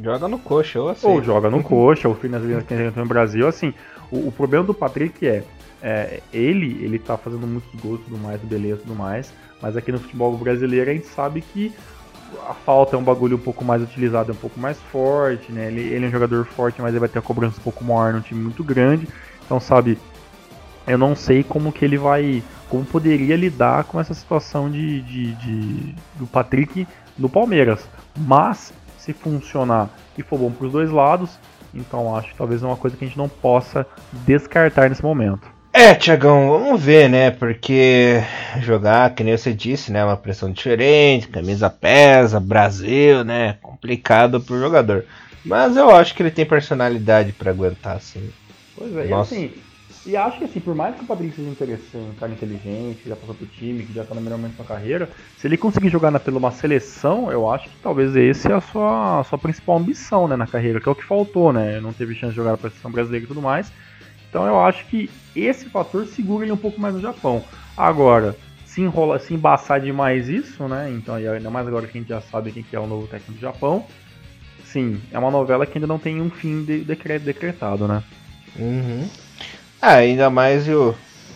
Joga 0.00 0.28
no 0.28 0.38
coxa, 0.38 0.80
ou 0.80 0.88
assim. 0.88 1.08
Ou 1.08 1.20
joga 1.20 1.50
no 1.50 1.60
coxa, 1.64 2.08
ou 2.08 2.14
finaliza 2.14 2.62
quem 2.62 2.86
entrou 2.86 3.04
no 3.04 3.08
Brasil, 3.08 3.48
assim. 3.48 3.74
O, 4.12 4.28
o, 4.28 4.32
problema 4.32 4.64
do 4.64 4.72
Patrick 4.72 5.26
é, 5.26 5.42
é, 5.82 6.20
ele, 6.32 6.82
ele 6.84 6.98
tá 7.00 7.18
fazendo 7.18 7.48
muitos 7.48 7.68
gols 7.80 8.00
e 8.00 8.04
tudo 8.04 8.18
mais, 8.18 8.40
beleza 8.40 8.80
e 8.80 8.82
tudo 8.84 8.94
mais, 8.94 9.32
mas 9.60 9.76
aqui 9.76 9.90
no 9.90 9.98
futebol 9.98 10.36
brasileiro 10.36 10.88
a 10.88 10.94
gente 10.94 11.06
sabe 11.06 11.40
que 11.40 11.74
a 12.48 12.54
falta 12.54 12.94
é 12.94 12.98
um 12.98 13.02
bagulho 13.02 13.36
um 13.36 13.40
pouco 13.40 13.64
mais 13.64 13.82
utilizado, 13.82 14.30
é 14.30 14.34
um 14.34 14.38
pouco 14.38 14.60
mais 14.60 14.78
forte, 14.92 15.50
né? 15.50 15.66
Ele, 15.66 15.80
ele 15.80 16.04
é 16.04 16.08
um 16.08 16.12
jogador 16.12 16.44
forte, 16.44 16.80
mas 16.80 16.90
ele 16.90 17.00
vai 17.00 17.08
ter 17.08 17.18
a 17.18 17.22
cobrança 17.22 17.58
um 17.58 17.64
pouco 17.64 17.82
maior 17.82 18.12
num 18.12 18.20
time 18.20 18.40
muito 18.40 18.62
grande. 18.62 19.08
Então, 19.44 19.58
sabe, 19.58 19.98
eu 20.86 20.96
não 20.96 21.16
sei 21.16 21.42
como 21.42 21.72
que 21.72 21.84
ele 21.84 21.98
vai. 21.98 22.42
Como 22.68 22.84
poderia 22.84 23.36
lidar 23.36 23.84
com 23.84 23.98
essa 23.98 24.14
situação 24.14 24.70
de, 24.70 25.00
de, 25.02 25.34
de 25.34 25.94
do 26.16 26.26
Patrick 26.26 26.86
no 27.18 27.28
Palmeiras. 27.28 27.88
Mas, 28.16 28.72
se 28.98 29.12
funcionar 29.12 29.88
e 30.16 30.22
for 30.22 30.38
bom 30.38 30.50
para 30.50 30.66
os 30.66 30.72
dois 30.72 30.90
lados, 30.90 31.38
então 31.74 32.14
acho 32.16 32.28
que 32.28 32.36
talvez 32.36 32.62
é 32.62 32.66
uma 32.66 32.76
coisa 32.76 32.96
que 32.96 33.04
a 33.04 33.08
gente 33.08 33.18
não 33.18 33.28
possa 33.28 33.86
descartar 34.26 34.88
nesse 34.88 35.02
momento. 35.02 35.58
É, 35.72 35.94
Tiagão, 35.94 36.48
vamos 36.48 36.82
ver, 36.82 37.08
né? 37.08 37.30
Porque 37.30 38.20
jogar, 38.60 39.14
que 39.14 39.22
nem 39.22 39.36
você 39.36 39.52
disse, 39.52 39.92
né? 39.92 40.04
Uma 40.04 40.16
pressão 40.16 40.50
diferente, 40.50 41.28
camisa 41.28 41.70
pesa, 41.70 42.40
Brasil, 42.40 43.22
né? 43.22 43.58
Complicado 43.62 44.40
pro 44.40 44.58
jogador. 44.58 45.04
Mas 45.44 45.76
eu 45.76 45.90
acho 45.90 46.14
que 46.14 46.22
ele 46.22 46.30
tem 46.30 46.44
personalidade 46.44 47.32
para 47.32 47.50
aguentar, 47.50 47.96
assim. 47.96 48.30
Pois 48.76 48.96
é, 48.96 49.04
Nossa. 49.06 49.34
assim, 49.34 49.52
e 50.06 50.16
acho 50.16 50.38
que 50.38 50.44
assim, 50.44 50.60
por 50.60 50.74
mais 50.74 50.94
que 50.96 51.02
o 51.02 51.06
Patrick 51.06 51.34
seja 51.34 51.48
interessante, 51.48 52.10
um 52.10 52.14
cara 52.14 52.32
inteligente, 52.32 53.06
já 53.06 53.16
passou 53.16 53.34
pro 53.34 53.46
time, 53.46 53.84
que 53.84 53.92
já 53.92 54.04
tá 54.04 54.14
no 54.14 54.20
melhor 54.20 54.38
momento 54.38 54.56
da 54.56 54.64
carreira, 54.64 55.10
se 55.36 55.46
ele 55.46 55.56
conseguir 55.56 55.88
jogar 55.88 56.10
na, 56.10 56.18
pela 56.18 56.38
uma 56.38 56.50
seleção, 56.50 57.30
eu 57.30 57.50
acho 57.50 57.68
que 57.68 57.76
talvez 57.82 58.16
esse 58.16 58.50
é 58.50 58.54
a 58.54 58.60
sua, 58.60 59.20
a 59.20 59.24
sua 59.24 59.38
principal 59.38 59.76
ambição, 59.76 60.26
né, 60.26 60.36
na 60.36 60.46
carreira, 60.46 60.80
que 60.80 60.88
é 60.88 60.92
o 60.92 60.94
que 60.94 61.04
faltou, 61.04 61.52
né? 61.52 61.80
Não 61.80 61.92
teve 61.92 62.14
chance 62.14 62.30
de 62.30 62.36
jogar 62.36 62.56
pra 62.56 62.70
seleção 62.70 62.90
brasileira 62.90 63.24
e 63.24 63.28
tudo 63.28 63.42
mais. 63.42 63.72
Então 64.28 64.46
eu 64.46 64.60
acho 64.60 64.86
que 64.86 65.10
esse 65.34 65.68
fator 65.68 66.06
segura 66.06 66.44
ele 66.44 66.52
um 66.52 66.56
pouco 66.56 66.80
mais 66.80 66.94
no 66.94 67.00
Japão. 67.00 67.44
Agora, 67.76 68.36
se 68.64 68.82
enrola, 68.82 69.18
se 69.18 69.34
embaçar 69.34 69.80
demais 69.80 70.28
isso, 70.28 70.68
né? 70.68 70.90
Então, 70.90 71.14
ainda 71.14 71.50
mais 71.50 71.66
agora 71.66 71.86
que 71.86 71.96
a 71.96 72.00
gente 72.00 72.08
já 72.08 72.20
sabe 72.20 72.52
quem 72.52 72.62
que 72.62 72.76
é 72.76 72.80
o 72.80 72.86
novo 72.86 73.06
técnico 73.06 73.32
do 73.32 73.40
Japão. 73.40 73.84
Sim, 74.64 75.00
é 75.10 75.18
uma 75.18 75.30
novela 75.30 75.64
que 75.64 75.78
ainda 75.78 75.86
não 75.86 75.98
tem 75.98 76.20
um 76.20 76.30
fim 76.30 76.62
de, 76.62 76.80
decre, 76.80 77.18
decretado, 77.18 77.88
né? 77.88 78.02
Uhum. 78.58 79.08
Ah, 79.80 79.94
ainda 79.94 80.28
mais 80.28 80.66
eu 80.66 80.94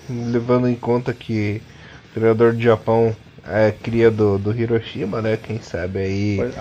levando 0.09 0.69
em 0.69 0.75
conta 0.75 1.13
que 1.13 1.63
o 2.11 2.15
treinador 2.15 2.53
do 2.53 2.61
Japão 2.61 3.15
é 3.47 3.73
cria 3.73 4.11
do, 4.11 4.39
do 4.39 4.53
Hiroshima, 4.53 5.21
né? 5.21 5.37
Quem 5.37 5.61
sabe 5.61 6.01
aí. 6.01 6.37
Pois, 6.39 6.55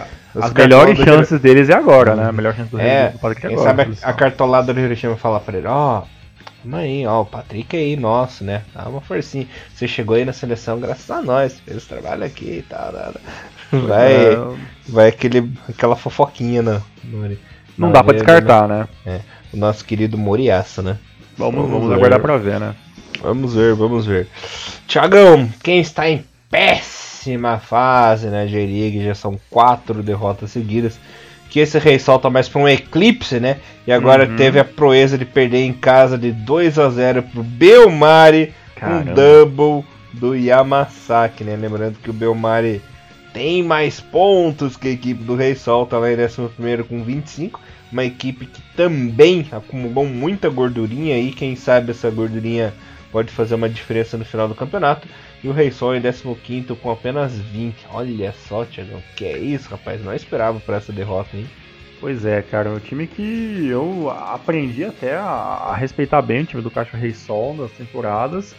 as 0.43 0.53
melhores 0.53 0.97
chances 0.97 1.39
do... 1.39 1.39
deles 1.39 1.69
é 1.69 1.73
agora, 1.73 2.15
né? 2.15 2.25
A 2.27 2.31
melhor 2.31 2.55
chance 2.55 2.71
do 2.71 2.79
é, 2.79 3.09
do 3.09 3.27
é 3.31 3.35
quem 3.35 3.53
agora. 3.53 3.67
Sabe 3.67 3.97
a, 4.01 4.09
a 4.09 4.13
cartolada 4.13 4.73
do 4.73 4.79
Hiroshima 4.79 5.17
fala 5.17 5.39
pra 5.39 5.57
ele, 5.57 5.67
ó, 5.67 5.99
oh, 5.99 6.21
Mãe, 6.63 7.07
ó, 7.07 7.21
o 7.21 7.25
Patrick 7.25 7.75
aí, 7.75 7.95
nosso, 7.95 8.43
né? 8.43 8.61
Dá 8.73 8.87
uma 8.87 9.01
forcinha. 9.01 9.47
Você 9.73 9.87
chegou 9.87 10.15
aí 10.15 10.23
na 10.23 10.33
seleção 10.33 10.79
graças 10.79 11.09
a 11.09 11.21
nós, 11.21 11.59
fez 11.59 11.85
trabalho 11.85 12.23
aqui 12.23 12.59
e 12.59 12.61
tal. 12.61 12.93
Vai, 13.71 14.37
vai 14.87 15.07
aquele, 15.07 15.51
aquela 15.67 15.95
fofoquinha 15.95 16.61
na, 16.61 16.81
no, 17.03 17.37
Não 17.77 17.91
dá 17.91 18.03
pra 18.03 18.13
descartar, 18.13 18.67
né? 18.67 18.87
É, 19.05 19.21
o 19.51 19.57
nosso 19.57 19.83
querido 19.83 20.17
Moriaça, 20.17 20.83
né? 20.83 20.97
Vamos, 21.37 21.55
vamos, 21.55 21.71
vamos 21.71 21.91
aguardar 21.91 22.19
pra 22.19 22.37
ver, 22.37 22.59
né? 22.59 22.75
Vamos 23.21 23.53
ver, 23.53 23.73
vamos 23.75 24.05
ver. 24.05 24.27
Tiagão, 24.87 25.49
quem 25.63 25.79
está 25.79 26.09
em 26.09 26.23
péssima 26.49 27.59
fase 27.59 28.27
na 28.27 28.45
J-League, 28.45 29.03
já 29.03 29.15
são 29.15 29.39
quatro 29.49 30.01
derrotas 30.01 30.51
seguidas 30.51 30.99
que 31.51 31.59
esse 31.59 31.77
rei 31.77 31.99
solta 31.99 32.29
mais 32.29 32.47
para 32.47 32.61
um 32.61 32.67
eclipse, 32.67 33.37
né? 33.37 33.57
E 33.85 33.91
agora 33.91 34.25
uhum. 34.25 34.37
teve 34.37 34.57
a 34.57 34.63
proeza 34.63 35.17
de 35.17 35.25
perder 35.25 35.65
em 35.65 35.73
casa 35.73 36.17
de 36.17 36.31
2 36.31 36.79
a 36.79 36.89
0 36.89 37.23
pro 37.23 37.43
Belmari, 37.43 38.53
Caramba. 38.73 39.11
um 39.11 39.13
double 39.13 39.85
do 40.13 40.33
Yamasaki, 40.33 41.43
né? 41.43 41.57
Lembrando 41.57 41.97
que 42.01 42.09
o 42.09 42.13
Belmari 42.13 42.81
tem 43.33 43.61
mais 43.61 43.99
pontos 43.99 44.77
que 44.77 44.87
a 44.87 44.91
equipe 44.91 45.23
do 45.23 45.35
Rei 45.35 45.53
Sol, 45.53 45.85
tá 45.85 45.97
lá 45.97 46.09
em 46.09 46.15
11 46.15 46.83
com 46.87 47.03
25. 47.03 47.59
Uma 47.91 48.05
equipe 48.05 48.45
que 48.45 48.61
também 48.75 49.45
acumulou 49.51 50.05
muita 50.05 50.49
gordurinha 50.49 51.15
aí, 51.15 51.31
quem 51.31 51.55
sabe 51.55 51.91
essa 51.91 52.09
gordurinha 52.09 52.73
pode 53.11 53.31
fazer 53.31 53.55
uma 53.55 53.67
diferença 53.67 54.17
no 54.17 54.23
final 54.23 54.47
do 54.47 54.55
campeonato. 54.55 55.07
E 55.43 55.47
o 55.47 55.51
Rei 55.51 55.71
Sol 55.71 55.95
em 55.95 56.01
15 56.01 56.75
com 56.75 56.91
apenas 56.91 57.33
20. 57.37 57.87
Olha 57.91 58.31
só, 58.47 58.63
Thiago, 58.63 59.01
que 59.15 59.25
é 59.25 59.37
isso, 59.37 59.69
rapaz? 59.69 60.03
Não 60.03 60.13
esperava 60.13 60.59
por 60.59 60.75
essa 60.75 60.93
derrota, 60.93 61.35
hein? 61.35 61.47
Pois 61.99 62.25
é, 62.25 62.41
cara, 62.41 62.69
um 62.69 62.79
time 62.79 63.05
que 63.05 63.67
eu 63.67 64.09
aprendi 64.09 64.83
até 64.83 65.15
a, 65.15 65.23
a 65.23 65.75
respeitar 65.75 66.21
bem 66.21 66.41
o 66.41 66.45
time 66.45 66.61
do 66.61 66.71
Caixa 66.71 66.97
Rei 66.97 67.13
Sol 67.13 67.55
nas 67.55 67.71
temporadas. 67.71 68.55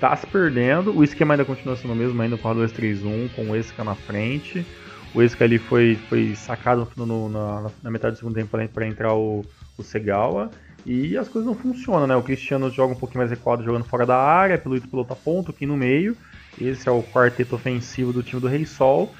Tá 0.00 0.16
se 0.16 0.26
perdendo, 0.26 0.96
o 0.96 1.04
esquema 1.04 1.34
ainda 1.34 1.44
continua 1.44 1.76
sendo 1.76 1.92
o 1.92 1.96
mesmo, 1.96 2.20
ainda 2.20 2.36
com 2.36 2.48
a 2.48 2.54
2-3-1, 2.54 3.30
com 3.34 3.50
o 3.50 3.56
Esca 3.56 3.84
na 3.84 3.94
frente. 3.94 4.66
O 5.14 5.22
Esca 5.22 5.44
ali 5.44 5.58
foi, 5.58 5.98
foi 6.08 6.34
sacado 6.34 6.88
no, 6.96 7.04
no, 7.04 7.28
na, 7.28 7.70
na, 7.82 7.90
metade 7.90 8.14
do 8.14 8.18
segundo 8.18 8.34
tempo 8.34 8.50
para 8.72 8.86
entrar 8.86 9.14
o, 9.14 9.44
o 9.76 9.82
Segawa. 9.82 10.50
E 10.86 11.16
as 11.16 11.28
coisas 11.28 11.46
não 11.46 11.54
funcionam, 11.54 12.06
né? 12.06 12.16
O 12.16 12.22
Cristiano 12.22 12.70
joga 12.70 12.94
um 12.94 12.98
pouquinho 12.98 13.18
mais 13.18 13.30
recuado, 13.30 13.62
jogando 13.62 13.84
fora 13.84 14.06
da 14.06 14.16
área, 14.16 14.58
pelo 14.58 14.80
piloto 14.80 15.12
a 15.12 15.16
ponto, 15.16 15.50
aqui 15.50 15.66
no 15.66 15.76
meio. 15.76 16.16
Esse 16.60 16.88
é 16.88 16.92
o 16.92 17.02
quarteto 17.02 17.54
ofensivo 17.54 18.12
do 18.12 18.22
time 18.22 18.40
do 18.40 18.48
Rei 18.48 18.64
Sol, 18.64 19.12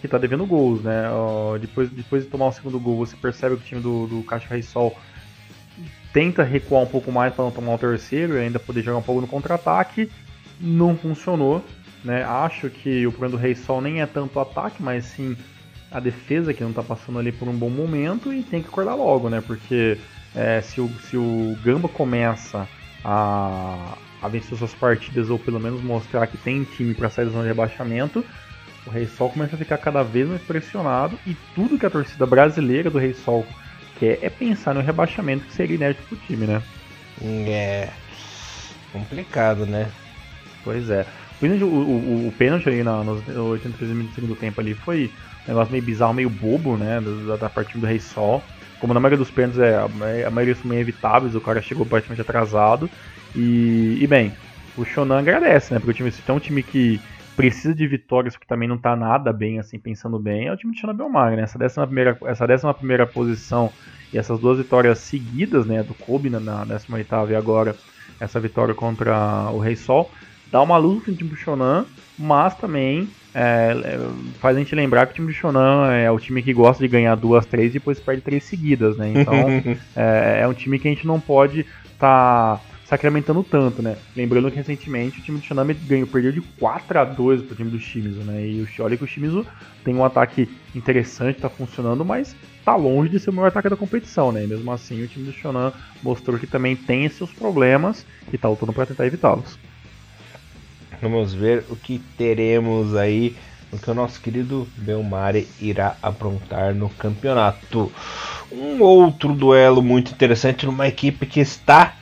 que 0.00 0.08
tá 0.08 0.18
devendo 0.18 0.44
gols, 0.44 0.82
né? 0.82 1.04
Depois, 1.60 1.88
depois 1.90 2.24
de 2.24 2.30
tomar 2.30 2.48
o 2.48 2.52
segundo 2.52 2.78
gol, 2.78 2.98
você 2.98 3.16
percebe 3.16 3.56
que 3.56 3.62
o 3.62 3.64
time 3.64 3.80
do, 3.80 4.06
do 4.06 4.22
Caixa 4.24 4.48
Rei 4.48 4.62
Sol 4.62 4.96
tenta 6.12 6.42
recuar 6.42 6.82
um 6.82 6.86
pouco 6.86 7.10
mais 7.10 7.32
para 7.32 7.44
não 7.44 7.52
tomar 7.52 7.74
o 7.74 7.78
terceiro 7.78 8.34
e 8.34 8.38
ainda 8.38 8.58
poder 8.58 8.82
jogar 8.82 8.98
um 8.98 9.02
pouco 9.02 9.20
no 9.20 9.26
contra-ataque. 9.26 10.10
Não 10.60 10.96
funcionou, 10.96 11.64
né? 12.04 12.24
Acho 12.24 12.70
que 12.70 13.06
o 13.06 13.10
problema 13.12 13.36
do 13.36 13.42
Rei 13.42 13.54
Sol 13.54 13.80
nem 13.80 14.00
é 14.00 14.06
tanto 14.06 14.38
o 14.38 14.42
ataque, 14.42 14.82
mas 14.82 15.04
sim 15.04 15.36
a 15.90 15.98
defesa 15.98 16.54
que 16.54 16.62
não 16.62 16.72
tá 16.72 16.82
passando 16.82 17.18
ali 17.18 17.32
por 17.32 17.48
um 17.48 17.56
bom 17.56 17.68
momento 17.68 18.32
e 18.32 18.42
tem 18.42 18.62
que 18.62 18.68
acordar 18.68 18.94
logo, 18.94 19.28
né? 19.28 19.42
Porque 19.44 19.98
é, 20.34 20.60
se, 20.60 20.80
o, 20.80 20.88
se 21.08 21.16
o 21.16 21.56
Gamba 21.64 21.88
começa 21.88 22.68
a, 23.04 23.96
a 24.22 24.28
vencer 24.28 24.56
suas 24.56 24.74
partidas 24.74 25.30
ou 25.30 25.38
pelo 25.38 25.58
menos 25.58 25.82
mostrar 25.82 26.26
que 26.26 26.38
tem 26.38 26.62
time 26.64 26.94
para 26.94 27.10
sair 27.10 27.24
da 27.24 27.32
zona 27.32 27.42
de 27.42 27.48
rebaixamento, 27.48 28.24
o 28.86 28.90
Rei 28.90 29.06
Sol 29.06 29.30
começa 29.30 29.56
a 29.56 29.58
ficar 29.58 29.78
cada 29.78 30.02
vez 30.02 30.28
mais 30.28 30.42
pressionado 30.42 31.18
e 31.26 31.36
tudo 31.54 31.78
que 31.78 31.86
a 31.86 31.90
torcida 31.90 32.24
brasileira 32.24 32.88
do 32.88 32.98
Rei 32.98 33.12
Sol 33.12 33.44
quer 33.98 34.18
é 34.22 34.30
pensar 34.30 34.74
no 34.74 34.80
rebaixamento 34.80 35.44
que 35.44 35.52
seria 35.52 35.76
inédito 35.76 36.04
pro 36.08 36.16
time, 36.18 36.46
né? 36.46 36.62
É 37.22 37.88
complicado, 38.92 39.66
né? 39.66 39.90
Pois 40.64 40.88
é. 40.90 41.06
O, 41.40 41.66
o, 41.66 42.28
o 42.28 42.32
pênalti 42.32 42.68
ali 42.68 42.82
na, 42.84 43.02
nos 43.02 43.26
83 43.26 43.92
minutos 43.92 44.12
do 44.12 44.14
segundo 44.14 44.36
tempo 44.36 44.60
ali 44.60 44.74
foi 44.74 45.14
um 45.46 45.50
negócio 45.50 45.72
meio 45.72 45.84
bizarro, 45.84 46.12
meio 46.14 46.28
bobo, 46.30 46.76
né? 46.76 47.00
Da, 47.00 47.36
da 47.36 47.50
partida 47.50 47.80
do 47.80 47.86
Rei 47.86 47.98
Sol 48.00 48.50
como 48.78 48.94
na 48.94 49.00
maioria 49.00 49.18
dos 49.18 49.30
pênaltis 49.30 49.58
é, 49.60 49.76
a 49.76 50.30
maioria 50.30 50.54
são 50.54 50.68
meio 50.68 50.80
evitáveis, 50.80 51.34
o 51.34 51.40
cara 51.40 51.60
chegou 51.60 51.84
praticamente 51.86 52.22
atrasado. 52.22 52.90
E, 53.34 53.98
e 54.00 54.06
bem, 54.06 54.38
o 54.74 54.84
Shonan 54.84 55.18
agradece, 55.18 55.72
né? 55.74 55.78
Porque 55.78 55.90
o 55.90 55.94
time, 55.94 56.10
se 56.10 56.22
tem 56.24 56.34
um 56.34 56.40
time 56.40 56.62
que 56.62 57.02
precisa 57.36 57.74
de 57.74 57.86
vitórias, 57.86 58.34
porque 58.34 58.46
também 58.46 58.68
não 58.68 58.78
tá 58.78 58.96
nada 58.96 59.32
bem, 59.32 59.58
assim, 59.58 59.78
pensando 59.78 60.18
bem, 60.18 60.46
é 60.48 60.52
o 60.52 60.56
time 60.56 60.72
de 60.72 60.80
Shonan 60.80 60.96
Belmar, 60.96 61.36
né? 61.36 61.42
Essa 61.42 61.58
décima 61.58 61.86
primeira, 61.86 62.18
essa 62.24 62.46
décima 62.46 62.74
primeira 62.74 63.06
posição 63.06 63.74
e 64.12 64.18
essas 64.18 64.40
duas 64.40 64.58
vitórias 64.58 65.00
seguidas, 65.00 65.66
né? 65.66 65.82
Do 65.82 65.94
Kobe 65.94 66.30
na, 66.30 66.40
na 66.40 66.64
18 66.64 67.30
e 67.30 67.34
agora 67.34 67.78
essa 68.18 68.40
vitória 68.40 68.74
contra 68.74 69.50
o 69.52 69.58
Rei 69.58 69.76
Sol, 69.76 70.10
dá 70.50 70.60
uma 70.62 70.76
luz 70.76 71.06
no 71.06 71.14
time 71.14 71.30
do 71.30 71.36
Shonan, 71.36 71.86
mas 72.18 72.54
também 72.54 73.08
é, 73.34 73.76
é, 73.84 73.98
faz 74.40 74.56
a 74.56 74.58
gente 74.58 74.74
lembrar 74.74 75.06
que 75.06 75.12
o 75.12 75.14
time 75.14 75.28
do 75.28 75.32
Shonan 75.32 75.92
é 75.92 76.10
o 76.10 76.18
time 76.18 76.42
que 76.42 76.52
gosta 76.52 76.82
de 76.82 76.88
ganhar 76.88 77.14
duas, 77.14 77.46
três 77.46 77.70
e 77.70 77.74
depois 77.74 78.00
perde 78.00 78.22
três 78.22 78.44
seguidas, 78.44 78.96
né? 78.96 79.12
Então 79.14 79.34
é, 79.96 80.40
é, 80.42 80.48
um 80.48 80.54
time 80.54 80.78
que 80.78 80.88
a 80.88 80.90
gente 80.90 81.06
não 81.06 81.20
pode 81.20 81.60
estar 81.60 82.56
tá 82.56 82.60
sacramentando 82.84 83.44
tanto, 83.44 83.80
né? 83.80 83.96
Lembrando 84.16 84.50
que 84.50 84.56
recentemente 84.56 85.20
o 85.20 85.22
time 85.22 85.38
do 85.38 85.44
Shonan 85.44 85.64
ganhou, 85.86 86.08
perdeu 86.08 86.32
de 86.32 86.40
4 86.40 86.98
a 86.98 87.04
2 87.04 87.42
pro 87.42 87.54
time 87.54 87.70
do 87.70 87.78
Shimizu, 87.78 88.20
né? 88.22 88.44
E 88.44 88.66
olha 88.80 88.96
que 88.96 89.04
o 89.04 89.06
Shimizu 89.06 89.46
tem 89.84 89.94
um 89.94 90.04
ataque 90.04 90.48
interessante, 90.74 91.40
tá 91.40 91.48
funcionando, 91.48 92.04
mas 92.04 92.34
tá 92.64 92.74
longe 92.74 93.10
de 93.10 93.20
ser 93.20 93.30
o 93.30 93.32
maior 93.32 93.48
ataque 93.48 93.68
da 93.68 93.76
competição, 93.76 94.32
né? 94.32 94.42
E 94.42 94.46
mesmo 94.48 94.72
assim 94.72 95.00
o 95.04 95.06
time 95.06 95.24
do 95.24 95.32
Shonan 95.32 95.72
mostrou 96.02 96.36
que 96.36 96.48
também 96.48 96.74
tem 96.74 97.08
seus 97.08 97.32
problemas 97.32 98.04
e 98.32 98.36
tá 98.36 98.48
lutando 98.48 98.72
para 98.72 98.86
tentar 98.86 99.06
evitá-los. 99.06 99.56
Vamos 101.00 101.32
ver 101.32 101.64
o 101.70 101.76
que 101.76 102.00
teremos 102.18 102.94
aí, 102.94 103.34
o 103.72 103.78
que 103.78 103.90
o 103.90 103.94
nosso 103.94 104.20
querido 104.20 104.68
Belmare 104.76 105.48
irá 105.60 105.96
aprontar 106.02 106.74
no 106.74 106.88
campeonato. 106.90 107.90
Um 108.52 108.82
outro 108.82 109.32
duelo 109.32 109.82
muito 109.82 110.12
interessante 110.12 110.66
numa 110.66 110.88
equipe 110.88 111.24
que 111.24 111.40
está 111.40 111.94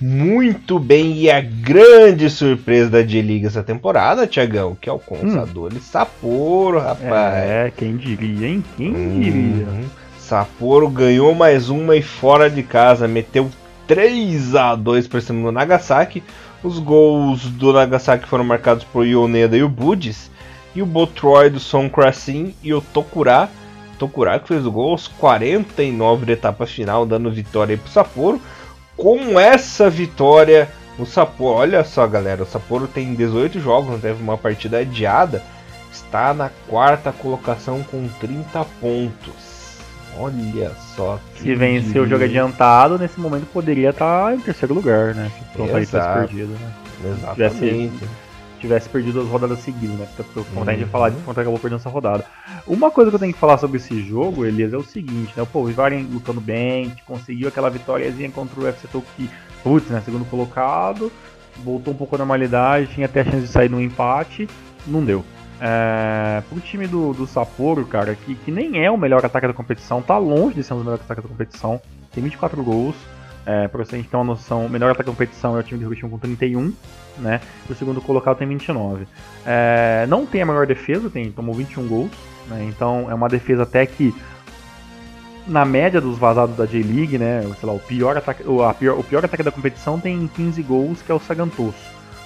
muito 0.00 0.78
bem 0.78 1.14
e 1.16 1.30
a 1.30 1.40
grande 1.40 2.28
surpresa 2.28 2.90
da 2.90 3.02
J-League 3.02 3.46
essa 3.46 3.62
temporada, 3.62 4.26
Tiagão, 4.26 4.76
que 4.78 4.88
é 4.88 4.92
o 4.92 4.98
Consador 4.98 5.72
hum. 5.74 5.80
Sapporo, 5.80 6.78
rapaz. 6.78 7.34
É, 7.44 7.72
quem 7.74 7.96
diria, 7.96 8.48
hein? 8.48 8.64
Quem 8.76 8.94
hum, 8.94 9.20
diria? 9.20 9.66
Sapporo 10.18 10.88
ganhou 10.88 11.34
mais 11.34 11.68
uma 11.68 11.96
e 11.96 12.02
fora 12.02 12.50
de 12.50 12.62
casa, 12.62 13.08
meteu 13.08 13.50
3 13.86 14.54
a 14.54 14.74
2 14.74 15.06
para 15.06 15.20
cima 15.20 15.46
do 15.46 15.52
Nagasaki. 15.52 16.22
Os 16.62 16.78
gols 16.78 17.42
do 17.42 17.72
Nagasaki 17.72 18.28
foram 18.28 18.44
marcados 18.44 18.84
por 18.84 19.06
Yoneda 19.06 19.56
e 19.56 19.62
o 19.62 19.68
Budis. 19.68 20.30
E 20.74 20.82
o 20.82 20.86
Botroy 20.86 21.48
do 21.48 21.60
Son 21.60 21.88
Krasin 21.88 22.54
e 22.62 22.74
o 22.74 22.80
Tokura. 22.80 23.48
Tokura 23.98 24.38
que 24.38 24.48
fez 24.48 24.66
o 24.66 24.72
gol 24.72 24.90
aos 24.90 25.08
49 25.08 26.26
da 26.26 26.32
etapa 26.32 26.66
final, 26.66 27.06
dando 27.06 27.30
vitória 27.30 27.78
para 27.78 27.86
o 27.86 27.90
Sapporo. 27.90 28.40
Com 28.96 29.38
essa 29.38 29.88
vitória, 29.88 30.68
o 30.98 31.06
Sapporo, 31.06 31.60
olha 31.60 31.84
só 31.84 32.06
galera, 32.06 32.42
o 32.42 32.46
Sapporo 32.46 32.86
tem 32.86 33.14
18 33.14 33.60
jogos, 33.60 33.90
não 33.90 34.00
teve 34.00 34.22
uma 34.22 34.38
partida 34.38 34.78
adiada, 34.78 35.42
está 35.92 36.32
na 36.32 36.50
quarta 36.68 37.12
colocação 37.12 37.82
com 37.82 38.08
30 38.20 38.64
pontos. 38.80 39.55
Olha 40.18 40.72
só. 40.94 41.18
Se 41.36 41.54
vencer 41.54 42.00
o 42.00 42.06
jogo 42.06 42.24
adiantado, 42.24 42.98
nesse 42.98 43.20
momento 43.20 43.46
poderia 43.52 43.90
estar 43.90 44.34
em 44.34 44.40
terceiro 44.40 44.74
lugar, 44.74 45.14
né? 45.14 45.30
Se 45.54 45.60
o 45.60 45.64
tivesse 45.66 45.92
perdido, 45.92 46.52
né? 46.52 46.72
Exatamente. 47.04 47.54
Tivesse, 47.54 47.92
tivesse 48.58 48.88
perdido 48.88 49.20
as 49.20 49.28
rodadas 49.28 49.58
seguidas, 49.60 49.96
né? 49.96 50.08
Porque 50.16 50.38
eu 50.38 50.42
vontade 50.44 50.78
de 50.78 50.86
falar 50.86 51.10
de 51.10 51.16
quanto 51.22 51.40
acabou 51.40 51.58
perdendo 51.58 51.78
essa 51.78 51.90
rodada. 51.90 52.24
Uma 52.66 52.90
coisa 52.90 53.10
que 53.10 53.16
eu 53.16 53.20
tenho 53.20 53.32
que 53.32 53.38
falar 53.38 53.58
sobre 53.58 53.76
esse 53.76 54.02
jogo, 54.02 54.44
Elias, 54.44 54.72
é 54.72 54.76
o 54.76 54.82
seguinte, 54.82 55.32
né? 55.36 55.46
Pô, 55.52 55.60
o 55.60 55.66
Vivaren 55.66 56.06
lutando 56.10 56.40
bem, 56.40 56.92
conseguiu 57.04 57.48
aquela 57.48 57.70
vitóriazinha 57.70 58.30
contra 58.30 58.60
o 58.60 58.66
FC 58.66 58.88
Tokyo, 58.88 59.28
putz, 59.62 59.88
né? 59.88 60.02
Segundo 60.04 60.24
colocado, 60.24 61.12
voltou 61.62 61.92
um 61.92 61.96
pouco 61.96 62.14
à 62.14 62.18
normalidade, 62.18 62.88
tinha 62.88 63.06
até 63.06 63.20
a 63.20 63.24
chance 63.24 63.42
de 63.42 63.48
sair 63.48 63.68
no 63.68 63.80
empate, 63.80 64.48
não 64.86 65.04
deu. 65.04 65.24
É, 65.60 66.42
pro 66.48 66.60
time 66.60 66.86
do, 66.86 67.12
do 67.14 67.26
Sapporo, 67.26 67.84
cara, 67.86 68.14
que, 68.14 68.34
que 68.34 68.50
nem 68.50 68.84
é 68.84 68.90
o 68.90 68.98
melhor 68.98 69.24
ataque 69.24 69.46
da 69.46 69.52
competição, 69.52 70.02
tá 70.02 70.18
longe 70.18 70.56
de 70.56 70.62
ser 70.62 70.74
um 70.74 70.76
dos 70.76 70.84
melhores 70.84 71.04
ataques 71.04 71.24
da 71.24 71.28
competição, 71.28 71.80
tem 72.12 72.22
24 72.22 72.62
gols. 72.62 72.94
É, 73.48 73.68
pra 73.68 73.84
você 73.84 74.02
ter 74.02 74.16
uma 74.16 74.24
noção, 74.24 74.66
o 74.66 74.68
melhor 74.68 74.90
ataque 74.90 75.08
da 75.08 75.12
competição 75.12 75.56
é 75.56 75.60
o 75.60 75.62
time 75.62 75.78
do 75.78 75.86
Hiroshima 75.86 76.10
com 76.10 76.18
31, 76.18 76.72
né? 77.18 77.40
E 77.68 77.72
o 77.72 77.76
segundo 77.76 78.00
colocado 78.00 78.38
tem 78.38 78.48
29. 78.48 79.06
É, 79.46 80.04
não 80.08 80.26
tem 80.26 80.42
a 80.42 80.46
melhor 80.46 80.66
defesa, 80.66 81.08
tem, 81.08 81.30
tomou 81.30 81.54
21 81.54 81.86
gols, 81.86 82.10
né? 82.48 82.64
Então 82.68 83.08
é 83.08 83.14
uma 83.14 83.28
defesa 83.28 83.62
até 83.62 83.86
que 83.86 84.12
na 85.46 85.64
média 85.64 86.00
dos 86.00 86.18
vazados 86.18 86.56
da 86.56 86.66
J-League, 86.66 87.18
né? 87.18 87.42
Sei 87.60 87.68
lá, 87.68 87.72
o 87.72 87.78
pior, 87.78 88.16
ataque, 88.16 88.42
o, 88.44 88.74
pior, 88.74 88.98
o 88.98 89.04
pior 89.04 89.24
ataque 89.24 89.44
da 89.44 89.52
competição 89.52 90.00
tem 90.00 90.26
15 90.26 90.60
gols, 90.64 91.00
que 91.00 91.12
é 91.12 91.14
o 91.14 91.20
Sagantoso. 91.20 91.76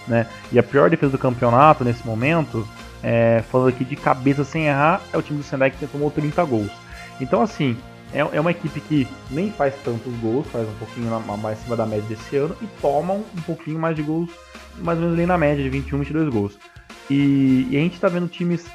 Né? 0.09 0.27
E 0.51 0.59
a 0.59 0.63
pior 0.63 0.89
defesa 0.89 1.13
do 1.13 1.19
campeonato 1.19 1.85
nesse 1.85 2.05
momento 2.07 2.67
é, 3.03 3.43
falando 3.51 3.69
aqui 3.69 3.85
de 3.85 3.97
cabeça 3.97 4.45
sem 4.45 4.67
errar, 4.67 5.01
é 5.13 5.17
o 5.17 5.23
time 5.23 5.39
do 5.39 5.45
Sendai 5.45 5.71
que 5.71 5.87
tomou 5.87 6.11
30 6.11 6.45
gols. 6.45 6.71
Então, 7.21 7.43
assim, 7.43 7.77
é, 8.13 8.21
é 8.21 8.41
uma 8.41 8.51
equipe 8.51 8.81
que 8.81 9.09
nem 9.31 9.51
faz 9.51 9.75
tantos 9.85 10.13
gols, 10.17 10.47
faz 10.49 10.69
um 10.69 10.75
pouquinho 10.75 11.11
mais 11.39 11.59
acima 11.59 11.77
da 11.77 11.87
média 11.87 12.09
desse 12.09 12.37
ano 12.37 12.57
e 12.61 12.67
toma 12.81 13.15
um 13.15 13.43
pouquinho 13.47 13.79
mais 13.79 13.97
de 13.97 14.03
gols, 14.03 14.31
mais 14.79 14.99
ou 14.99 15.05
menos 15.05 15.19
ali 15.19 15.27
na 15.27 15.39
média, 15.39 15.63
de 15.63 15.71
21, 15.71 15.99
22 15.99 16.29
gols. 16.29 16.59
E, 17.09 17.67
e 17.71 17.77
a 17.77 17.81
gente 17.81 17.95
está 17.95 18.09
vendo 18.09 18.29
times 18.29 18.67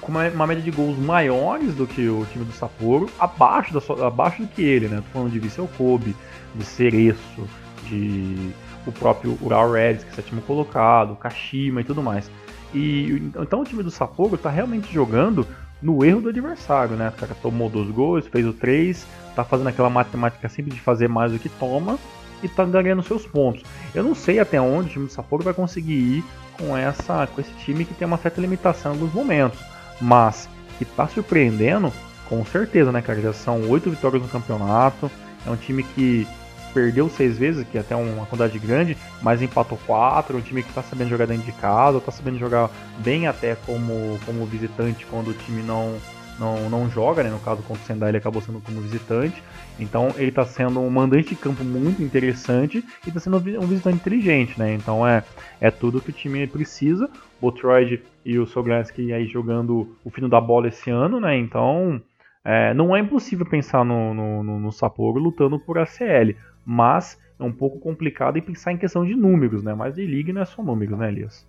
com 0.00 0.10
uma, 0.10 0.28
uma, 0.28 0.46
média 0.46 0.62
de 0.62 0.70
gols 0.70 0.98
maiores 0.98 1.74
do 1.74 1.86
que 1.86 2.08
o 2.08 2.26
time 2.32 2.44
do 2.44 2.52
Sapporo, 2.52 3.08
abaixo, 3.18 3.72
da, 3.72 4.06
abaixo 4.06 4.42
do 4.42 4.48
que 4.48 4.62
ele, 4.62 4.88
né? 4.88 4.96
Tô 4.96 5.12
falando 5.12 5.30
de 5.30 5.38
Viseu 5.38 5.68
Kobe, 5.76 6.16
de 6.54 6.64
Cereço, 6.64 7.48
de 7.84 8.50
o 8.86 8.92
próprio 8.92 9.38
Ural 9.42 9.70
Reds, 9.70 10.04
que 10.04 10.10
é 10.10 10.14
sétimo 10.14 10.40
colocado, 10.42 11.14
Kashima 11.16 11.82
e 11.82 11.84
tudo 11.84 12.02
mais. 12.02 12.30
E 12.72 13.30
então 13.40 13.60
o 13.60 13.64
time 13.64 13.82
do 13.82 13.90
Sapporo 13.90 14.34
está 14.34 14.50
realmente 14.50 14.92
jogando 14.92 15.46
no 15.82 16.04
erro 16.04 16.20
do 16.20 16.28
adversário, 16.28 16.96
né? 16.96 17.08
O 17.08 17.20
cara 17.20 17.34
tomou 17.40 17.68
dois 17.68 17.90
gols, 17.90 18.26
fez 18.26 18.46
o 18.46 18.52
três, 18.52 19.06
tá 19.34 19.44
fazendo 19.44 19.68
aquela 19.68 19.90
matemática 19.90 20.48
simples 20.48 20.74
de 20.74 20.80
fazer 20.80 21.08
mais 21.08 21.32
do 21.32 21.38
que 21.38 21.48
toma 21.48 21.98
e 22.42 22.48
tá 22.48 22.64
ganhando 22.64 23.02
seus 23.02 23.26
pontos. 23.26 23.62
Eu 23.94 24.02
não 24.02 24.14
sei 24.14 24.38
até 24.38 24.60
onde 24.60 24.88
o 24.88 24.92
time 24.92 25.06
do 25.06 25.12
Sapporo 25.12 25.42
vai 25.42 25.54
conseguir 25.54 25.92
ir 25.92 26.24
com 26.58 26.76
essa 26.76 27.26
com 27.26 27.40
esse 27.40 27.52
time 27.64 27.84
que 27.84 27.94
tem 27.94 28.06
uma 28.06 28.18
certa 28.18 28.40
limitação 28.40 28.92
alguns 28.92 29.12
momentos, 29.12 29.58
mas 30.00 30.48
que 30.78 30.84
tá 30.84 31.06
surpreendendo 31.08 31.92
com 32.28 32.44
certeza, 32.44 32.92
né, 32.92 33.02
cara? 33.02 33.20
Já 33.20 33.32
são 33.32 33.68
oito 33.68 33.90
vitórias 33.90 34.22
no 34.22 34.28
campeonato. 34.28 35.10
É 35.44 35.50
um 35.50 35.56
time 35.56 35.82
que 35.82 36.26
perdeu 36.72 37.08
seis 37.08 37.38
vezes, 37.38 37.66
que 37.66 37.78
é 37.78 37.80
até 37.80 37.94
uma 37.94 38.26
quantidade 38.26 38.58
grande, 38.58 38.96
mas 39.22 39.42
empatou 39.42 39.78
quatro. 39.86 40.36
Um 40.36 40.40
time 40.40 40.62
que 40.62 40.68
está 40.68 40.82
sabendo 40.82 41.10
jogar 41.10 41.26
dentro 41.26 41.44
de 41.44 41.52
casa, 41.52 41.98
está 41.98 42.10
sabendo 42.10 42.38
jogar 42.38 42.70
bem 42.98 43.26
até 43.26 43.54
como, 43.54 44.18
como 44.24 44.46
visitante 44.46 45.06
quando 45.06 45.28
o 45.28 45.34
time 45.34 45.62
não, 45.62 45.96
não, 46.38 46.70
não 46.70 46.90
joga, 46.90 47.22
né? 47.22 47.30
No 47.30 47.38
caso 47.38 47.62
contra 47.62 47.82
o 47.82 47.86
Sendai 47.86 48.10
ele 48.10 48.18
acabou 48.18 48.40
sendo 48.40 48.60
como 48.60 48.80
visitante. 48.80 49.42
Então 49.78 50.08
ele 50.16 50.30
está 50.30 50.44
sendo 50.44 50.80
um 50.80 50.90
mandante 50.90 51.30
de 51.30 51.36
campo 51.36 51.62
muito 51.62 52.02
interessante 52.02 52.84
e 53.04 53.08
está 53.08 53.20
sendo 53.20 53.36
um 53.36 53.66
visitante 53.66 53.96
inteligente, 53.96 54.58
né? 54.58 54.74
Então 54.74 55.06
é, 55.06 55.22
é 55.60 55.70
tudo 55.70 56.00
que 56.00 56.10
o 56.10 56.14
time 56.14 56.46
precisa. 56.46 57.04
O 57.04 57.50
Botroid 57.50 58.02
e 58.24 58.38
o 58.38 58.46
Soglansky 58.46 59.12
aí 59.12 59.26
jogando 59.26 59.96
o 60.04 60.10
fino 60.10 60.28
da 60.28 60.40
bola 60.40 60.68
esse 60.68 60.90
ano, 60.90 61.20
né? 61.20 61.36
Então 61.36 62.00
é, 62.44 62.72
não 62.72 62.96
é 62.96 63.00
impossível 63.00 63.44
pensar 63.44 63.84
no, 63.84 64.14
no, 64.14 64.42
no, 64.42 64.58
no 64.60 64.72
Sapporo 64.72 65.20
lutando 65.20 65.58
por 65.58 65.78
ACL 65.78 66.34
mas 66.64 67.18
é 67.38 67.44
um 67.44 67.52
pouco 67.52 67.78
complicado 67.78 68.36
em 68.36 68.42
pensar 68.42 68.72
em 68.72 68.76
questão 68.76 69.04
de 69.04 69.14
números, 69.14 69.62
né? 69.62 69.74
Mas 69.74 69.94
J-League 69.94 70.32
não 70.32 70.42
é 70.42 70.44
só 70.44 70.62
números, 70.62 70.98
né, 70.98 71.08
Elias? 71.08 71.46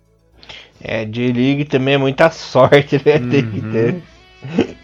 É, 0.80 1.04
J-League 1.04 1.66
também 1.66 1.94
é 1.94 1.98
muita 1.98 2.30
sorte, 2.30 3.00
né? 3.04 3.16
Uhum. 3.16 3.28
Tem 3.30 3.50
que 3.50 3.60
uhum. 3.60 3.72
ter. 3.72 4.02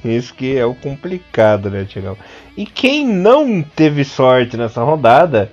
Isso 0.05 0.35
que 0.35 0.57
é 0.57 0.65
o 0.65 0.75
complicado, 0.75 1.69
né, 1.71 1.85
Tiagão? 1.85 2.17
E 2.57 2.65
quem 2.65 3.07
não 3.07 3.63
teve 3.63 4.05
sorte 4.05 4.57
nessa 4.57 4.83
rodada 4.83 5.51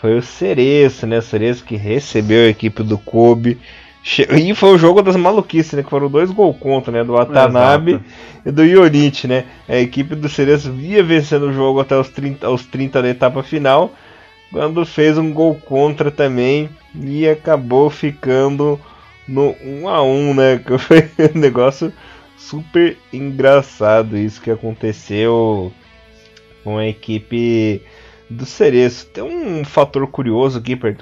foi 0.00 0.16
o 0.16 0.22
Cereço, 0.22 1.06
né? 1.06 1.18
O 1.18 1.22
Cereço 1.22 1.64
que 1.64 1.76
recebeu 1.76 2.46
a 2.46 2.50
equipe 2.50 2.82
do 2.82 2.96
Kobe. 2.96 3.58
E 4.36 4.52
foi 4.54 4.70
o 4.70 4.78
jogo 4.78 5.02
das 5.02 5.14
maluquices, 5.16 5.74
né? 5.74 5.82
Que 5.82 5.90
foram 5.90 6.08
dois 6.08 6.30
gols 6.30 6.56
contra, 6.58 6.90
né? 6.90 7.04
Do 7.04 7.12
Watanabe 7.12 7.92
Exato. 7.92 8.04
e 8.46 8.50
do 8.50 8.64
Yorichi, 8.64 9.28
né? 9.28 9.44
A 9.68 9.76
equipe 9.76 10.14
do 10.14 10.28
Cereço 10.28 10.72
via 10.72 11.02
vencendo 11.04 11.48
o 11.48 11.52
jogo 11.52 11.80
até 11.80 11.96
os 11.96 12.08
30, 12.08 12.46
aos 12.46 12.66
30 12.66 13.02
da 13.02 13.08
etapa 13.08 13.42
final 13.42 13.92
quando 14.52 14.84
fez 14.84 15.16
um 15.16 15.32
gol 15.32 15.54
contra 15.54 16.10
também 16.10 16.68
e 16.94 17.26
acabou 17.26 17.88
ficando 17.88 18.78
no 19.26 19.56
1 19.62 19.88
a 19.88 20.02
1 20.02 20.34
né? 20.34 20.58
Que 20.64 20.78
foi 20.78 21.10
um 21.34 21.38
negócio 21.38 21.92
super 22.36 22.96
engraçado 23.12 24.16
isso 24.16 24.42
que 24.42 24.50
aconteceu 24.50 25.72
com 26.62 26.76
a 26.76 26.86
equipe 26.86 27.82
do 28.28 28.44
Cereço. 28.44 29.06
Tem 29.06 29.24
um 29.24 29.64
fator 29.64 30.06
curioso 30.06 30.58
aqui 30.58 30.76
para 30.76 30.94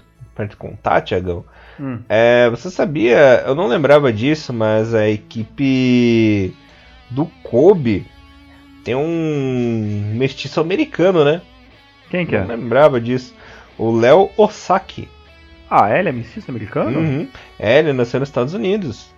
te 0.47 0.57
contar, 0.57 1.01
Tiagão. 1.01 1.45
Hum. 1.79 1.99
É, 2.09 2.49
você 2.51 2.71
sabia, 2.71 3.43
eu 3.47 3.55
não 3.55 3.67
lembrava 3.67 4.13
disso, 4.13 4.53
mas 4.53 4.95
a 4.95 5.09
equipe 5.09 6.55
do 7.11 7.27
Kobe 7.43 8.07
tem 8.85 8.95
um 8.95 10.13
mestiço 10.15 10.61
americano, 10.61 11.25
né? 11.25 11.41
Quem 12.11 12.27
que 12.27 12.37
é? 12.37 12.41
Não 12.41 12.49
lembrava 12.49 13.01
disso. 13.01 13.35
O 13.81 13.97
Léo 13.97 14.29
Osaki. 14.37 15.09
Ah, 15.71 15.99
ele 15.99 16.11
é 16.11 16.13
mestiço 16.13 16.51
americano? 16.51 16.99
Uhum. 16.99 17.27
É, 17.59 17.79
ele 17.79 17.95
nasceu 17.95 18.21
nos 18.21 18.29
Estados 18.29 18.53
Unidos. 18.53 19.11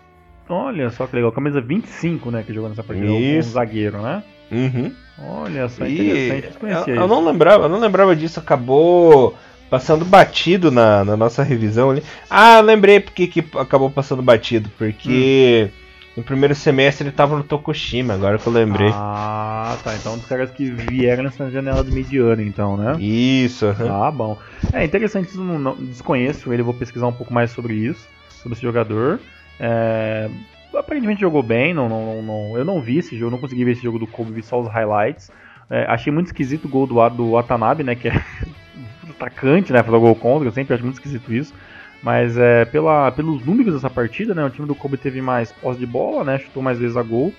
Olha 0.48 0.88
só 0.90 1.04
que 1.08 1.16
legal. 1.16 1.32
Camisa 1.32 1.60
25, 1.60 2.30
né? 2.30 2.44
Que 2.46 2.54
jogou 2.54 2.68
nessa 2.68 2.84
partida. 2.84 3.08
Isso. 3.08 3.48
Um 3.48 3.52
zagueiro, 3.52 4.00
né? 4.00 4.22
Uhum. 4.52 4.94
Olha 5.18 5.68
só, 5.68 5.84
interessante. 5.84 6.90
Eu, 6.90 6.94
eu, 6.94 7.08
não 7.08 7.24
lembrava, 7.24 7.64
eu 7.64 7.68
não 7.68 7.80
lembrava 7.80 8.14
disso. 8.14 8.38
Acabou 8.38 9.34
passando 9.68 10.04
batido 10.04 10.70
na, 10.70 11.04
na 11.04 11.16
nossa 11.16 11.42
revisão 11.42 11.90
ali. 11.90 12.04
Ah, 12.30 12.60
lembrei 12.60 13.00
porque 13.00 13.26
que 13.26 13.44
acabou 13.58 13.90
passando 13.90 14.22
batido. 14.22 14.70
Porque 14.78 15.72
hum. 15.72 15.82
No 16.16 16.22
primeiro 16.22 16.54
semestre 16.54 17.06
ele 17.06 17.14
tava 17.14 17.36
no 17.36 17.42
Tokushima, 17.42 18.14
agora 18.14 18.38
que 18.38 18.46
eu 18.46 18.52
lembrei. 18.52 18.90
Ah, 18.92 19.76
tá. 19.82 19.94
Então 19.96 20.16
dos 20.16 20.26
caras 20.26 20.50
que 20.50 20.70
vieram 20.70 21.24
nessa 21.24 21.50
janela 21.50 21.82
do 21.82 21.90
mediano, 21.90 22.42
então, 22.42 22.76
né? 22.76 22.96
Isso. 23.00 23.66
Uhum. 23.66 24.04
Ah, 24.04 24.10
bom. 24.10 24.38
É 24.72 24.84
interessante, 24.84 25.36
não, 25.36 25.58
não, 25.58 25.74
desconheço 25.76 26.52
ele, 26.52 26.62
vou 26.62 26.74
pesquisar 26.74 27.06
um 27.06 27.12
pouco 27.12 27.32
mais 27.32 27.50
sobre 27.50 27.74
isso, 27.74 28.06
sobre 28.28 28.54
esse 28.54 28.62
jogador. 28.62 29.20
É, 29.58 30.28
aparentemente 30.74 31.20
jogou 31.20 31.42
bem, 31.42 31.72
não, 31.72 31.88
não, 31.88 32.22
não, 32.22 32.58
eu 32.58 32.64
não 32.64 32.80
vi 32.80 32.98
esse 32.98 33.16
jogo, 33.16 33.30
não 33.30 33.38
consegui 33.38 33.64
ver 33.64 33.72
esse 33.72 33.82
jogo 33.82 33.98
do 33.98 34.06
Kobe, 34.06 34.32
vi 34.32 34.42
só 34.42 34.60
os 34.60 34.68
highlights. 34.68 35.30
É, 35.70 35.86
achei 35.88 36.12
muito 36.12 36.26
esquisito 36.26 36.66
o 36.66 36.68
gol 36.68 36.86
do, 36.86 37.08
do 37.08 37.30
Watanabe, 37.30 37.82
né, 37.82 37.94
que 37.94 38.08
é 38.08 38.22
atacante, 39.08 39.72
né, 39.72 39.82
fazer 39.82 39.98
gol 39.98 40.14
contra, 40.14 40.46
eu 40.46 40.52
sempre 40.52 40.74
acho 40.74 40.84
muito 40.84 40.96
esquisito 40.96 41.32
isso. 41.32 41.54
Mas 42.03 42.36
é, 42.36 42.64
pela, 42.64 43.12
pelos 43.12 43.44
números 43.44 43.74
dessa 43.74 43.88
partida, 43.88 44.34
né, 44.34 44.44
o 44.44 44.50
time 44.50 44.66
do 44.66 44.74
Kobe 44.74 44.96
teve 44.96 45.22
mais 45.22 45.53
posse 45.53 45.78
de 45.78 45.86
bola, 45.86 46.24
né, 46.24 46.38
chutou 46.38 46.62
mais 46.62 46.78
vezes 46.78 46.96
a 46.96 47.03
gol. 47.03 47.32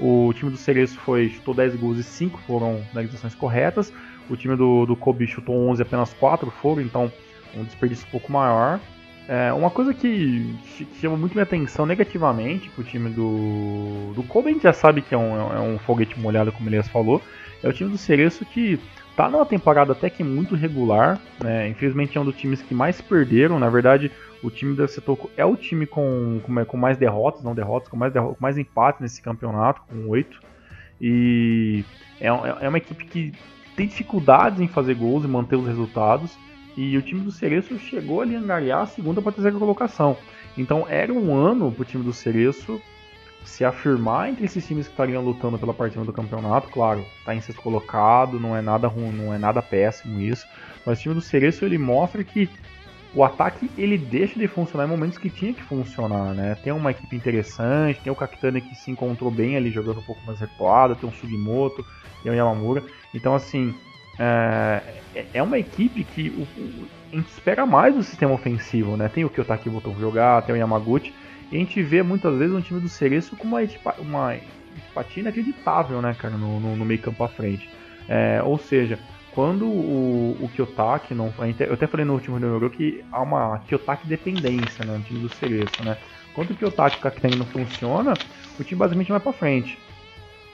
O 0.00 0.32
time 0.34 0.50
do 0.50 0.56
Cereço 0.56 0.98
foi, 1.00 1.28
chutou 1.28 1.54
10 1.54 1.76
gols 1.76 1.98
e 1.98 2.02
5 2.02 2.38
foram 2.46 2.82
finalizações 2.90 3.34
corretas. 3.34 3.92
O 4.28 4.36
time 4.36 4.56
do, 4.56 4.86
do 4.86 4.96
Kobe 4.96 5.26
chutou 5.26 5.54
11 5.70 5.80
e 5.80 5.82
apenas 5.82 6.12
4 6.14 6.50
foram, 6.50 6.82
então 6.82 7.12
um 7.54 7.64
desperdício 7.64 8.06
um 8.06 8.10
pouco 8.10 8.30
maior. 8.30 8.80
É, 9.28 9.52
uma 9.52 9.70
coisa 9.70 9.92
que, 9.92 10.54
que 10.74 11.00
chama 11.00 11.16
muito 11.16 11.32
minha 11.32 11.42
atenção 11.42 11.84
negativamente 11.84 12.70
pro 12.70 12.82
time 12.82 13.10
do, 13.10 14.12
do 14.14 14.22
Kobe, 14.22 14.48
a 14.48 14.52
gente 14.52 14.62
já 14.62 14.72
sabe 14.72 15.02
que 15.02 15.14
é 15.14 15.18
um, 15.18 15.52
é 15.52 15.60
um 15.60 15.78
foguete 15.78 16.18
molhado, 16.18 16.50
como 16.50 16.66
o 16.66 16.70
Elias 16.70 16.88
falou, 16.88 17.20
é 17.62 17.68
o 17.68 17.72
time 17.72 17.90
do 17.90 17.98
Cereço 17.98 18.44
que 18.46 18.80
tá 19.18 19.28
numa 19.28 19.44
temporada 19.44 19.90
até 19.90 20.08
que 20.08 20.22
muito 20.22 20.54
regular, 20.54 21.20
né? 21.42 21.68
Infelizmente 21.68 22.16
é 22.16 22.20
um 22.20 22.24
dos 22.24 22.36
times 22.36 22.62
que 22.62 22.72
mais 22.72 23.00
perderam. 23.00 23.58
Na 23.58 23.68
verdade, 23.68 24.12
o 24.44 24.48
time 24.48 24.76
da 24.76 24.86
Setoco 24.86 25.28
é 25.36 25.44
o 25.44 25.56
time 25.56 25.86
com, 25.86 26.40
com, 26.44 26.64
com 26.64 26.76
mais 26.76 26.96
derrotas, 26.96 27.42
não 27.42 27.52
derrotas, 27.52 27.88
com 27.88 27.96
mais, 27.96 28.12
derrotas, 28.12 28.38
mais 28.38 28.56
empates 28.56 29.00
nesse 29.00 29.20
campeonato, 29.20 29.82
com 29.88 30.08
oito. 30.08 30.40
E 31.00 31.84
é, 32.20 32.28
é 32.28 32.68
uma 32.68 32.78
equipe 32.78 33.04
que 33.06 33.32
tem 33.74 33.88
dificuldades 33.88 34.60
em 34.60 34.68
fazer 34.68 34.94
gols 34.94 35.24
e 35.24 35.26
manter 35.26 35.56
os 35.56 35.66
resultados. 35.66 36.38
E 36.76 36.96
o 36.96 37.02
time 37.02 37.22
do 37.22 37.32
Cereço 37.32 37.76
chegou 37.76 38.20
ali 38.20 38.36
a 38.36 38.38
angariar 38.38 38.82
a 38.82 38.86
segunda 38.86 39.20
para 39.20 39.30
a 39.30 39.34
terceira 39.34 39.58
colocação. 39.58 40.16
Então 40.56 40.86
era 40.88 41.12
um 41.12 41.34
ano 41.34 41.72
para 41.72 41.82
o 41.82 41.84
time 41.84 42.04
do 42.04 42.12
Cereço 42.12 42.80
se 43.44 43.64
afirmar 43.64 44.28
entre 44.28 44.44
esses 44.44 44.66
times 44.66 44.86
que 44.86 44.92
estariam 44.92 45.22
lutando 45.22 45.58
pela 45.58 45.72
partida 45.72 46.04
do 46.04 46.12
campeonato, 46.12 46.68
claro, 46.68 47.04
está 47.18 47.34
em 47.34 47.40
sexto 47.40 47.62
colocado, 47.62 48.38
não 48.38 48.56
é 48.56 48.60
nada 48.60 48.86
ruim, 48.88 49.12
não 49.12 49.32
é 49.32 49.38
nada 49.38 49.62
péssimo 49.62 50.20
isso, 50.20 50.46
mas 50.84 50.98
o 50.98 51.02
time 51.02 51.14
do 51.14 51.20
Cereço 51.20 51.64
ele 51.64 51.78
mostra 51.78 52.22
que 52.22 52.48
o 53.14 53.24
ataque 53.24 53.70
ele 53.76 53.96
deixa 53.96 54.38
de 54.38 54.46
funcionar 54.46 54.86
em 54.86 54.90
momentos 54.90 55.16
que 55.16 55.30
tinha 55.30 55.54
que 55.54 55.62
funcionar, 55.62 56.34
né? 56.34 56.56
Tem 56.62 56.72
uma 56.72 56.90
equipe 56.90 57.16
interessante, 57.16 58.00
tem 58.00 58.12
o 58.12 58.16
Kakitani 58.16 58.60
que 58.60 58.74
se 58.74 58.90
encontrou 58.90 59.30
bem 59.30 59.56
ali 59.56 59.70
jogando 59.70 60.00
um 60.00 60.04
pouco 60.04 60.20
mais 60.26 60.38
recuado, 60.38 60.94
tem 60.94 61.08
o 61.08 61.12
Sugimoto, 61.12 61.84
tem 62.22 62.30
o 62.30 62.34
Yamamura, 62.34 62.82
então 63.14 63.34
assim 63.34 63.74
é, 64.18 64.82
é 65.32 65.42
uma 65.42 65.58
equipe 65.58 66.04
que 66.04 66.28
o, 66.28 66.46
a 67.12 67.16
gente 67.16 67.30
espera 67.30 67.64
mais 67.64 67.94
do 67.94 68.02
sistema 68.02 68.34
ofensivo, 68.34 68.96
né? 68.96 69.08
Tem 69.08 69.24
o 69.24 69.30
Kyotaki 69.30 69.68
voltou 69.68 69.94
a 69.94 70.00
jogar, 70.00 70.42
tem 70.42 70.54
o 70.54 70.58
Yamaguchi, 70.58 71.14
e 71.50 71.56
a 71.56 71.58
gente 71.58 71.82
vê 71.82 72.02
muitas 72.02 72.36
vezes 72.36 72.54
um 72.54 72.60
time 72.60 72.80
do 72.80 72.88
Cereço 72.88 73.36
com 73.36 73.46
uma, 73.46 73.60
uma 73.98 74.36
empatia 74.90 75.22
inacreditável, 75.22 76.02
né, 76.02 76.14
cara, 76.18 76.36
no, 76.36 76.60
no, 76.60 76.76
no 76.76 76.84
meio 76.84 77.00
campo 77.00 77.24
à 77.24 77.28
frente. 77.28 77.68
É, 78.08 78.42
ou 78.42 78.58
seja, 78.58 78.98
quando 79.32 79.66
o, 79.66 80.36
o 80.40 80.48
Kiyotaki 80.48 81.14
não. 81.14 81.32
Eu 81.60 81.74
até 81.74 81.86
falei 81.86 82.04
no 82.04 82.14
último 82.14 82.38
Euro 82.38 82.68
que 82.70 83.04
há 83.12 83.22
uma 83.22 83.58
Kiyotaki 83.60 84.06
dependência 84.06 84.84
né, 84.84 84.96
no 84.96 85.04
time 85.04 85.20
do 85.20 85.28
Cereço, 85.28 85.82
né? 85.84 85.96
Quando 86.34 86.50
o 86.50 86.54
Kiyotaki 86.54 86.98
o 86.98 87.00
Kakiteng 87.00 87.36
não 87.36 87.46
funciona, 87.46 88.14
o 88.58 88.64
time 88.64 88.78
basicamente 88.78 89.10
vai 89.10 89.20
para 89.20 89.32
frente. 89.32 89.78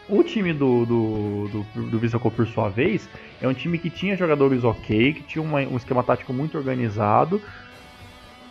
O 0.09 0.23
time 0.23 0.53
do, 0.53 0.85
do, 0.85 1.49
do, 1.49 1.83
do 1.91 1.99
Visoko, 1.99 2.31
por 2.31 2.47
sua 2.47 2.69
vez, 2.69 3.09
é 3.41 3.49
um 3.49 3.55
time 3.55 3.79
que 3.79 3.89
tinha 3.89 4.17
jogadores 4.17 4.63
ok, 4.65 5.15
que 5.15 5.23
tinha 5.23 5.43
uma, 5.43 5.61
um 5.61 5.77
esquema 5.77 6.03
tático 6.03 6.33
muito 6.33 6.59
organizado, 6.59 7.41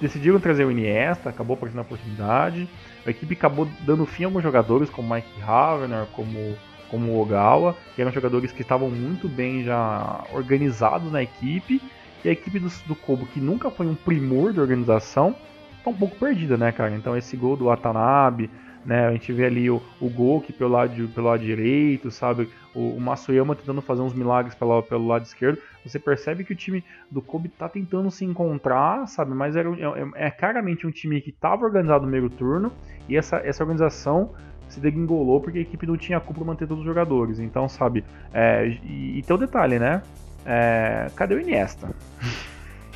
decidiram 0.03 0.39
trazer 0.39 0.65
o 0.65 0.71
Iniesta, 0.71 1.29
acabou 1.29 1.55
aparecendo 1.55 1.79
a 1.79 1.83
oportunidade. 1.83 2.67
A 3.05 3.09
equipe 3.09 3.33
acabou 3.33 3.67
dando 3.81 4.05
fim 4.05 4.23
a 4.23 4.27
alguns 4.27 4.43
jogadores, 4.43 4.89
como 4.89 5.13
Mike 5.13 5.41
Havener, 5.41 6.05
como, 6.11 6.55
como 6.89 7.19
Ogawa, 7.19 7.75
que 7.95 8.01
eram 8.01 8.11
jogadores 8.11 8.51
que 8.51 8.61
estavam 8.61 8.89
muito 8.89 9.29
bem 9.29 9.63
já 9.63 10.25
organizados 10.33 11.11
na 11.11 11.23
equipe. 11.23 11.81
E 12.23 12.29
a 12.29 12.31
equipe 12.31 12.59
do, 12.59 12.69
do 12.85 12.95
Kobo, 12.95 13.25
que 13.27 13.39
nunca 13.39 13.71
foi 13.71 13.87
um 13.87 13.95
primor 13.95 14.51
de 14.53 14.59
organização, 14.59 15.35
está 15.77 15.89
um 15.89 15.95
pouco 15.95 16.17
perdida, 16.17 16.57
né, 16.57 16.71
cara? 16.71 16.93
Então 16.95 17.15
esse 17.17 17.35
gol 17.37 17.55
do 17.55 17.65
Watanabe, 17.65 18.49
né? 18.85 19.07
A 19.07 19.11
gente 19.11 19.31
vê 19.31 19.45
ali 19.45 19.69
o, 19.69 19.81
o 19.99 20.09
Goki 20.09 20.51
pelo 20.51 20.71
lado, 20.71 21.07
pelo 21.09 21.27
lado 21.27 21.43
direito, 21.43 22.11
sabe? 22.11 22.49
O, 22.73 22.95
o 22.95 23.01
Masuyama 23.01 23.55
tentando 23.55 23.81
fazer 23.81 24.01
uns 24.01 24.13
milagres 24.13 24.55
pelo, 24.55 24.81
pelo 24.83 25.07
lado 25.07 25.23
esquerdo. 25.23 25.59
Você 25.85 25.99
percebe 25.99 26.43
que 26.43 26.53
o 26.53 26.55
time 26.55 26.83
do 27.09 27.21
Kobe 27.21 27.49
tá 27.49 27.67
tentando 27.69 28.09
se 28.09 28.25
encontrar, 28.25 29.07
sabe? 29.07 29.33
Mas 29.33 29.55
era, 29.55 29.69
é, 29.69 30.27
é 30.27 30.31
claramente 30.31 30.87
um 30.87 30.91
time 30.91 31.21
que 31.21 31.29
estava 31.29 31.65
organizado 31.65 32.05
no 32.05 32.11
meio 32.11 32.29
turno 32.29 32.71
e 33.07 33.17
essa, 33.17 33.37
essa 33.37 33.63
organização 33.63 34.31
se 34.67 34.79
degringolou 34.79 35.39
porque 35.39 35.59
a 35.59 35.61
equipe 35.61 35.85
não 35.85 35.97
tinha 35.97 36.19
culpa 36.19 36.43
manter 36.43 36.67
todos 36.67 36.81
os 36.81 36.85
jogadores. 36.85 37.39
Então, 37.39 37.69
sabe? 37.69 38.03
É, 38.33 38.67
e, 38.83 39.19
e 39.19 39.23
tem 39.23 39.35
o 39.35 39.37
um 39.37 39.39
detalhe, 39.39 39.79
né? 39.79 40.01
É, 40.45 41.07
cadê 41.15 41.35
o 41.35 41.39
Iniesta? 41.39 41.89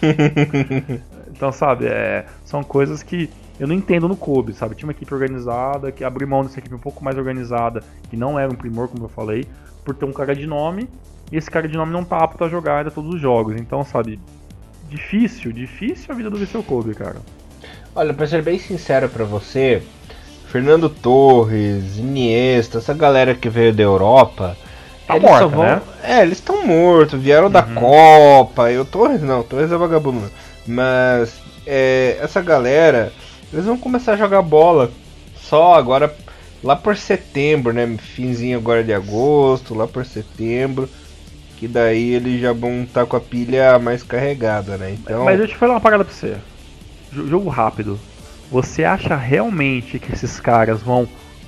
então, 1.30 1.52
sabe? 1.52 1.86
É, 1.88 2.26
são 2.44 2.64
coisas 2.64 3.04
que 3.04 3.30
eu 3.60 3.68
não 3.68 3.74
entendo 3.74 4.08
no 4.08 4.16
Kobe, 4.16 4.54
sabe? 4.54 4.76
Tinha 4.76 4.88
uma 4.88 4.92
equipe 4.92 5.14
organizada, 5.14 5.92
que 5.92 6.04
abriu 6.04 6.28
mão 6.28 6.44
dessa 6.44 6.60
equipe 6.60 6.76
um 6.76 6.80
pouco 6.80 7.04
mais 7.04 7.18
organizada, 7.18 7.84
que 8.10 8.16
não 8.16 8.38
era 8.38 8.52
um 8.52 8.56
primor, 8.56 8.88
como 8.88 9.06
eu 9.06 9.10
falei, 9.10 9.46
por 9.84 9.96
ter 9.96 10.06
um 10.06 10.14
cara 10.14 10.36
de 10.36 10.46
nome, 10.46 10.88
e 11.32 11.38
esse 11.38 11.50
cara 11.50 11.68
de 11.68 11.76
nome 11.76 11.92
não 11.92 12.04
tá 12.04 12.18
apto 12.18 12.44
a 12.44 12.50
jogar 12.50 12.80
ainda 12.80 12.92
todos 12.92 13.16
os 13.16 13.22
jogos. 13.22 13.56
Então, 13.56 13.84
sabe, 13.84 14.20
difícil, 14.90 15.52
difícil 15.52 16.14
a 16.14 16.16
vida 16.16 16.30
do 16.30 16.38
Viseu 16.38 16.62
Kobe, 16.62 16.94
cara. 16.94 17.18
Olha, 17.96 18.14
pra 18.14 18.28
ser 18.28 18.44
bem 18.44 18.60
sincero 18.60 19.10
para 19.10 19.26
você, 19.26 19.82
Fernando 20.48 20.88
Torres, 20.88 21.98
Iniesta, 21.98 22.78
essa 22.78 22.94
galera 22.94 23.34
que 23.34 23.50
veio 23.50 23.74
da 23.74 23.82
Europa, 23.82 24.56
tá 25.08 25.16
eles 25.16 25.28
morta, 25.28 25.48
vão... 25.48 25.64
né? 25.64 25.82
É, 26.04 26.22
eles 26.22 26.38
estão 26.38 26.66
mortos, 26.66 27.20
vieram 27.20 27.48
uhum. 27.48 27.52
da 27.52 27.64
Copa, 27.64 28.72
e 28.72 28.78
o 28.78 28.86
Torres 28.86 29.22
não, 29.24 29.42
Torres 29.42 29.72
é 29.72 29.78
vagabundo. 29.78 30.30
Mas 30.68 31.42
é, 31.66 32.18
essa 32.22 32.42
galera 32.42 33.12
eles 33.52 33.66
vão 33.66 33.78
começar 33.78 34.14
a 34.14 34.18
jogar 34.18 34.42
bola 34.42 34.92
só 35.36 35.76
agora 35.76 36.14
lá 36.64 36.76
por 36.76 36.98
setembro, 36.98 37.72
né? 37.72 37.88
Finzinho 37.98 38.58
agora 38.58 38.84
de 38.84 38.94
agosto, 38.94 39.74
lá 39.74 39.88
por 39.88 40.06
setembro. 40.06 40.90
Que 41.58 41.68
daí 41.68 42.14
eles 42.14 42.40
já 42.40 42.54
vão 42.54 42.84
estar 42.84 43.02
tá 43.02 43.06
com 43.08 43.18
a 43.18 43.22
pilha 43.22 43.80
mais 43.80 44.04
carregada, 44.04 44.78
né? 44.78 44.92
Então... 44.92 45.26
Mas 45.26 45.38
deixa 45.38 45.54
eu 45.54 45.58
falar 45.58 45.74
uma 45.74 45.82
parada 45.82 46.06
pra 46.06 46.14
você. 46.14 46.38
Jogo 47.12 47.50
rápido. 47.50 48.00
Você 48.52 48.84
acha 48.84 49.16
realmente 49.16 49.98
que 49.98 50.14
esses 50.14 50.40
caras 50.40 50.82
vão 50.82 51.08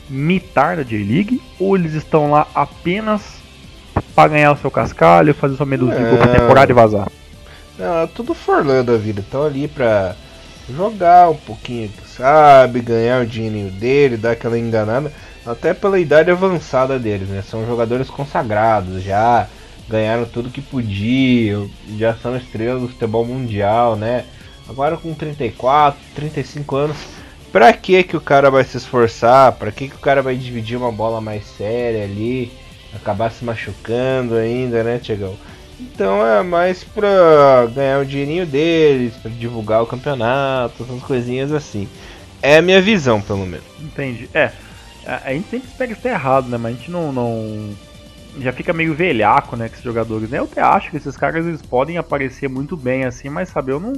mitar 0.09 0.77
na 0.77 0.83
J-League? 0.83 1.41
Ou 1.59 1.75
eles 1.75 1.93
estão 1.93 2.31
lá 2.31 2.47
apenas 2.55 3.39
para 4.15 4.29
ganhar 4.29 4.51
o 4.51 4.57
seu 4.57 4.71
cascalho, 4.71 5.33
fazer 5.33 5.55
sua 5.55 5.65
é... 5.65 6.17
pra 6.17 6.27
temporada 6.27 6.71
e 6.71 6.75
vazar? 6.75 7.07
Não, 7.77 8.07
tudo 8.07 8.33
forlando 8.33 8.93
a 8.93 8.97
vida. 8.97 9.21
Estão 9.21 9.45
ali 9.45 9.67
pra 9.67 10.15
jogar 10.75 11.29
um 11.29 11.35
pouquinho, 11.35 11.91
sabe, 12.05 12.81
ganhar 12.81 13.21
o 13.21 13.25
dinheirinho 13.25 13.71
dele, 13.71 14.17
dar 14.17 14.31
aquela 14.31 14.57
enganada, 14.57 15.11
até 15.45 15.73
pela 15.73 15.99
idade 15.99 16.29
avançada 16.31 16.99
deles, 16.99 17.29
né? 17.29 17.41
São 17.41 17.65
jogadores 17.65 18.09
consagrados 18.09 19.03
já, 19.03 19.47
ganharam 19.87 20.25
tudo 20.25 20.51
que 20.51 20.61
podiam, 20.61 21.69
já 21.97 22.13
são 22.15 22.35
estrelas 22.37 22.81
do 22.81 22.89
futebol 22.89 23.25
mundial, 23.25 23.95
né? 23.95 24.25
Agora 24.67 24.97
com 24.97 25.13
34, 25.13 25.99
35 26.13 26.75
anos, 26.75 26.97
pra 27.51 27.73
que 27.73 28.03
que 28.03 28.15
o 28.15 28.21
cara 28.21 28.51
vai 28.51 28.63
se 28.63 28.77
esforçar? 28.77 29.53
Pra 29.53 29.71
que 29.71 29.89
que 29.89 29.95
o 29.95 29.99
cara 29.99 30.21
vai 30.21 30.35
dividir 30.35 30.77
uma 30.77 30.91
bola 30.91 31.19
mais 31.19 31.43
séria 31.45 32.03
ali? 32.03 32.51
Acabar 32.93 33.31
se 33.31 33.43
machucando 33.43 34.35
ainda, 34.35 34.83
né, 34.83 34.99
Tiagão? 34.99 35.35
Então 35.79 36.25
é 36.25 36.43
mais 36.43 36.83
pra 36.83 37.65
ganhar 37.73 38.01
o 38.01 38.05
dinheirinho 38.05 38.45
deles, 38.45 39.15
pra 39.15 39.31
divulgar 39.31 39.81
o 39.81 39.87
campeonato, 39.87 40.83
essas 40.83 41.01
coisinhas 41.03 41.53
assim. 41.53 41.87
É 42.41 42.57
a 42.57 42.61
minha 42.61 42.81
visão, 42.81 43.21
pelo 43.21 43.45
menos. 43.45 43.65
Entendi. 43.79 44.29
É, 44.33 44.51
a 45.05 45.31
gente 45.31 45.49
sempre 45.49 45.69
espera 45.69 45.91
estar 45.91 46.09
errado, 46.09 46.49
né? 46.49 46.57
Mas 46.57 46.73
a 46.73 46.77
gente 46.77 46.91
não, 46.91 47.11
não. 47.11 47.73
Já 48.39 48.51
fica 48.51 48.73
meio 48.73 48.93
velhaco, 48.93 49.55
né? 49.55 49.67
Com 49.67 49.73
esses 49.73 49.83
jogadores. 49.83 50.29
Né? 50.29 50.39
Eu 50.39 50.43
até 50.43 50.61
acho 50.61 50.91
que 50.91 50.97
esses 50.97 51.15
caras 51.15 51.45
eles 51.45 51.61
podem 51.61 51.97
aparecer 51.97 52.49
muito 52.49 52.75
bem, 52.75 53.05
assim, 53.05 53.29
mas 53.29 53.49
sabe, 53.49 53.71
eu 53.71 53.79
não. 53.79 53.93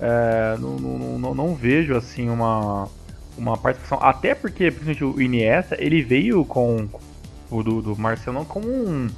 É, 0.00 0.56
não, 0.58 0.76
não, 0.76 1.18
não, 1.18 1.34
não, 1.34 1.54
vejo, 1.54 1.96
assim, 1.96 2.28
uma. 2.28 2.88
Uma 3.36 3.56
participação. 3.56 3.98
Até 4.00 4.32
porque, 4.32 4.70
principalmente, 4.70 5.04
o 5.04 5.20
Iniesta, 5.20 5.76
ele 5.78 6.02
veio 6.02 6.44
com. 6.44 6.86
O 7.50 7.62
do, 7.62 7.82
do 7.82 7.96
Marcelo 7.96 8.44
como 8.44 8.68
um 8.68 9.08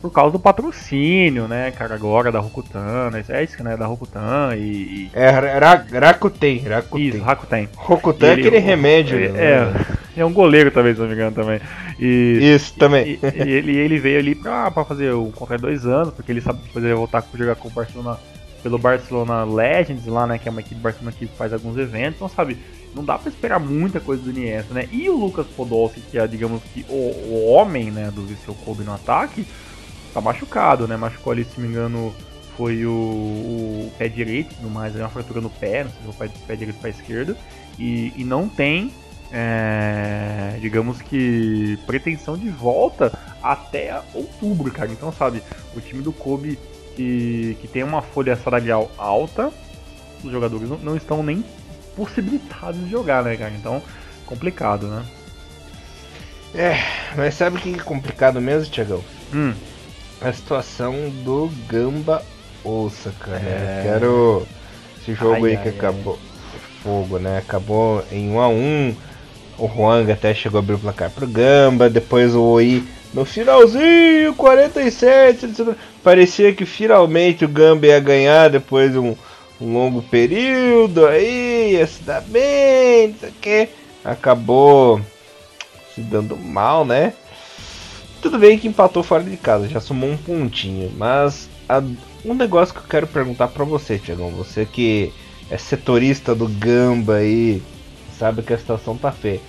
por 0.00 0.12
causa 0.12 0.32
do 0.32 0.38
patrocínio, 0.38 1.48
né, 1.48 1.70
cara, 1.72 1.94
agora 1.94 2.30
da 2.30 2.38
Rokutan, 2.38 3.10
né, 3.10 3.24
é 3.28 3.42
isso, 3.42 3.62
né, 3.62 3.76
da 3.76 3.86
Rokutan 3.86 4.54
e... 4.56 4.60
e... 4.60 5.10
É, 5.12 5.28
Rakuten, 5.30 6.58
Rakuten. 6.58 7.08
Isso, 7.08 7.22
Rakuten. 7.22 7.68
Rokutan 7.74 8.26
é 8.28 8.32
aquele 8.34 8.58
remédio. 8.58 9.18
É, 9.18 9.64
né? 9.64 9.86
é 10.16 10.24
um 10.24 10.32
goleiro 10.32 10.70
também, 10.70 10.94
se 10.94 11.00
não 11.00 11.08
me 11.08 11.14
engano, 11.14 11.32
também. 11.32 11.60
E, 11.98 12.54
Isso, 12.54 12.74
também. 12.74 13.18
E, 13.22 13.50
ele, 13.50 13.76
ele 13.76 13.98
veio 13.98 14.18
ali 14.18 14.34
pra, 14.34 14.70
pra 14.70 14.84
fazer 14.84 15.12
o 15.12 15.32
qualquer 15.34 15.58
dois 15.58 15.84
anos, 15.84 16.14
porque 16.14 16.30
ele 16.30 16.40
sabe 16.40 16.60
fazer 16.72 16.94
voltar 16.94 17.18
a 17.18 17.36
jogar 17.36 17.56
com 17.56 17.68
o 17.68 17.70
Barcelona 17.70 18.18
pelo 18.62 18.78
Barcelona 18.78 19.44
Legends 19.44 20.06
lá, 20.06 20.26
né? 20.26 20.38
Que 20.38 20.48
é 20.48 20.50
uma 20.50 20.60
equipe 20.60 20.76
do 20.76 20.82
Barcelona 20.82 21.14
que 21.16 21.26
faz 21.26 21.52
alguns 21.52 21.76
eventos, 21.76 22.16
então 22.16 22.28
sabe, 22.28 22.58
não 22.94 23.04
dá 23.04 23.18
para 23.18 23.30
esperar 23.30 23.58
muita 23.58 24.00
coisa 24.00 24.22
do 24.22 24.30
Iniesta, 24.30 24.74
né? 24.74 24.88
E 24.90 25.08
o 25.08 25.16
Lucas 25.16 25.46
Podolski, 25.46 26.00
que 26.00 26.18
é, 26.18 26.26
digamos 26.26 26.62
que 26.74 26.84
o, 26.88 26.94
o 26.94 27.50
homem, 27.50 27.90
né, 27.90 28.10
do 28.12 28.22
Viseu 28.22 28.54
Kobe 28.54 28.84
no 28.84 28.92
ataque, 28.92 29.46
tá 30.12 30.20
machucado, 30.20 30.86
né? 30.86 30.96
Machucou 30.96 31.32
ali, 31.32 31.44
se 31.44 31.60
não 31.60 31.66
me 31.66 31.68
engano, 31.68 32.14
foi 32.56 32.84
o, 32.84 32.90
o 32.90 33.92
pé 33.98 34.08
direito, 34.08 34.54
no 34.62 34.70
mais, 34.70 34.96
é 34.96 35.00
uma 35.00 35.08
fratura 35.08 35.40
no 35.40 35.50
pé, 35.50 35.84
não 35.84 35.90
sei 35.90 36.00
se 36.10 36.16
foi 36.16 36.28
pé 36.46 36.56
direito 36.56 36.80
para 36.80 36.90
esquerda, 36.90 37.36
e, 37.78 38.12
e 38.16 38.24
não 38.24 38.48
tem 38.48 38.92
é, 39.30 40.56
digamos 40.60 41.02
que 41.02 41.78
pretensão 41.86 42.36
de 42.36 42.48
volta 42.48 43.12
até 43.42 44.00
outubro, 44.14 44.70
cara. 44.70 44.90
Então, 44.90 45.12
sabe, 45.12 45.42
o 45.76 45.80
time 45.80 46.02
do 46.02 46.12
Kobe 46.12 46.58
que, 46.96 47.56
que 47.60 47.68
tem 47.68 47.82
uma 47.82 48.02
folha 48.02 48.36
salarial 48.36 48.90
alta, 48.96 49.52
os 50.24 50.32
jogadores 50.32 50.68
não, 50.68 50.78
não 50.78 50.96
estão 50.96 51.22
nem 51.22 51.44
possibilitados 51.94 52.80
de 52.80 52.90
jogar, 52.90 53.22
né, 53.22 53.36
cara? 53.36 53.52
Então, 53.54 53.82
complicado, 54.26 54.88
né? 54.88 55.04
É, 56.54 56.76
mas 57.14 57.34
sabe 57.34 57.58
o 57.58 57.60
que 57.60 57.74
é 57.74 57.78
complicado 57.78 58.40
mesmo, 58.40 58.72
Tiagão? 58.72 59.04
Hum. 59.32 59.54
A 60.20 60.32
situação 60.32 61.10
do 61.24 61.50
Gamba 61.68 62.22
Ouça, 62.64 63.12
cara. 63.20 63.38
É... 63.38 63.80
Quero. 63.82 64.46
Esse 65.00 65.14
jogo 65.14 65.34
ai, 65.34 65.44
aí 65.44 65.56
ai, 65.56 65.62
que 65.62 65.68
ai. 65.68 65.74
acabou. 65.74 66.18
Fogo, 66.82 67.18
né? 67.18 67.38
Acabou 67.38 68.04
em 68.12 68.30
1 68.30 68.40
a 68.40 68.48
1 68.48 68.96
O 69.58 69.66
Huang 69.66 70.10
até 70.12 70.34
chegou 70.34 70.58
a 70.58 70.62
abrir 70.62 70.74
o 70.74 70.78
placar 70.78 71.10
pro 71.10 71.26
Gamba. 71.26 71.88
Depois 71.88 72.34
o 72.34 72.42
Oi 72.42 72.84
no 73.14 73.24
finalzinho, 73.24 74.34
47. 74.34 75.48
Parecia 76.02 76.52
que 76.52 76.66
finalmente 76.66 77.44
o 77.44 77.48
Gamba 77.48 77.86
ia 77.86 78.00
ganhar 78.00 78.50
depois 78.50 78.92
de 78.92 78.98
um, 78.98 79.16
um 79.60 79.72
longo 79.72 80.02
período. 80.02 81.06
Aí 81.06 81.72
ia 81.72 81.86
se 81.86 82.02
dar 82.02 82.20
bem, 82.20 83.08
não 83.08 83.18
sei 83.18 83.28
o 83.30 83.32
que. 83.40 83.68
Acabou 84.04 85.00
se 85.94 86.02
dando 86.02 86.36
mal, 86.36 86.84
né? 86.84 87.14
Tudo 88.20 88.38
bem 88.38 88.58
que 88.58 88.66
empatou 88.66 89.02
fora 89.02 89.22
de 89.22 89.36
casa, 89.36 89.68
já 89.68 89.80
somou 89.80 90.10
um 90.10 90.16
pontinho. 90.16 90.90
Mas 90.96 91.48
a, 91.68 91.82
um 92.24 92.34
negócio 92.34 92.74
que 92.74 92.80
eu 92.80 92.88
quero 92.88 93.06
perguntar 93.06 93.48
para 93.48 93.64
você, 93.64 93.98
Tiagão. 93.98 94.30
Você 94.30 94.64
que 94.66 95.12
é 95.50 95.56
setorista 95.56 96.34
do 96.34 96.48
Gamba 96.48 97.16
aí, 97.16 97.62
sabe 98.18 98.42
que 98.42 98.52
a 98.52 98.58
situação 98.58 98.96
tá 98.96 99.12
feia. 99.12 99.40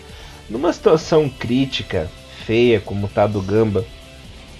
Numa 0.49 0.71
situação 0.71 1.29
crítica, 1.29 2.09
feia 2.45 2.79
como 2.79 3.07
tá 3.07 3.25
do 3.25 3.41
Gamba, 3.41 3.85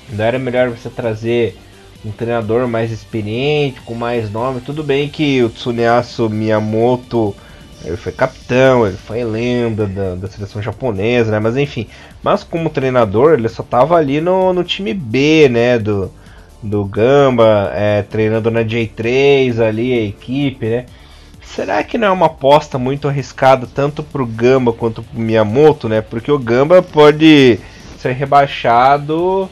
não 0.10 0.24
era 0.24 0.40
melhor 0.40 0.70
você 0.70 0.90
trazer 0.90 1.58
um 2.04 2.12
treinador 2.12 2.68
mais 2.68 2.92
experiente, 2.92 3.82
com 3.82 3.94
mais 3.94 4.32
nome? 4.32 4.62
Tudo 4.62 4.84
bem 4.84 5.10
que 5.10 5.44
o 5.44 5.50
Tsuneyasu 5.50 6.30
Miyamoto 6.30 7.36
ele 7.84 7.98
foi 7.98 8.12
capitão, 8.12 8.86
ele 8.86 8.98
foi 8.98 9.24
lenda 9.24 9.88
da, 9.88 10.16
da 10.16 10.28
seleção 10.28 10.62
japonesa, 10.62 11.32
né? 11.32 11.40
Mas 11.40 11.56
enfim, 11.56 11.88
mas 12.22 12.44
como 12.44 12.70
treinador 12.70 13.34
ele 13.34 13.48
só 13.48 13.64
tava 13.64 13.96
ali 13.96 14.20
no, 14.20 14.54
no 14.54 14.64
time 14.64 14.94
B, 14.94 15.48
né? 15.50 15.80
Do, 15.80 16.12
do 16.62 16.84
Gamba, 16.86 17.72
é, 17.74 18.02
treinando 18.04 18.52
na 18.52 18.64
J3 18.64 19.60
ali, 19.60 19.94
a 19.94 20.04
equipe, 20.04 20.66
né? 20.66 20.86
Será 21.42 21.84
que 21.84 21.98
não 21.98 22.08
é 22.10 22.12
uma 22.12 22.28
aposta 22.28 22.78
muito 22.78 23.08
arriscada 23.08 23.68
tanto 23.68 24.04
pro 24.04 24.26
Gamba 24.26 24.72
quanto 24.72 25.02
pro 25.02 25.20
Miyamoto, 25.20 25.90
né? 25.90 26.02
Porque 26.02 26.32
o 26.32 26.38
Gamba 26.38 26.82
pode 26.82 27.60
ser 27.98 28.12
rebaixado 28.14 29.50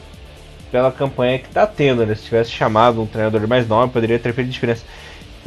pela 0.70 0.92
campanha 0.92 1.38
que 1.38 1.48
tá 1.48 1.66
tendo, 1.66 2.06
né? 2.06 2.14
Se 2.14 2.24
tivesse 2.24 2.50
chamado 2.50 3.02
um 3.02 3.06
treinador 3.06 3.46
mais 3.48 3.66
novo, 3.66 3.92
poderia 3.92 4.18
ter 4.18 4.32
feito 4.32 4.50
diferença. 4.50 4.84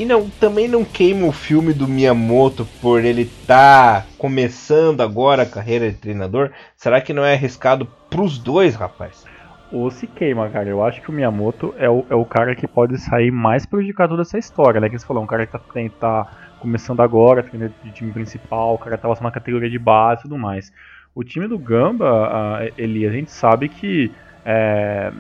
E 0.01 0.05
não, 0.05 0.27
também 0.31 0.67
não 0.67 0.83
queima 0.83 1.27
o 1.27 1.31
filme 1.31 1.73
do 1.73 1.87
Miyamoto 1.87 2.65
por 2.81 3.05
ele 3.05 3.21
estar 3.21 4.01
tá 4.01 4.07
começando 4.17 4.99
agora 5.01 5.43
a 5.43 5.45
carreira 5.45 5.91
de 5.91 5.95
treinador. 5.95 6.49
Será 6.75 6.99
que 6.99 7.13
não 7.13 7.23
é 7.23 7.33
arriscado 7.33 7.85
pros 8.09 8.39
dois, 8.39 8.73
rapaz? 8.73 9.23
ou 9.71 9.91
se 9.91 10.07
queima, 10.07 10.49
cara. 10.49 10.67
Eu 10.67 10.83
acho 10.83 10.99
que 11.03 11.09
o 11.11 11.13
Miyamoto 11.13 11.75
é 11.77 11.87
o, 11.87 12.03
é 12.09 12.15
o 12.15 12.25
cara 12.25 12.55
que 12.55 12.67
pode 12.67 12.97
sair 12.97 13.29
mais 13.29 13.63
prejudicado 13.63 14.17
dessa 14.17 14.39
história, 14.39 14.81
né? 14.81 14.89
Que 14.89 14.97
você 14.97 15.05
falou, 15.05 15.21
um 15.21 15.27
cara 15.27 15.45
que 15.45 15.51
tá, 15.51 15.61
tá 15.99 16.31
começando 16.59 17.01
agora, 17.01 17.43
treinando 17.43 17.75
de 17.83 17.91
time 17.91 18.11
principal, 18.11 18.73
o 18.73 18.79
cara 18.79 18.97
tava 18.97 19.15
na 19.21 19.29
categoria 19.29 19.69
de 19.69 19.77
base 19.77 20.21
e 20.21 20.23
tudo 20.23 20.37
mais. 20.37 20.73
O 21.13 21.23
time 21.23 21.47
do 21.47 21.59
Gamba, 21.59 22.59
uh, 22.59 22.73
ele, 22.75 23.05
a 23.05 23.11
gente 23.11 23.29
sabe 23.29 23.69
que 23.69 24.11
é, 24.43 25.13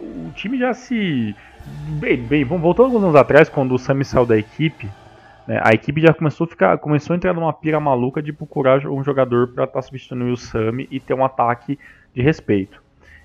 o 0.00 0.30
time 0.34 0.58
já 0.58 0.72
se. 0.72 1.34
Bem, 1.98 2.18
bem, 2.18 2.44
voltando 2.44 2.86
alguns 2.86 3.02
anos 3.02 3.16
atrás, 3.16 3.48
quando 3.48 3.74
o 3.74 3.78
Sami 3.78 4.04
saiu 4.04 4.26
da 4.26 4.36
equipe, 4.36 4.88
né, 5.46 5.60
a 5.62 5.72
equipe 5.72 6.00
já 6.00 6.12
começou 6.12 6.44
a 6.44 6.48
ficar, 6.48 6.78
começou 6.78 7.14
a 7.14 7.16
entrar 7.16 7.32
numa 7.32 7.52
pira 7.52 7.80
maluca 7.80 8.22
de 8.22 8.32
procurar 8.32 8.86
um 8.86 9.02
jogador 9.02 9.48
para 9.48 9.64
estar 9.64 9.74
tá 9.74 9.82
substituindo 9.82 10.32
o 10.32 10.36
Sami 10.36 10.86
e 10.90 11.00
ter 11.00 11.14
um 11.14 11.24
ataque 11.24 11.78
de 12.14 12.22
respeito. 12.22 12.82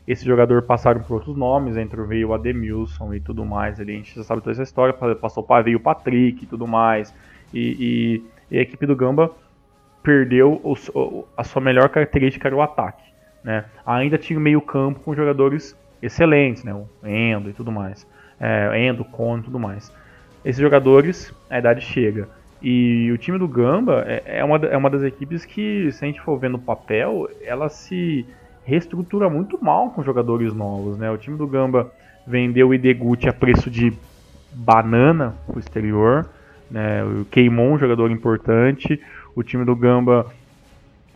Esse 0.07 0.25
jogador 0.25 0.63
passaram 0.63 1.01
por 1.01 1.15
outros 1.15 1.37
nomes, 1.37 1.77
entre 1.77 2.01
veio 2.03 2.29
o 2.29 2.33
Ademilson 2.33 3.13
e 3.13 3.19
tudo 3.19 3.45
mais. 3.45 3.79
Ali, 3.79 3.93
a 3.93 3.95
gente 3.95 4.15
já 4.15 4.23
sabe 4.23 4.41
toda 4.41 4.51
essa 4.51 4.63
história. 4.63 4.93
Passou 4.93 5.43
para 5.43 5.63
veio 5.63 5.77
o 5.77 5.81
Patrick 5.81 6.43
e 6.43 6.47
tudo 6.47 6.67
mais. 6.67 7.13
E, 7.53 8.21
e, 8.49 8.55
e 8.55 8.59
a 8.59 8.61
equipe 8.61 8.85
do 8.85 8.95
Gamba 8.95 9.31
perdeu 10.01 10.59
o, 10.63 11.25
a 11.37 11.43
sua 11.43 11.61
melhor 11.61 11.89
característica 11.89 12.47
era 12.47 12.55
o 12.55 12.61
ataque. 12.61 13.03
Né? 13.43 13.63
Ainda 13.85 14.17
tinha 14.17 14.39
meio 14.39 14.59
campo 14.59 14.99
com 15.01 15.15
jogadores 15.15 15.77
excelentes, 16.01 16.63
né? 16.63 16.73
o 16.73 16.87
Endo 17.05 17.49
e 17.49 17.53
tudo 17.53 17.71
mais. 17.71 18.07
É, 18.41 18.87
Endo, 18.87 19.05
Cone 19.05 19.41
e 19.41 19.45
tudo 19.45 19.59
mais. 19.59 19.91
Esses 20.43 20.59
jogadores, 20.59 21.31
a 21.49 21.59
idade 21.59 21.81
chega. 21.81 22.27
E 22.61 23.11
o 23.11 23.17
time 23.17 23.37
do 23.37 23.47
Gamba 23.47 24.03
é, 24.07 24.39
é, 24.39 24.43
uma, 24.43 24.57
é 24.57 24.77
uma 24.77 24.89
das 24.89 25.03
equipes 25.03 25.45
que, 25.45 25.91
se 25.91 26.03
a 26.03 26.07
gente 26.07 26.21
for 26.21 26.37
ver 26.37 26.49
no 26.49 26.59
papel, 26.59 27.29
ela 27.43 27.69
se 27.69 28.25
reestrutura 28.63 29.29
muito 29.29 29.63
mal 29.63 29.89
com 29.89 30.03
jogadores 30.03 30.53
novos, 30.53 30.97
né? 30.97 31.09
O 31.09 31.17
time 31.17 31.37
do 31.37 31.47
Gamba 31.47 31.91
vendeu 32.25 32.69
o 32.69 32.73
Ideguchi 32.73 33.27
a 33.27 33.33
preço 33.33 33.69
de 33.69 33.93
banana 34.53 35.33
pro 35.47 35.59
exterior, 35.59 36.27
né? 36.69 37.01
Queimou 37.31 37.71
um 37.71 37.79
jogador 37.79 38.11
importante. 38.11 39.01
O 39.35 39.43
time 39.43 39.65
do 39.65 39.75
Gamba 39.75 40.31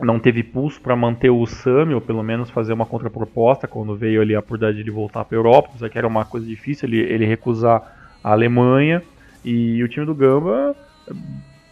não 0.00 0.18
teve 0.18 0.42
pulso 0.42 0.80
para 0.80 0.94
manter 0.94 1.30
o 1.30 1.46
Sami, 1.46 1.94
ou 1.94 2.00
pelo 2.00 2.22
menos 2.22 2.50
fazer 2.50 2.72
uma 2.72 2.84
contraproposta 2.84 3.66
quando 3.66 3.96
veio 3.96 4.20
ali 4.20 4.34
a 4.34 4.40
oportunidade 4.40 4.84
de 4.84 4.90
voltar 4.90 5.24
para 5.24 5.36
a 5.36 5.38
Europa, 5.38 5.70
já 5.78 5.88
que 5.88 5.96
era 5.96 6.06
uma 6.06 6.24
coisa 6.24 6.46
difícil 6.46 6.88
ele, 6.88 6.98
ele 7.00 7.24
recusar 7.24 7.82
a 8.22 8.32
Alemanha. 8.32 9.02
E 9.44 9.82
o 9.82 9.88
time 9.88 10.04
do 10.04 10.14
Gamba 10.14 10.76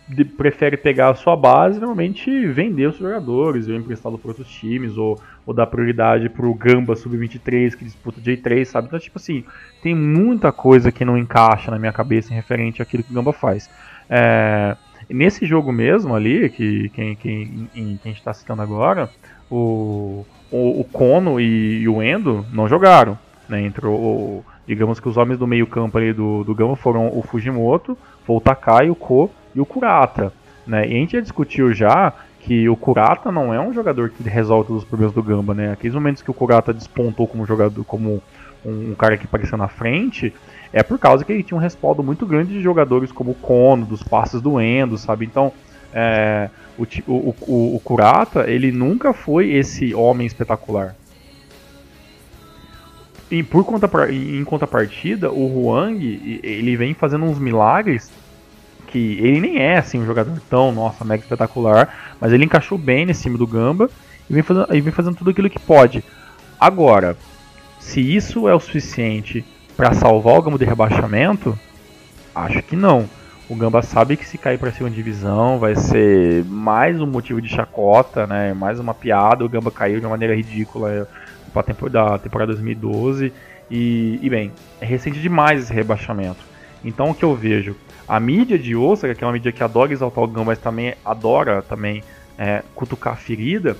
de, 0.08 0.24
prefere 0.24 0.76
pegar 0.76 1.10
a 1.10 1.14
sua 1.14 1.36
base 1.36 1.78
normalmente 1.78 2.46
vender 2.48 2.86
os 2.86 2.98
jogadores, 2.98 3.68
ou 3.68 3.74
emprestá-lo 3.74 4.18
para 4.18 4.28
outros 4.28 4.48
times, 4.48 4.96
ou, 4.96 5.20
ou 5.46 5.54
dar 5.54 5.66
prioridade 5.66 6.28
para 6.28 6.46
o 6.46 6.54
Gamba 6.54 6.94
Sub-23 6.94 7.74
que 7.74 7.84
disputa 7.84 8.20
J3, 8.20 8.64
sabe? 8.64 8.86
Então, 8.86 8.98
tipo 8.98 9.18
assim, 9.18 9.44
tem 9.82 9.94
muita 9.94 10.52
coisa 10.52 10.92
que 10.92 11.04
não 11.04 11.16
encaixa 11.16 11.70
na 11.70 11.78
minha 11.78 11.92
cabeça 11.92 12.32
em 12.32 12.36
referente 12.36 12.82
àquilo 12.82 13.02
que 13.02 13.10
o 13.10 13.14
Gamba 13.14 13.32
faz. 13.32 13.70
É, 14.08 14.76
nesse 15.08 15.46
jogo 15.46 15.72
mesmo 15.72 16.14
ali, 16.14 16.48
que, 16.48 16.88
que, 16.90 17.16
que, 17.16 17.68
que 17.72 17.98
a 18.04 18.08
gente 18.08 18.18
está 18.18 18.32
citando 18.32 18.62
agora, 18.62 19.10
o, 19.50 20.24
o, 20.50 20.80
o 20.80 20.84
Kono 20.84 21.40
e, 21.40 21.80
e, 21.82 21.88
o 21.88 22.02
Endo 22.02 22.44
não 22.52 22.68
jogaram. 22.68 23.18
Né, 23.46 23.60
entre 23.60 23.86
o, 23.86 24.42
digamos 24.66 24.98
que 24.98 25.08
os 25.08 25.18
homens 25.18 25.38
do 25.38 25.46
meio 25.46 25.66
campo 25.66 25.98
ali 25.98 26.14
do, 26.14 26.42
do 26.44 26.54
Gamba 26.54 26.76
foram 26.76 27.08
o 27.08 27.22
Fujimoto, 27.22 27.96
foi 28.24 28.36
o 28.36 28.40
Takai, 28.40 28.88
o 28.88 28.94
Ko 28.94 29.30
e 29.54 29.60
o 29.60 29.66
Kurata. 29.66 30.32
Né? 30.66 30.88
E 30.88 30.94
a 30.94 30.96
gente 30.96 31.12
já 31.12 31.20
discutiu 31.20 31.74
já 31.74 32.12
que 32.40 32.68
o 32.68 32.76
Kurata 32.76 33.30
não 33.32 33.52
é 33.52 33.60
um 33.60 33.72
jogador 33.72 34.10
que 34.10 34.22
resolve 34.22 34.68
todos 34.68 34.82
os 34.82 34.88
problemas 34.88 35.14
do 35.14 35.22
Gamba, 35.22 35.54
né? 35.54 35.72
Aqueles 35.72 35.94
momentos 35.94 36.22
que 36.22 36.30
o 36.30 36.34
Kurata 36.34 36.74
despontou 36.74 37.26
como 37.26 37.46
jogador, 37.46 37.82
como 37.84 38.22
um, 38.64 38.90
um 38.90 38.94
cara 38.94 39.16
que 39.16 39.24
apareceu 39.24 39.56
na 39.56 39.66
frente, 39.66 40.32
é 40.74 40.82
por 40.82 40.98
causa 40.98 41.24
que 41.24 41.32
ele 41.32 41.44
tinha 41.44 41.56
um 41.56 41.60
respaldo 41.60 42.02
muito 42.02 42.26
grande 42.26 42.52
de 42.52 42.60
jogadores 42.60 43.12
como 43.12 43.30
o 43.30 43.34
Kono, 43.34 43.86
dos 43.86 44.02
passes 44.02 44.42
do 44.42 44.60
Endo, 44.60 44.98
sabe? 44.98 45.24
Então, 45.24 45.52
é, 45.92 46.50
o, 46.76 46.82
o, 47.06 47.34
o, 47.46 47.76
o 47.76 47.80
Kurata, 47.80 48.50
ele 48.50 48.72
nunca 48.72 49.12
foi 49.12 49.52
esse 49.52 49.94
homem 49.94 50.26
espetacular. 50.26 50.96
E 53.30 53.44
por 53.44 53.64
conta, 53.64 53.88
em 54.10 54.42
contrapartida, 54.42 55.30
o 55.30 55.46
Huang, 55.46 56.40
ele 56.42 56.76
vem 56.76 56.92
fazendo 56.92 57.24
uns 57.24 57.38
milagres 57.38 58.10
que 58.88 59.18
ele 59.20 59.40
nem 59.40 59.58
é 59.58 59.78
assim 59.78 60.00
um 60.00 60.06
jogador 60.06 60.40
tão, 60.50 60.72
nossa, 60.72 61.04
mega 61.04 61.22
espetacular, 61.22 62.16
mas 62.20 62.32
ele 62.32 62.44
encaixou 62.44 62.76
bem 62.76 63.06
nesse 63.06 63.22
time 63.22 63.38
do 63.38 63.46
Gamba 63.46 63.88
e 64.28 64.34
vem 64.34 64.42
fazendo, 64.42 64.74
e 64.74 64.80
vem 64.80 64.92
fazendo 64.92 65.16
tudo 65.16 65.30
aquilo 65.30 65.48
que 65.48 65.60
pode. 65.60 66.02
Agora, 66.58 67.16
se 67.78 68.00
isso 68.00 68.48
é 68.48 68.54
o 68.54 68.60
suficiente 68.60 69.44
para 69.76 69.92
salvar 69.92 70.38
o 70.38 70.42
Gamba 70.42 70.58
de 70.58 70.64
rebaixamento, 70.64 71.58
acho 72.34 72.62
que 72.62 72.76
não. 72.76 73.08
O 73.48 73.54
Gamba 73.54 73.82
sabe 73.82 74.16
que 74.16 74.26
se 74.26 74.38
cair 74.38 74.58
para 74.58 74.72
segunda 74.72 74.94
divisão 74.94 75.58
vai 75.58 75.76
ser 75.76 76.44
mais 76.44 77.00
um 77.00 77.06
motivo 77.06 77.42
de 77.42 77.48
chacota, 77.48 78.26
né? 78.26 78.54
Mais 78.54 78.80
uma 78.80 78.94
piada. 78.94 79.44
O 79.44 79.48
Gamba 79.48 79.70
caiu 79.70 80.00
de 80.00 80.06
uma 80.06 80.12
maneira 80.12 80.34
ridícula 80.34 81.06
para 81.52 81.60
a 81.60 81.64
temporada, 81.64 82.18
temporada 82.18 82.52
2012 82.52 83.32
e, 83.70 84.18
e, 84.22 84.30
bem, 84.30 84.52
é 84.80 84.86
recente 84.86 85.20
demais 85.20 85.62
esse 85.62 85.72
rebaixamento. 85.72 86.40
Então 86.84 87.10
o 87.10 87.14
que 87.14 87.24
eu 87.24 87.34
vejo, 87.34 87.76
a 88.06 88.18
mídia 88.18 88.58
de 88.58 88.74
Osaka, 88.74 89.14
que 89.14 89.24
é 89.24 89.26
uma 89.26 89.32
mídia 89.32 89.52
que 89.52 89.62
adora 89.62 89.92
exaltar 89.92 90.24
o 90.24 90.28
Gamba, 90.28 90.46
mas 90.46 90.58
também 90.58 90.94
adora 91.04 91.62
também 91.62 92.02
é, 92.38 92.62
cutucar 92.74 93.14
a 93.14 93.16
ferida, 93.16 93.76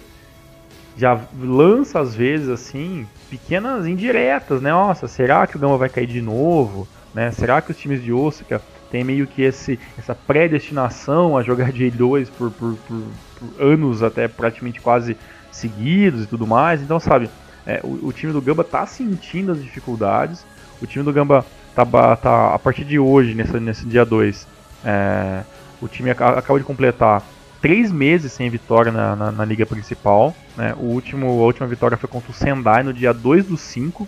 já 0.96 1.20
lança 1.40 2.00
às 2.00 2.14
vezes 2.14 2.48
assim 2.48 3.06
pequenas 3.30 3.86
indiretas, 3.86 4.62
né? 4.62 4.70
Nossa, 4.70 5.08
será 5.08 5.46
que 5.46 5.56
o 5.56 5.58
Gamba 5.58 5.76
vai 5.76 5.88
cair 5.88 6.06
de 6.06 6.22
novo? 6.22 6.86
Né? 7.12 7.30
Será 7.32 7.60
que 7.60 7.70
os 7.70 7.76
times 7.76 8.02
de 8.02 8.12
Osaka 8.12 8.60
tem 8.94 9.02
meio 9.02 9.26
que 9.26 9.42
esse, 9.42 9.76
essa 9.98 10.14
predestinação 10.14 11.36
a 11.36 11.42
jogar 11.42 11.72
J2 11.72 12.28
por, 12.30 12.50
por, 12.52 12.76
por, 12.76 13.02
por, 13.40 13.62
anos 13.64 14.04
até 14.04 14.28
praticamente 14.28 14.80
quase 14.80 15.16
seguidos 15.50 16.22
e 16.22 16.26
tudo 16.28 16.46
mais. 16.46 16.80
Então, 16.80 17.00
sabe, 17.00 17.28
é, 17.66 17.80
o, 17.82 18.06
o, 18.06 18.12
time 18.12 18.32
do 18.32 18.40
Gamba 18.40 18.62
tá 18.62 18.86
sentindo 18.86 19.50
as 19.50 19.60
dificuldades. 19.60 20.46
O 20.80 20.86
time 20.86 21.04
do 21.04 21.12
Gamba 21.12 21.44
tá, 21.74 21.84
tá 22.14 22.54
a 22.54 22.58
partir 22.58 22.84
de 22.84 22.96
hoje, 22.96 23.34
nesse, 23.34 23.58
nesse 23.58 23.84
dia 23.84 24.04
2, 24.04 24.46
é, 24.84 25.42
o 25.82 25.88
time 25.88 26.10
acaba 26.10 26.58
de 26.58 26.64
completar 26.64 27.20
três 27.64 27.90
meses 27.90 28.30
sem 28.30 28.50
vitória 28.50 28.92
na, 28.92 29.16
na, 29.16 29.32
na 29.32 29.42
liga 29.42 29.64
principal. 29.64 30.36
Né? 30.54 30.74
O 30.76 30.84
último, 30.84 31.26
a 31.26 31.44
última 31.44 31.66
vitória 31.66 31.96
foi 31.96 32.10
contra 32.10 32.30
o 32.30 32.34
Sendai 32.34 32.82
no 32.82 32.92
dia 32.92 33.10
2 33.10 33.46
do 33.46 33.56
5, 33.56 34.06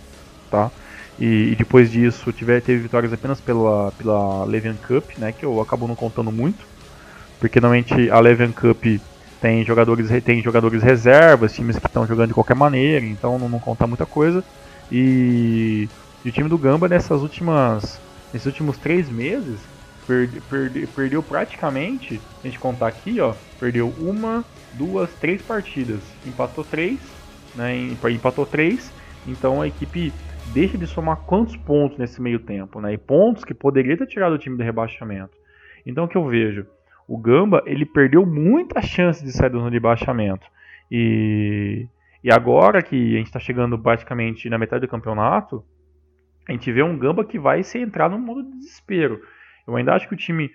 tá? 0.51 0.71
E, 1.19 1.53
e, 1.53 1.57
depois 1.57 1.91
disso 1.91 2.31
tiver, 2.35 2.61
teve 2.61 2.83
vitórias 2.83 3.15
apenas 3.15 3.41
pela, 3.41 3.91
pela 3.93 4.45
Levian 4.45 4.75
Cup, 4.87 5.17
né, 5.17 5.33
que 5.33 5.43
eu 5.43 5.59
acabo 5.59 5.89
não 5.89 5.95
contando 5.95 6.31
muito, 6.31 6.67
porque 7.41 7.59
normalmente 7.59 8.11
a 8.11 8.21
Levian 8.21 8.53
Cup 8.53 8.85
tem 9.41 9.65
jogadores, 9.65 10.11
tem 10.23 10.43
jogadores 10.43 10.83
reservas, 10.83 11.55
times 11.55 11.79
que 11.79 11.87
estão 11.87 12.07
jogando 12.07 12.29
de 12.29 12.35
qualquer 12.35 12.55
maneira, 12.55 13.07
então 13.07 13.39
não, 13.39 13.49
não 13.49 13.59
conta 13.59 13.87
muita 13.87 14.05
coisa. 14.05 14.45
E, 14.93 15.89
e, 16.23 16.29
o 16.29 16.33
time 16.33 16.51
do 16.51 16.59
Gamba 16.59 16.89
nessas 16.89 17.23
últimas, 17.23 17.99
nesses 18.35 18.45
últimos 18.45 18.77
três 18.77 19.09
meses 19.09 19.57
perde, 20.07 20.41
perde, 20.43 20.87
perdeu 20.89 21.23
praticamente, 21.23 22.21
a 22.43 22.47
gente 22.47 22.59
contar 22.59 22.89
aqui, 22.89 23.21
ó, 23.21 23.35
perdeu 23.59 23.89
uma, 23.99 24.45
duas, 24.75 25.13
três 25.15 25.43
partidas, 25.43 26.01
empatou 26.27 26.65
três, 26.65 27.01
né, 27.55 27.77
empatou 28.11 28.47
três, 28.47 28.93
então 29.27 29.61
a 29.61 29.67
equipe 29.67 30.13
deixa 30.53 30.79
de 30.79 30.87
somar 30.87 31.17
quantos 31.17 31.57
pontos 31.57 31.99
nesse 31.99 32.21
meio 32.21 32.39
tempo, 32.39 32.81
né? 32.81 32.93
E 32.93 32.99
pontos 32.99 33.45
que 33.45 33.53
poderia 33.53 33.97
ter 33.97 34.07
tirado 34.07 34.35
o 34.35 34.39
time 34.39 34.57
do 34.57 34.63
rebaixamento. 34.63 35.37
Então 35.85 36.05
o 36.05 36.09
que 36.09 36.17
eu 36.17 36.27
vejo? 36.27 36.67
O 37.09 37.19
Gamba 37.19 37.63
ele 37.67 37.85
perdeu 37.85 38.25
muita 38.25 38.81
chance 38.81 39.25
de 39.25 39.33
sair 39.33 39.51
da 39.51 39.59
zona 39.59 39.71
de 39.71 39.77
rebaixamento. 39.77 40.47
E, 40.91 41.87
e 42.23 42.33
agora 42.33 42.83
que 42.83 43.15
a 43.15 43.19
gente 43.19 43.27
está 43.27 43.41
chegando 43.41 43.79
praticamente 43.79 44.49
na 44.49 44.59
metade 44.59 44.87
do 44.87 44.91
campeonato, 44.91 45.65
a 46.49 46.53
gente 46.53 46.71
vê 46.71 46.83
um 46.83 46.99
Gamba 46.99 47.25
que 47.25 47.39
vai 47.39 47.63
se 47.63 47.79
entrar 47.79 48.09
no 48.09 48.19
modo 48.19 48.43
de 48.45 48.59
desespero. 48.59 49.21
Eu 49.67 49.77
ainda 49.77 49.95
acho 49.95 50.09
que 50.09 50.15
o 50.15 50.19
time 50.19 50.51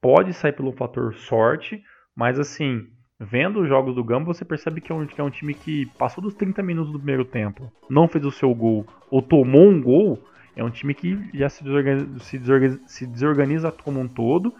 pode 0.00 0.32
sair 0.34 0.52
pelo 0.52 0.72
fator 0.72 1.14
sorte, 1.14 1.82
mas 2.14 2.38
assim, 2.38 2.86
vendo 3.18 3.60
os 3.60 3.68
jogos 3.68 3.94
do 3.94 4.02
Gamba, 4.02 4.26
você 4.26 4.44
percebe 4.44 4.80
que 4.80 4.90
é, 4.90 4.94
um, 4.94 5.06
que 5.06 5.20
é 5.20 5.24
um 5.24 5.30
time 5.30 5.54
que 5.54 5.86
passou 5.98 6.22
dos 6.22 6.34
30 6.34 6.62
minutos 6.62 6.92
do 6.92 6.98
primeiro 6.98 7.24
tempo, 7.24 7.72
não 7.88 8.08
fez 8.08 8.24
o 8.24 8.30
seu 8.30 8.52
gol 8.54 8.84
ou 9.10 9.22
tomou 9.22 9.68
um 9.68 9.80
gol, 9.80 10.18
é 10.56 10.62
um 10.62 10.70
time 10.70 10.94
que 10.94 11.18
já 11.32 11.48
se 11.48 11.62
desorganiza, 11.62 12.18
se 12.18 12.38
desorganiza, 12.38 12.80
se 12.86 13.06
desorganiza 13.06 13.72
como 13.72 14.00
um 14.00 14.08
todo. 14.08 14.52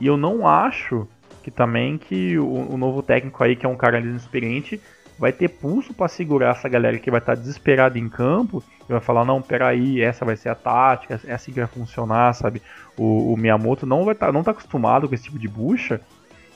E 0.00 0.06
eu 0.06 0.16
não 0.16 0.46
acho 0.46 1.08
que 1.42 1.50
também 1.50 1.96
que 1.96 2.38
o, 2.38 2.72
o 2.72 2.76
novo 2.76 3.02
técnico 3.02 3.42
aí, 3.42 3.54
que 3.54 3.64
é 3.64 3.68
um 3.68 3.76
cara 3.76 4.00
inexperiente, 4.00 4.80
vai 5.18 5.32
ter 5.32 5.48
pulso 5.48 5.94
para 5.94 6.08
segurar 6.08 6.50
essa 6.50 6.68
galera 6.68 6.98
que 6.98 7.10
vai 7.10 7.20
estar 7.20 7.34
tá 7.34 7.40
desesperada 7.40 7.98
em 7.98 8.08
campo 8.08 8.62
e 8.88 8.92
vai 8.92 9.00
falar, 9.00 9.24
não, 9.24 9.40
peraí, 9.42 10.00
essa 10.00 10.24
vai 10.24 10.36
ser 10.36 10.48
a 10.48 10.54
tática, 10.54 11.20
é 11.24 11.32
assim 11.32 11.52
que 11.52 11.60
vai 11.60 11.68
funcionar, 11.68 12.34
sabe? 12.34 12.62
O, 12.96 13.32
o 13.32 13.36
Miyamoto 13.36 13.86
não 13.86 14.04
vai 14.04 14.14
tá, 14.14 14.30
não 14.30 14.42
tá 14.42 14.50
acostumado 14.50 15.08
com 15.08 15.14
esse 15.14 15.24
tipo 15.24 15.38
de 15.38 15.48
bucha 15.48 16.00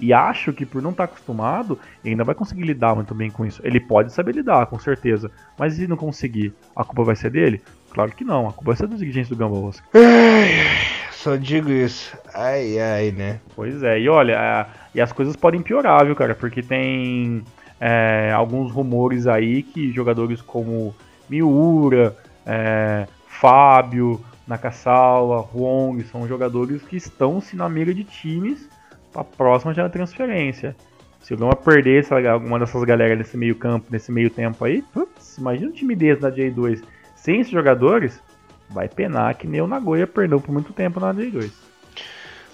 e 0.00 0.14
acho 0.14 0.52
que 0.52 0.64
por 0.64 0.80
não 0.80 0.90
estar 0.90 1.06
tá 1.06 1.12
acostumado, 1.12 1.78
ele 2.02 2.14
ainda 2.14 2.24
vai 2.24 2.34
conseguir 2.34 2.62
lidar 2.62 2.94
muito 2.94 3.14
bem 3.14 3.30
com 3.30 3.44
isso. 3.44 3.60
Ele 3.62 3.78
pode 3.78 4.12
saber 4.12 4.34
lidar, 4.34 4.66
com 4.66 4.78
certeza. 4.78 5.30
Mas 5.58 5.74
se 5.74 5.86
não 5.86 5.96
conseguir, 5.96 6.54
a 6.74 6.82
culpa 6.82 7.04
vai 7.04 7.16
ser 7.16 7.30
dele? 7.30 7.60
Claro 7.90 8.10
que 8.12 8.24
não, 8.24 8.48
a 8.48 8.52
culpa 8.52 8.70
vai 8.70 8.76
ser 8.76 8.86
dos 8.86 8.98
dirigentes 8.98 9.28
do 9.28 9.36
Gamba 9.36 9.58
Oscar. 9.58 9.86
Só 11.12 11.36
digo 11.36 11.70
isso. 11.70 12.16
Ai, 12.32 12.78
ai, 12.80 13.10
né? 13.10 13.40
Pois 13.54 13.82
é, 13.82 14.00
e 14.00 14.08
olha, 14.08 14.66
e 14.94 15.00
as 15.00 15.12
coisas 15.12 15.36
podem 15.36 15.60
piorar, 15.60 16.06
viu, 16.06 16.16
cara? 16.16 16.34
Porque 16.34 16.62
tem 16.62 17.44
é, 17.80 18.30
alguns 18.34 18.70
rumores 18.70 19.26
aí 19.26 19.62
que 19.62 19.90
jogadores 19.90 20.42
como 20.42 20.94
Miura, 21.28 22.14
é, 22.44 23.06
Fábio, 23.26 24.20
Nakasawa, 24.46 25.48
Huong 25.54 26.02
são 26.04 26.28
jogadores 26.28 26.82
que 26.82 26.96
estão 26.96 27.40
se 27.40 27.56
na 27.56 27.68
mira 27.68 27.94
de 27.94 28.04
times 28.04 28.68
a 29.14 29.24
próxima 29.24 29.72
já 29.72 29.88
transferência. 29.88 30.76
Se 31.20 31.34
o 31.34 31.36
Gama 31.36 31.54
perder 31.56 32.00
essa, 32.00 32.16
alguma 32.30 32.58
dessas 32.58 32.82
galera 32.84 33.14
nesse 33.14 33.36
meio 33.36 33.54
campo, 33.54 33.86
nesse 33.90 34.10
meio 34.10 34.30
tempo 34.30 34.64
aí, 34.64 34.82
putz, 34.82 35.38
imagina 35.38 35.70
um 35.70 35.74
time 35.74 35.94
desse 35.94 36.20
da 36.20 36.30
J2 36.30 36.82
sem 37.14 37.40
esses 37.40 37.52
jogadores, 37.52 38.20
vai 38.70 38.88
penar 38.88 39.34
que 39.34 39.46
nem 39.46 39.60
o 39.60 39.66
Nagoya 39.66 40.06
perdeu 40.06 40.40
por 40.40 40.52
muito 40.52 40.72
tempo 40.72 40.98
na 40.98 41.12
J2. 41.12 41.69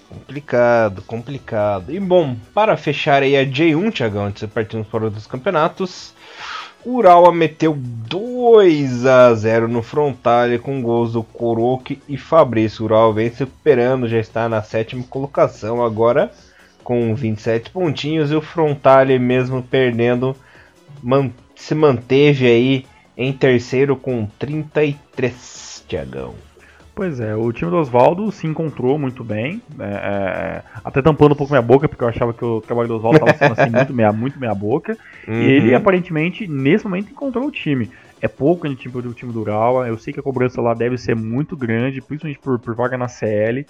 Complicado, 0.09 1.01
complicado. 1.01 1.93
E 1.93 1.99
bom, 1.99 2.35
para 2.53 2.77
fechar 2.77 3.23
aí 3.23 3.35
a 3.35 3.45
J1, 3.45 3.93
Thiagão, 3.93 4.25
antes 4.25 4.41
de 4.41 4.47
partirmos 4.47 4.87
para 4.87 5.05
outros 5.05 5.27
campeonatos, 5.27 6.13
Urawa 6.85 7.33
meteu 7.33 7.75
2 7.77 9.05
a 9.05 9.33
0 9.33 9.67
no 9.67 9.83
Frontale 9.83 10.57
com 10.57 10.81
gols 10.81 11.11
do 11.13 11.23
Kuroki 11.23 12.01
e 12.07 12.17
Fabrício. 12.17 12.85
Urawa 12.85 13.13
vem 13.13 13.29
se 13.29 13.39
recuperando, 13.39 14.07
já 14.07 14.19
está 14.19 14.47
na 14.47 14.61
sétima 14.61 15.03
colocação 15.03 15.83
agora 15.83 16.31
com 16.87 17.13
27 17.13 17.69
pontinhos 17.71 18.31
e 18.31 18.35
o 18.35 18.41
Frontale 18.41 19.19
mesmo 19.19 19.61
perdendo 19.61 20.33
man 21.03 21.29
se 21.53 21.75
manteve 21.75 22.47
aí 22.47 22.85
em 23.17 23.33
terceiro 23.33 23.97
com 23.97 24.25
33, 24.39 25.83
Tiagão. 25.85 26.46
Pois 26.97 27.19
é, 27.19 27.35
o 27.35 27.53
time 27.53 27.69
do 27.69 27.77
Oswaldo 27.77 28.31
se 28.31 28.47
encontrou 28.47 28.97
muito 28.97 29.23
bem, 29.23 29.61
é, 29.79 29.83
é, 29.83 30.63
até 30.83 30.99
tampando 30.99 31.33
um 31.33 31.35
pouco 31.35 31.53
minha 31.53 31.61
boca, 31.61 31.87
porque 31.87 32.03
eu 32.03 32.07
achava 32.07 32.33
que 32.33 32.43
o 32.43 32.59
trabalho 32.59 32.87
do 32.87 32.95
Oswaldo 32.95 33.19
estava 33.19 33.35
sendo 33.37 33.53
assim, 33.53 33.69
muito 33.69 33.93
meia, 33.93 34.11
muito 34.11 34.39
meia 34.39 34.55
boca. 34.55 34.97
Uhum. 35.27 35.35
E 35.35 35.45
ele 35.45 35.75
aparentemente, 35.75 36.47
nesse 36.47 36.85
momento, 36.85 37.11
encontrou 37.11 37.45
o 37.45 37.51
time. 37.51 37.91
É 38.19 38.27
pouco 38.27 38.65
a 38.65 38.69
gente 38.71 38.89
o 38.89 39.13
time 39.13 39.31
do 39.31 39.41
Urawa, 39.41 39.87
eu 39.87 39.95
sei 39.99 40.11
que 40.11 40.19
a 40.19 40.23
cobrança 40.23 40.59
lá 40.59 40.73
deve 40.73 40.97
ser 40.97 41.15
muito 41.15 41.55
grande, 41.55 42.01
principalmente 42.01 42.39
por, 42.39 42.57
por 42.57 42.73
vaga 42.73 42.97
na 42.97 43.07
CL. 43.07 43.63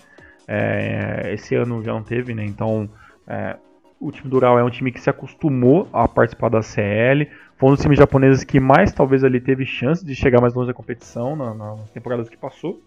É, 0.47 1.33
esse 1.33 1.53
ano 1.53 1.83
já 1.83 1.91
não 1.91 2.03
teve, 2.03 2.33
né? 2.33 2.45
Então 2.45 2.89
é, 3.27 3.57
o 3.99 4.09
time 4.09 4.29
do 4.29 4.37
Ural 4.37 4.57
é 4.57 4.63
um 4.63 4.69
time 4.69 4.89
que 4.89 5.01
se 5.01 5.09
acostumou 5.09 5.89
a 5.91 6.07
participar 6.07 6.47
da 6.47 6.61
CL. 6.61 7.27
Foi 7.57 7.69
um 7.69 7.73
dos 7.73 7.81
times 7.81 7.99
japoneses 7.99 8.45
que 8.45 8.57
mais 8.57 8.93
talvez 8.93 9.21
ali 9.25 9.41
teve 9.41 9.65
chance 9.65 10.05
de 10.05 10.15
chegar 10.15 10.39
mais 10.39 10.53
longe 10.53 10.67
da 10.67 10.73
competição 10.73 11.35
na, 11.35 11.53
nas 11.53 11.89
temporadas 11.89 12.29
que 12.29 12.37
passou. 12.37 12.81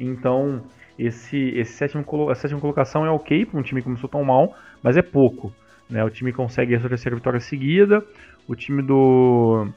Então, 0.00 0.62
esse, 0.98 1.36
esse 1.50 1.72
sétimo, 1.72 2.04
a 2.30 2.34
sétima 2.34 2.60
colocação 2.60 3.06
é 3.06 3.10
ok 3.10 3.46
para 3.46 3.60
um 3.60 3.62
time 3.62 3.80
que 3.80 3.84
começou 3.84 4.08
tão 4.08 4.24
mal, 4.24 4.54
mas 4.82 4.96
é 4.96 5.02
pouco. 5.02 5.52
Né? 5.88 6.02
O 6.02 6.10
time 6.10 6.32
consegue 6.32 6.74
a 6.74 6.80
sua 6.80 6.88
terceira 6.88 7.14
vitória 7.14 7.40
seguida. 7.40 8.04
O 8.48 8.56
time 8.56 8.82
do, 8.82 9.68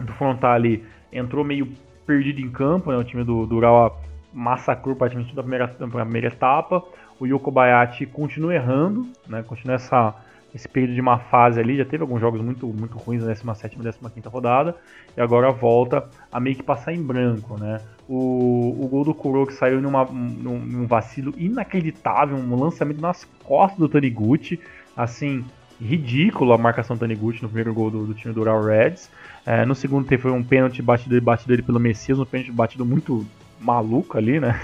do 0.00 0.12
Frontale 0.14 0.84
entrou 1.12 1.44
meio 1.44 1.68
perdido 2.06 2.40
em 2.40 2.50
campo. 2.50 2.90
Né? 2.90 2.96
O 2.96 3.04
time 3.04 3.24
do, 3.24 3.44
do 3.44 3.56
Ural 3.56 4.00
massacrou 4.32 4.94
praticamente 4.94 5.34
toda 5.34 5.40
a 5.40 5.44
primeira, 5.44 5.68
primeira 5.68 6.28
etapa 6.28 6.84
o 7.20 7.26
Yoko 7.26 7.50
Bayashi 7.50 8.06
continua 8.06 8.54
errando, 8.54 9.06
né? 9.26 9.42
Continua 9.42 9.74
essa, 9.74 10.14
esse 10.54 10.68
período 10.68 10.94
de 10.94 11.00
uma 11.00 11.18
fase 11.18 11.60
ali. 11.60 11.76
Já 11.76 11.84
teve 11.84 12.02
alguns 12.02 12.20
jogos 12.20 12.40
muito, 12.40 12.66
muito 12.66 12.96
ruins 12.98 13.22
na 13.22 13.32
17 13.32 13.76
e 13.76 14.10
15 14.10 14.28
rodada. 14.28 14.76
E 15.16 15.20
agora 15.20 15.50
volta 15.50 16.08
a 16.30 16.40
meio 16.40 16.56
que 16.56 16.62
passar 16.62 16.92
em 16.92 17.02
branco, 17.02 17.58
né? 17.58 17.80
O, 18.08 18.76
o 18.80 18.88
gol 18.88 19.04
do 19.04 19.14
Kuro 19.14 19.46
que 19.46 19.54
saiu 19.54 19.80
numa, 19.80 20.04
num, 20.04 20.58
num 20.58 20.86
vacilo 20.86 21.34
inacreditável, 21.36 22.36
um 22.36 22.56
lançamento 22.56 23.00
nas 23.00 23.24
costas 23.44 23.78
do 23.78 23.88
Taniguchi. 23.88 24.58
Assim, 24.96 25.44
ridículo 25.80 26.52
a 26.52 26.58
marcação 26.58 26.96
do 26.96 27.00
Taniguchi 27.00 27.42
no 27.42 27.48
primeiro 27.48 27.72
gol 27.72 27.90
do, 27.90 28.06
do 28.06 28.14
time 28.14 28.34
do 28.34 28.40
Ural 28.40 28.62
Reds. 28.62 29.10
É, 29.46 29.64
no 29.64 29.74
segundo 29.74 30.06
foi 30.18 30.30
um 30.30 30.42
pênalti 30.42 30.82
batido, 30.82 31.20
batido 31.20 31.52
ele 31.52 31.62
pelo 31.62 31.78
Messias, 31.78 32.18
um 32.18 32.24
pênalti 32.24 32.52
batido 32.52 32.84
muito 32.84 33.26
maluco 33.60 34.16
ali, 34.16 34.40
né? 34.40 34.60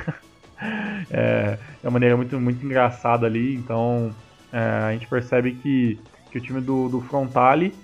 é, 1.11 1.59
de 1.81 1.87
uma 1.87 1.93
maneira 1.93 2.17
muito, 2.17 2.39
muito 2.41 2.65
engraçada 2.65 3.27
ali. 3.27 3.55
Então 3.55 4.15
é, 4.55 4.59
a 4.85 4.93
gente 4.93 5.09
percebe 5.09 5.53
que, 5.53 5.99
que 6.31 6.39
o 6.39 6.41
time 6.41 6.61
do, 6.61 6.89
do 6.89 7.01
Frontale 7.01 7.75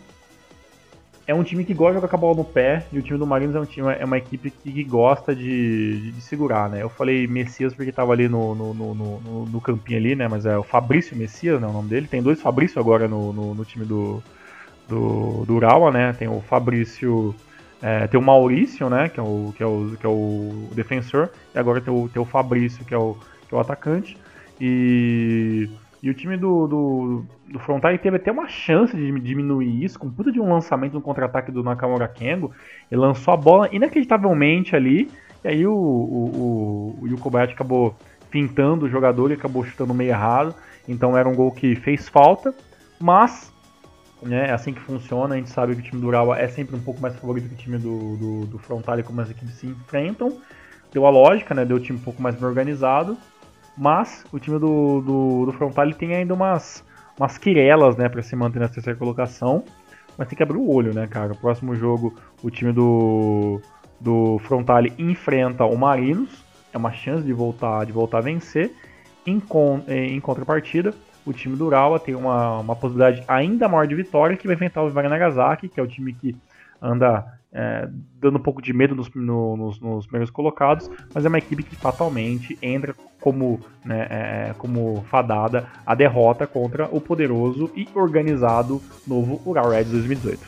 é 1.26 1.34
um 1.34 1.42
time 1.42 1.64
que 1.64 1.74
gosta 1.74 1.94
de 1.94 1.96
jogar 1.96 2.08
com 2.08 2.16
a 2.16 2.18
bola 2.18 2.36
no 2.36 2.44
pé, 2.44 2.86
e 2.92 2.98
o 2.98 3.02
time 3.02 3.18
do 3.18 3.26
Marinos 3.26 3.56
é, 3.56 3.60
um 3.60 3.64
time, 3.64 3.92
é 3.98 4.04
uma 4.04 4.18
equipe 4.18 4.50
que, 4.50 4.84
gosta 4.84 5.34
de, 5.34 6.00
de, 6.00 6.12
de, 6.12 6.20
segurar, 6.20 6.70
né? 6.70 6.82
Eu 6.82 6.88
falei 6.88 7.26
Messias 7.26 7.74
porque 7.74 7.90
tava 7.90 8.12
ali 8.12 8.28
no, 8.28 8.54
no, 8.54 8.72
no, 8.72 8.94
no, 8.94 9.46
no 9.46 9.60
campinho 9.60 9.98
ali, 9.98 10.14
né? 10.14 10.28
Mas 10.28 10.46
é 10.46 10.56
o 10.56 10.62
Fabrício 10.62 11.16
Messias, 11.16 11.60
né? 11.60 11.66
O 11.66 11.72
nome 11.72 11.88
dele. 11.88 12.06
Tem 12.06 12.22
dois 12.22 12.40
Fabrício 12.40 12.80
agora 12.80 13.08
no, 13.08 13.32
no, 13.32 13.54
no 13.54 13.64
time 13.64 13.84
do, 13.84 14.22
do, 14.88 15.44
do 15.44 15.54
Urawa, 15.54 15.90
né? 15.90 16.12
Tem 16.12 16.28
o 16.28 16.40
Fabrício. 16.40 17.34
É, 17.82 18.06
tem 18.06 18.18
o 18.18 18.22
Maurício, 18.22 18.88
né? 18.88 19.08
Que 19.08 19.20
é 19.20 19.22
o, 19.22 19.52
que 19.56 19.62
é 19.62 19.66
o, 19.66 19.96
que 20.00 20.06
é 20.06 20.08
o 20.08 20.68
defensor. 20.72 21.30
E 21.54 21.58
agora 21.58 21.80
tem 21.80 21.92
o, 21.92 22.08
tem 22.08 22.20
o 22.20 22.24
Fabrício, 22.24 22.84
que 22.84 22.94
é 22.94 22.98
o, 22.98 23.16
que 23.48 23.54
é 23.54 23.56
o 23.56 23.60
atacante. 23.60 24.16
E 24.60 25.68
e 26.02 26.08
o 26.08 26.14
time 26.14 26.36
do, 26.36 26.66
do, 26.66 27.24
do 27.46 27.58
Frontal 27.58 27.96
teve 27.98 28.16
até 28.16 28.32
uma 28.32 28.48
chance 28.48 28.96
de 28.96 29.20
diminuir 29.20 29.84
isso, 29.84 29.98
com 29.98 30.10
puta 30.10 30.32
de 30.32 30.40
um 30.40 30.50
lançamento 30.50 30.94
no 30.94 31.00
contra-ataque 31.02 31.52
do 31.52 31.62
Nakamura 31.62 32.08
Kengo. 32.08 32.52
Ele 32.90 33.00
lançou 33.00 33.34
a 33.34 33.36
bola 33.36 33.68
inacreditavelmente 33.70 34.74
ali, 34.74 35.10
e 35.44 35.48
aí 35.48 35.66
o, 35.66 35.72
o, 35.74 36.96
o, 37.02 37.18
o 37.22 37.38
acabou 37.38 37.94
pintando 38.30 38.86
o 38.86 38.88
jogador 38.88 39.30
e 39.30 39.34
acabou 39.34 39.64
chutando 39.64 39.92
meio 39.92 40.10
errado. 40.10 40.54
Então 40.88 41.16
era 41.16 41.28
um 41.28 41.34
gol 41.34 41.52
que 41.52 41.74
fez 41.76 42.08
falta, 42.08 42.54
mas 42.98 43.52
né, 44.22 44.48
é 44.48 44.52
assim 44.52 44.72
que 44.72 44.80
funciona. 44.80 45.34
A 45.34 45.38
gente 45.38 45.50
sabe 45.50 45.74
que 45.74 45.80
o 45.80 45.84
time 45.84 46.00
do 46.00 46.06
Urawa 46.06 46.38
é 46.38 46.48
sempre 46.48 46.76
um 46.76 46.80
pouco 46.80 47.00
mais 47.00 47.14
favorito 47.16 47.48
que 47.48 47.54
o 47.54 47.58
time 47.58 47.76
do, 47.76 48.16
do, 48.16 48.46
do 48.46 48.58
Frontale, 48.58 49.02
como 49.02 49.20
as 49.20 49.30
equipes 49.30 49.54
se 49.54 49.66
enfrentam. 49.66 50.38
Deu 50.92 51.06
a 51.06 51.10
lógica, 51.10 51.54
né? 51.54 51.64
Deu 51.64 51.76
o 51.76 51.80
time 51.80 51.98
um 51.98 52.02
pouco 52.02 52.22
mais 52.22 52.40
organizado. 52.42 53.18
Mas 53.76 54.24
o 54.32 54.38
time 54.38 54.58
do, 54.58 55.00
do, 55.00 55.46
do 55.46 55.52
Frontale 55.52 55.94
tem 55.94 56.14
ainda 56.14 56.34
umas, 56.34 56.84
umas 57.18 57.38
quirelas, 57.38 57.96
né, 57.96 58.08
para 58.08 58.22
se 58.22 58.36
manter 58.36 58.58
na 58.58 58.68
terceira 58.68 58.98
colocação. 58.98 59.64
Mas 60.18 60.28
tem 60.28 60.36
que 60.36 60.42
abrir 60.42 60.58
o 60.58 60.70
olho, 60.70 60.92
né, 60.92 61.06
cara? 61.06 61.32
O 61.32 61.36
próximo 61.36 61.74
jogo, 61.74 62.14
o 62.42 62.50
time 62.50 62.72
do, 62.72 63.60
do 63.98 64.38
Frontale 64.40 64.92
enfrenta 64.98 65.64
o 65.64 65.76
Marinos. 65.76 66.44
É 66.72 66.78
uma 66.78 66.92
chance 66.92 67.24
de 67.24 67.32
voltar, 67.32 67.86
de 67.86 67.92
voltar 67.92 68.18
a 68.18 68.22
vencer. 68.22 68.70
Em, 69.26 69.42
em 69.88 70.20
contrapartida, 70.20 70.94
o 71.24 71.32
time 71.32 71.56
do 71.56 71.66
Urawa 71.66 71.98
tem 71.98 72.14
uma, 72.14 72.58
uma 72.58 72.76
possibilidade 72.76 73.24
ainda 73.28 73.68
maior 73.68 73.86
de 73.86 73.94
vitória, 73.94 74.36
que 74.36 74.46
vai 74.46 74.54
enfrentar 74.54 74.82
o 74.82 74.88
Vivar 74.88 75.08
Nagasaki, 75.08 75.68
que 75.68 75.78
é 75.78 75.82
o 75.82 75.86
time 75.86 76.12
que 76.12 76.36
anda 76.80 77.39
é, 77.52 77.88
dando 78.20 78.38
um 78.38 78.42
pouco 78.42 78.62
de 78.62 78.72
medo 78.72 78.94
nos, 78.94 79.10
no, 79.14 79.56
nos, 79.56 79.80
nos, 79.80 80.06
primeiros 80.06 80.30
colocados, 80.30 80.88
mas 81.12 81.24
é 81.24 81.28
uma 81.28 81.38
equipe 81.38 81.62
que 81.62 81.74
fatalmente 81.74 82.56
entra 82.62 82.94
como, 83.20 83.60
né, 83.84 84.06
é, 84.08 84.54
como 84.56 85.04
fadada 85.10 85.66
a 85.84 85.94
derrota 85.94 86.46
contra 86.46 86.88
o 86.90 87.00
poderoso 87.00 87.70
e 87.74 87.88
organizado 87.94 88.80
novo 89.06 89.40
Ural 89.44 89.70
Reds 89.70 89.90
2018. 89.90 90.40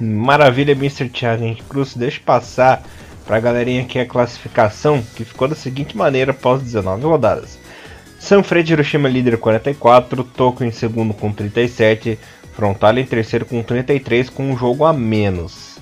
Maravilha, 0.00 0.72
Mr. 0.72 1.08
Thiago 1.08 1.56
Cruz. 1.68 1.96
Deixa 1.96 2.20
eu 2.20 2.24
passar 2.24 2.82
para 3.24 3.36
a 3.36 3.40
galerinha 3.40 3.82
aqui 3.82 3.98
a 3.98 4.06
classificação, 4.06 5.02
que 5.14 5.24
ficou 5.24 5.48
da 5.48 5.54
seguinte 5.54 5.96
maneira 5.96 6.32
após 6.32 6.60
19 6.60 7.04
rodadas. 7.04 7.58
Sanfrecce 8.18 8.72
Hiroshima 8.72 9.08
líder 9.08 9.38
44, 9.38 10.24
Toco 10.24 10.64
em 10.64 10.70
segundo 10.70 11.14
com 11.14 11.32
37, 11.32 12.18
Frontal 12.52 12.98
em 12.98 13.04
terceiro 13.04 13.46
com 13.46 13.62
33 13.62 14.30
com 14.30 14.50
um 14.50 14.56
jogo 14.56 14.84
a 14.84 14.92
menos 14.92 15.73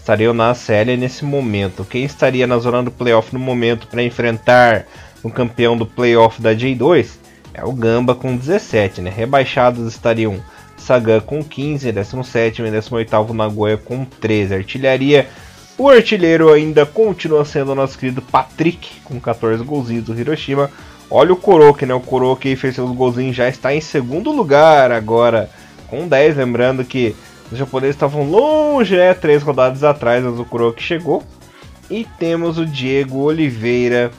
estariam 0.00 0.32
na 0.32 0.54
série 0.54 0.96
nesse 0.96 1.24
momento. 1.24 1.84
Quem 1.84 2.04
estaria 2.04 2.46
na 2.46 2.58
zona 2.58 2.82
do 2.82 2.90
playoff 2.90 3.32
no 3.32 3.38
momento 3.38 3.86
para 3.86 4.02
enfrentar 4.02 4.86
o 5.22 5.30
campeão 5.30 5.76
do 5.76 5.84
playoff 5.84 6.40
da 6.40 6.54
J2 6.54 7.18
é 7.52 7.62
o 7.62 7.72
Gamba 7.72 8.14
com 8.14 8.34
17, 8.34 9.02
né? 9.02 9.12
Rebaixados 9.14 9.86
estariam 9.86 10.42
Sagan 10.76 11.20
com 11.20 11.44
15, 11.44 11.92
17 11.92 12.62
e 12.62 12.70
18 12.70 13.34
Nagoya 13.34 13.76
com 13.76 14.04
13. 14.04 14.54
Artilharia, 14.54 15.28
o 15.76 15.90
artilheiro 15.90 16.50
ainda 16.50 16.86
continua 16.86 17.44
sendo 17.44 17.74
nosso 17.74 17.98
querido 17.98 18.22
Patrick 18.22 19.02
com 19.04 19.20
14 19.20 19.62
golzinhos 19.62 20.04
do 20.04 20.18
Hiroshima. 20.18 20.70
Olha 21.10 21.32
o 21.34 21.36
Koroki, 21.36 21.84
né? 21.84 21.92
O 21.92 22.00
Koroki 22.00 22.56
fez 22.56 22.74
seus 22.74 22.90
golzinhos 22.92 23.36
já 23.36 23.48
está 23.48 23.74
em 23.74 23.80
segundo 23.82 24.32
lugar 24.32 24.90
agora 24.90 25.50
com 25.88 26.08
10, 26.08 26.36
lembrando 26.36 26.84
que 26.84 27.14
os 27.50 27.58
japoneses 27.58 27.96
estavam 27.96 28.28
longe, 28.28 28.96
né? 28.96 29.12
Três 29.14 29.42
rodadas 29.42 29.82
atrás, 29.82 30.22
mas 30.24 30.38
o 30.38 30.44
Kuroki 30.44 30.82
chegou. 30.82 31.22
E 31.90 32.06
temos 32.18 32.58
o 32.58 32.64
Diego 32.64 33.18
Oliveira 33.18 34.12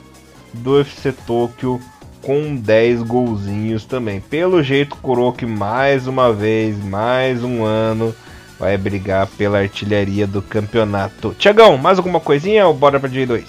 do 0.54 0.80
FC 0.82 1.14
Tokyo 1.14 1.80
com 2.22 2.56
10 2.56 3.04
golzinhos 3.04 3.86
também. 3.86 4.20
Pelo 4.20 4.62
jeito, 4.62 4.98
Kuroki 4.98 5.46
mais 5.46 6.08
uma 6.08 6.34
vez, 6.34 6.78
mais 6.84 7.44
um 7.44 7.64
ano, 7.64 8.14
vai 8.60 8.78
brigar 8.78 9.28
pela 9.28 9.60
artilharia 9.60 10.28
do 10.28 10.42
campeonato. 10.42 11.34
Tiagão, 11.40 11.78
mais 11.78 11.98
alguma 11.98 12.20
coisinha 12.20 12.68
ou 12.68 12.74
bora 12.74 13.00
pra 13.00 13.10
J2? 13.10 13.44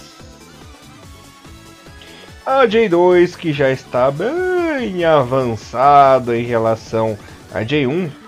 A 2.46 2.66
J2 2.66 3.36
que 3.36 3.52
já 3.52 3.70
está 3.70 4.10
bem 4.10 5.04
avançado 5.04 6.34
em 6.34 6.44
relação 6.44 7.16
a 7.52 7.60
J1 7.60 8.21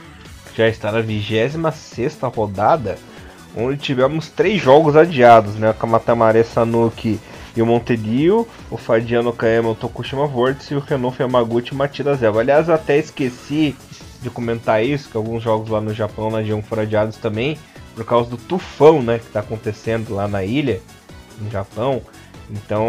já 0.55 0.69
está 0.69 0.93
na 0.93 1.01
26 1.01 1.57
rodada, 2.35 2.97
onde 3.57 3.77
tivemos 3.77 4.29
três 4.31 4.61
jogos 4.61 4.97
adiados, 4.97 5.57
né? 5.57 5.71
O 5.71 5.75
Kamatamare 5.75 6.45
Sanuki 6.45 7.21
e 7.57 7.63
o 7.63 7.67
Montedio, 7.67 8.47
o 8.71 8.77
Fadiano 8.77 9.33
Kaema, 9.33 9.71
o 9.71 9.75
Tokushima 9.75 10.27
Vortex 10.27 10.71
e 10.71 10.75
o 10.75 10.81
Renault 10.81 11.21
Yamaguchi 11.21 11.75
Matida 11.75 12.15
Zeva. 12.15 12.41
Aliás, 12.41 12.69
até 12.69 12.99
esqueci 12.99 13.77
de 14.23 14.31
comentar 14.31 14.85
isso, 14.85 15.11
que 15.11 15.17
alguns 15.17 15.43
jogos 15.43 15.69
lá 15.69 15.81
no 15.81 15.93
Japão 15.93 16.31
na 16.31 16.43
G1 16.43 16.63
foram 16.63 16.83
adiados 16.83 17.17
também, 17.17 17.59
por 17.95 18.05
causa 18.05 18.31
do 18.31 18.37
tufão, 18.37 19.03
né, 19.03 19.19
que 19.19 19.27
está 19.27 19.41
acontecendo 19.41 20.15
lá 20.15 20.27
na 20.27 20.43
ilha, 20.43 20.81
no 21.41 21.51
Japão. 21.51 22.03
Então, 22.51 22.87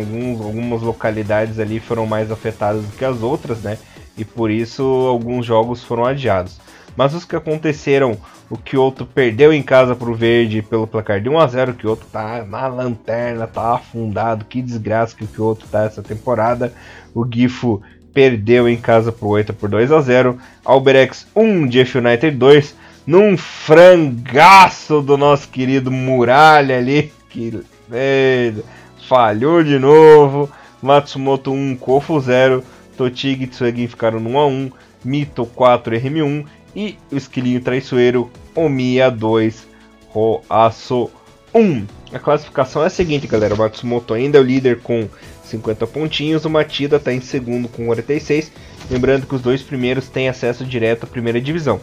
alguns, 0.00 0.40
algumas 0.40 0.82
localidades 0.82 1.58
ali 1.58 1.78
foram 1.78 2.06
mais 2.06 2.30
afetadas 2.30 2.84
do 2.84 2.96
que 2.96 3.04
as 3.04 3.22
outras, 3.22 3.60
né? 3.60 3.78
E 4.16 4.24
por 4.24 4.50
isso 4.50 4.82
alguns 4.82 5.44
jogos 5.44 5.84
foram 5.84 6.04
adiados. 6.04 6.58
Mas 6.96 7.14
os 7.14 7.24
que 7.24 7.36
aconteceram, 7.36 8.16
o 8.48 8.56
Kyoto 8.56 9.04
perdeu 9.04 9.52
em 9.52 9.62
casa 9.62 9.94
para 9.94 10.10
o 10.10 10.14
Verde 10.14 10.62
pelo 10.62 10.86
placar 10.86 11.20
de 11.20 11.28
1 11.28 11.38
a 11.38 11.46
0 11.46 11.72
o 11.72 11.74
Kyoto 11.74 12.06
tá 12.10 12.44
na 12.48 12.66
lanterna, 12.66 13.46
tá 13.46 13.74
afundado, 13.74 14.46
que 14.46 14.62
desgraça 14.62 15.14
que 15.14 15.24
o 15.24 15.28
Kyoto 15.28 15.66
tá 15.68 15.84
essa 15.84 16.02
temporada. 16.02 16.72
O 17.14 17.26
Gifu 17.30 17.82
perdeu 18.14 18.66
em 18.66 18.78
casa 18.78 19.12
para 19.12 19.26
o 19.26 19.30
Oita 19.30 19.52
por 19.52 19.68
2 19.68 19.92
a 19.92 20.00
0 20.00 20.38
Alberex 20.64 21.26
1, 21.36 21.66
Jeff 21.66 21.98
United 21.98 22.34
2, 22.34 22.74
num 23.06 23.36
frangaço 23.36 25.02
do 25.02 25.18
nosso 25.18 25.50
querido 25.50 25.92
Muralha 25.92 26.78
ali, 26.78 27.12
que 27.28 27.62
velho, 27.86 28.64
falhou 29.06 29.62
de 29.62 29.78
novo. 29.78 30.50
Matsumoto 30.82 31.52
1, 31.52 31.76
Kofu 31.76 32.20
0, 32.20 32.62
Totig 32.96 33.44
e 33.44 33.46
Tsuegin 33.46 33.86
ficaram 33.86 34.20
no 34.20 34.30
1 34.30 34.38
a 34.38 34.46
1 34.46 34.70
Mito 35.04 35.46
4, 35.46 35.94
RM1 35.94 36.44
e 36.76 36.98
o 37.10 37.16
esquilinho 37.16 37.62
traiçoeiro 37.62 38.30
Omiya 38.54 39.10
2, 39.10 39.66
Roaço 40.10 41.10
1. 41.54 41.86
A 42.12 42.18
classificação 42.18 42.82
é 42.82 42.86
a 42.86 42.90
seguinte, 42.90 43.26
galera. 43.26 43.54
O 43.54 43.58
Matsumoto 43.58 44.12
ainda 44.12 44.36
é 44.36 44.40
o 44.40 44.44
líder 44.44 44.80
com 44.80 45.08
50 45.44 45.86
pontinhos, 45.86 46.44
o 46.44 46.50
Matida 46.50 46.96
está 46.96 47.12
em 47.12 47.20
segundo 47.20 47.66
com 47.66 47.86
46. 47.86 48.52
Lembrando 48.90 49.26
que 49.26 49.34
os 49.34 49.40
dois 49.40 49.62
primeiros 49.62 50.08
têm 50.08 50.28
acesso 50.28 50.66
direto 50.66 51.04
à 51.04 51.06
primeira 51.06 51.40
divisão. 51.40 51.80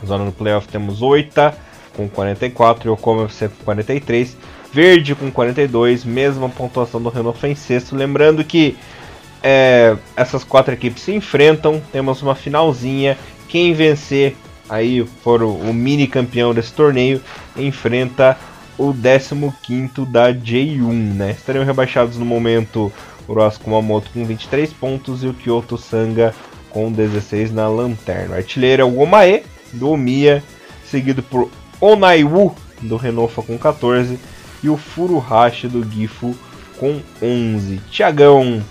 Na 0.00 0.06
zona 0.06 0.24
do 0.26 0.32
playoff 0.32 0.68
temos 0.68 1.02
Oita 1.02 1.54
com 1.96 2.08
44 2.08 2.88
e 2.88 2.90
o 2.90 3.24
FC 3.24 3.48
com 3.48 3.64
43. 3.64 4.36
Verde 4.72 5.16
com 5.16 5.28
42, 5.32 6.04
mesma 6.04 6.48
pontuação 6.48 7.02
do 7.02 7.08
Renault 7.08 7.44
em 7.44 7.56
sexto. 7.56 7.96
Lembrando 7.96 8.44
que 8.44 8.76
é, 9.42 9.96
essas 10.14 10.44
quatro 10.44 10.72
equipes 10.72 11.02
se 11.02 11.12
enfrentam, 11.12 11.82
temos 11.90 12.22
uma 12.22 12.36
finalzinha 12.36 13.18
quem 13.50 13.74
vencer 13.74 14.36
aí 14.68 15.04
for 15.22 15.42
o, 15.42 15.52
o 15.52 15.74
mini 15.74 16.06
campeão 16.06 16.54
desse 16.54 16.72
torneio 16.72 17.20
enfrenta 17.56 18.38
o 18.78 18.94
15 18.94 20.06
da 20.08 20.32
J1, 20.32 21.14
né? 21.14 21.32
Estariam 21.32 21.64
rebaixados 21.64 22.16
no 22.16 22.24
momento 22.24 22.90
o 23.26 23.34
Ross 23.34 23.58
Kumamoto 23.58 24.08
com 24.12 24.24
23 24.24 24.72
pontos 24.72 25.22
e 25.24 25.26
o 25.26 25.34
Kyoto 25.34 25.76
Sanga 25.76 26.34
com 26.70 26.90
16 26.90 27.52
na 27.52 27.68
lanterna. 27.68 28.36
O 28.36 28.38
artilheiro 28.38 28.82
é 28.82 28.84
o 28.84 29.00
Omae 29.00 29.42
do 29.72 29.90
Omiya, 29.90 30.42
seguido 30.88 31.22
por 31.22 31.50
Onaiwu 31.80 32.54
do 32.80 32.96
Renofa 32.96 33.42
com 33.42 33.58
14 33.58 34.18
e 34.62 34.68
o 34.68 34.76
Furuhashi 34.76 35.68
do 35.68 35.84
Gifu 35.84 36.36
com 36.78 37.00
11. 37.20 37.80
Tiagão, 37.90 38.64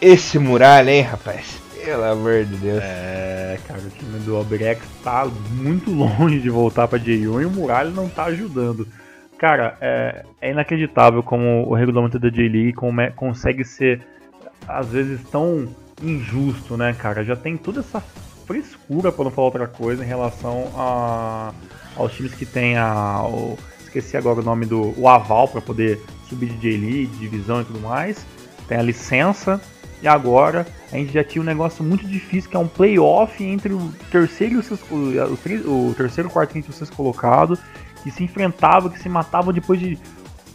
esse 0.00 0.38
muralha, 0.38 0.90
hein, 0.90 1.02
rapaz? 1.02 1.57
Pelo 1.88 2.04
amor 2.04 2.44
de 2.44 2.54
Deus. 2.58 2.82
É, 2.82 3.58
cara, 3.66 3.80
o 3.80 3.88
time 3.88 4.18
do 4.18 4.36
Albrecht 4.36 4.82
tá 5.02 5.26
muito 5.52 5.88
longe 5.90 6.38
de 6.38 6.50
voltar 6.50 6.86
pra 6.86 6.98
J1 6.98 7.40
e 7.40 7.46
o 7.46 7.50
Muralha 7.50 7.88
não 7.88 8.10
tá 8.10 8.24
ajudando. 8.24 8.86
Cara, 9.38 9.74
é, 9.80 10.22
é 10.38 10.50
inacreditável 10.50 11.22
como 11.22 11.66
o 11.66 11.72
regulamento 11.72 12.18
da 12.18 12.28
J-League 12.28 12.74
consegue 13.16 13.64
ser, 13.64 14.02
às 14.68 14.88
vezes, 14.88 15.22
tão 15.30 15.66
injusto, 16.02 16.76
né, 16.76 16.92
cara? 16.92 17.24
Já 17.24 17.34
tem 17.34 17.56
toda 17.56 17.80
essa 17.80 18.02
frescura, 18.46 19.10
para 19.10 19.24
não 19.24 19.30
falar 19.30 19.46
outra 19.46 19.66
coisa, 19.66 20.04
em 20.04 20.06
relação 20.06 20.70
a, 20.76 21.54
aos 21.96 22.12
times 22.12 22.34
que 22.34 22.44
tem 22.44 22.76
a. 22.76 23.22
O, 23.24 23.56
esqueci 23.80 24.14
agora 24.14 24.40
o 24.40 24.44
nome 24.44 24.66
do. 24.66 24.92
O 25.00 25.08
aval 25.08 25.48
para 25.48 25.62
poder 25.62 25.98
subir 26.28 26.50
de 26.50 26.58
J-League, 26.58 27.16
divisão 27.16 27.62
e 27.62 27.64
tudo 27.64 27.80
mais. 27.80 28.26
Tem 28.68 28.76
a 28.76 28.82
licença. 28.82 29.58
E 30.02 30.08
agora 30.08 30.66
a 30.92 30.96
gente 30.96 31.12
já 31.12 31.24
tinha 31.24 31.42
um 31.42 31.44
negócio 31.44 31.82
muito 31.82 32.06
difícil 32.06 32.50
que 32.50 32.56
é 32.56 32.60
um 32.60 32.68
playoff 32.68 33.42
entre 33.42 33.72
o 33.72 33.92
terceiro 34.10 34.54
e 34.54 34.58
o, 34.58 34.62
sexto, 34.62 34.86
o, 34.94 35.90
o 35.90 35.94
terceiro, 35.94 36.30
quarto 36.30 36.56
e 36.56 36.60
o 36.60 36.96
colocado, 36.96 37.58
que 38.02 38.10
se 38.10 38.22
enfrentava, 38.22 38.88
que 38.90 38.98
se 38.98 39.08
matava 39.08 39.52
depois 39.52 39.80
de 39.80 39.98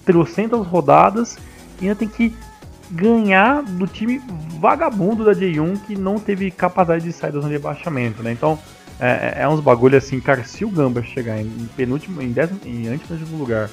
trocentas 0.05 0.65
rodadas 0.65 1.37
e 1.81 1.85
ainda 1.85 1.95
tem 1.95 2.07
que 2.07 2.35
ganhar 2.89 3.63
do 3.63 3.87
time 3.87 4.21
vagabundo 4.59 5.25
da 5.25 5.33
J1 5.33 5.81
que 5.85 5.95
não 5.95 6.15
teve 6.15 6.51
capacidade 6.51 7.03
de 7.03 7.11
sair 7.11 7.31
do 7.31 7.41
rebaixamento, 7.41 8.21
né? 8.21 8.31
Então 8.31 8.59
é, 8.99 9.35
é, 9.39 9.41
é 9.43 9.49
uns 9.49 9.59
bagulho 9.59 9.97
assim, 9.97 10.19
cara, 10.19 10.43
se 10.43 10.63
o 10.63 10.69
Gamba 10.69 11.01
chegar 11.01 11.39
em 11.39 11.49
penúltimo, 11.75 12.21
em, 12.21 12.31
décimo, 12.31 12.59
em 12.65 12.87
antepenúltimo 12.87 13.37
lugar, 13.37 13.69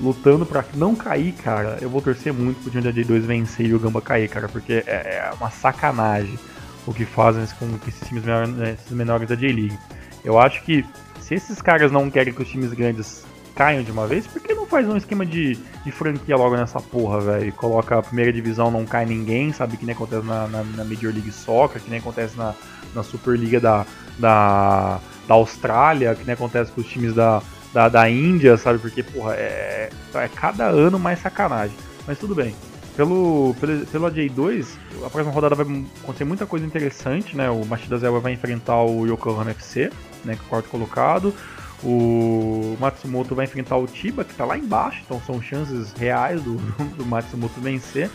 lutando 0.00 0.44
para 0.44 0.64
não 0.74 0.94
cair, 0.94 1.32
cara, 1.32 1.78
eu 1.80 1.88
vou 1.88 2.02
torcer 2.02 2.32
muito 2.32 2.62
pro 2.62 2.82
da 2.82 2.92
J2 2.92 3.20
vencer 3.20 3.66
e 3.66 3.74
o 3.74 3.78
Gamba 3.78 4.00
cair, 4.00 4.28
cara, 4.28 4.48
porque 4.48 4.84
é, 4.86 5.30
é 5.30 5.30
uma 5.38 5.50
sacanagem 5.50 6.38
o 6.86 6.92
que 6.92 7.04
fazem 7.04 7.46
com 7.58 7.66
esses 7.88 8.06
times 8.06 8.24
menores, 8.24 8.54
né, 8.54 8.72
esses 8.72 8.92
menores 8.92 9.28
da 9.28 9.34
J-League. 9.34 9.78
Eu 10.24 10.38
acho 10.38 10.62
que 10.62 10.84
se 11.20 11.34
esses 11.34 11.62
caras 11.62 11.90
não 11.90 12.10
querem 12.10 12.32
que 12.32 12.42
os 12.42 12.48
times 12.48 12.72
grandes 12.72 13.24
caiam 13.54 13.82
de 13.82 13.90
uma 13.90 14.06
vez, 14.06 14.26
por 14.26 14.42
que 14.42 14.52
não 14.52 14.66
faz 14.66 14.86
um 14.88 14.96
esquema 14.96 15.24
de, 15.24 15.56
de 15.84 15.92
franquia 15.92 16.36
logo 16.36 16.56
nessa 16.56 16.80
porra, 16.80 17.20
velho? 17.20 17.52
Coloca 17.52 17.98
a 17.98 18.02
primeira 18.02 18.32
divisão, 18.32 18.70
não 18.70 18.84
cai 18.84 19.06
ninguém, 19.06 19.52
sabe? 19.52 19.76
Que 19.76 19.86
nem 19.86 19.94
acontece 19.94 20.26
na, 20.26 20.48
na, 20.48 20.62
na 20.62 20.84
Major 20.84 21.12
League 21.12 21.32
Soccer, 21.32 21.80
que 21.80 21.88
nem 21.88 22.00
acontece 22.00 22.36
na, 22.36 22.54
na 22.94 23.02
Superliga 23.02 23.60
da, 23.60 23.86
da, 24.18 25.00
da 25.26 25.34
Austrália, 25.34 26.14
que 26.14 26.24
nem 26.24 26.34
acontece 26.34 26.72
com 26.72 26.80
os 26.80 26.86
times 26.86 27.14
da, 27.14 27.40
da, 27.74 27.88
da 27.88 28.08
Índia, 28.08 28.56
sabe? 28.56 28.78
Porque, 28.78 29.02
porra, 29.02 29.34
é, 29.34 29.90
é 30.14 30.28
cada 30.28 30.66
ano 30.66 30.96
mais 30.96 31.18
sacanagem. 31.18 31.76
Mas 32.06 32.16
tudo 32.18 32.34
bem. 32.34 32.54
Pelo, 32.96 33.56
pelo, 33.60 33.84
pelo 33.86 34.08
AJ2, 34.08 34.66
a 35.04 35.10
próxima 35.10 35.34
rodada 35.34 35.56
vai 35.56 35.66
acontecer 36.04 36.24
muita 36.24 36.46
coisa 36.46 36.64
interessante, 36.64 37.36
né? 37.36 37.50
O 37.50 37.64
Machida 37.66 37.98
Zelva 37.98 38.20
vai 38.20 38.32
enfrentar 38.32 38.80
o 38.84 39.04
Yokohama 39.04 39.50
FC, 39.50 39.90
né? 40.24 40.36
Que 40.36 40.42
é 40.42 40.44
o 40.44 40.48
quarto 40.48 40.68
colocado. 40.68 41.34
O 41.82 42.76
Matsumoto 42.80 43.34
vai 43.34 43.46
enfrentar 43.46 43.76
o 43.76 43.88
Chiba, 43.88 44.24
que 44.24 44.30
está 44.30 44.44
lá 44.44 44.56
embaixo, 44.56 45.02
então 45.04 45.20
são 45.26 45.42
chances 45.42 45.92
reais 45.94 46.40
do, 46.40 46.54
do 46.96 47.04
Matsumoto 47.04 47.60
vencer. 47.60 48.08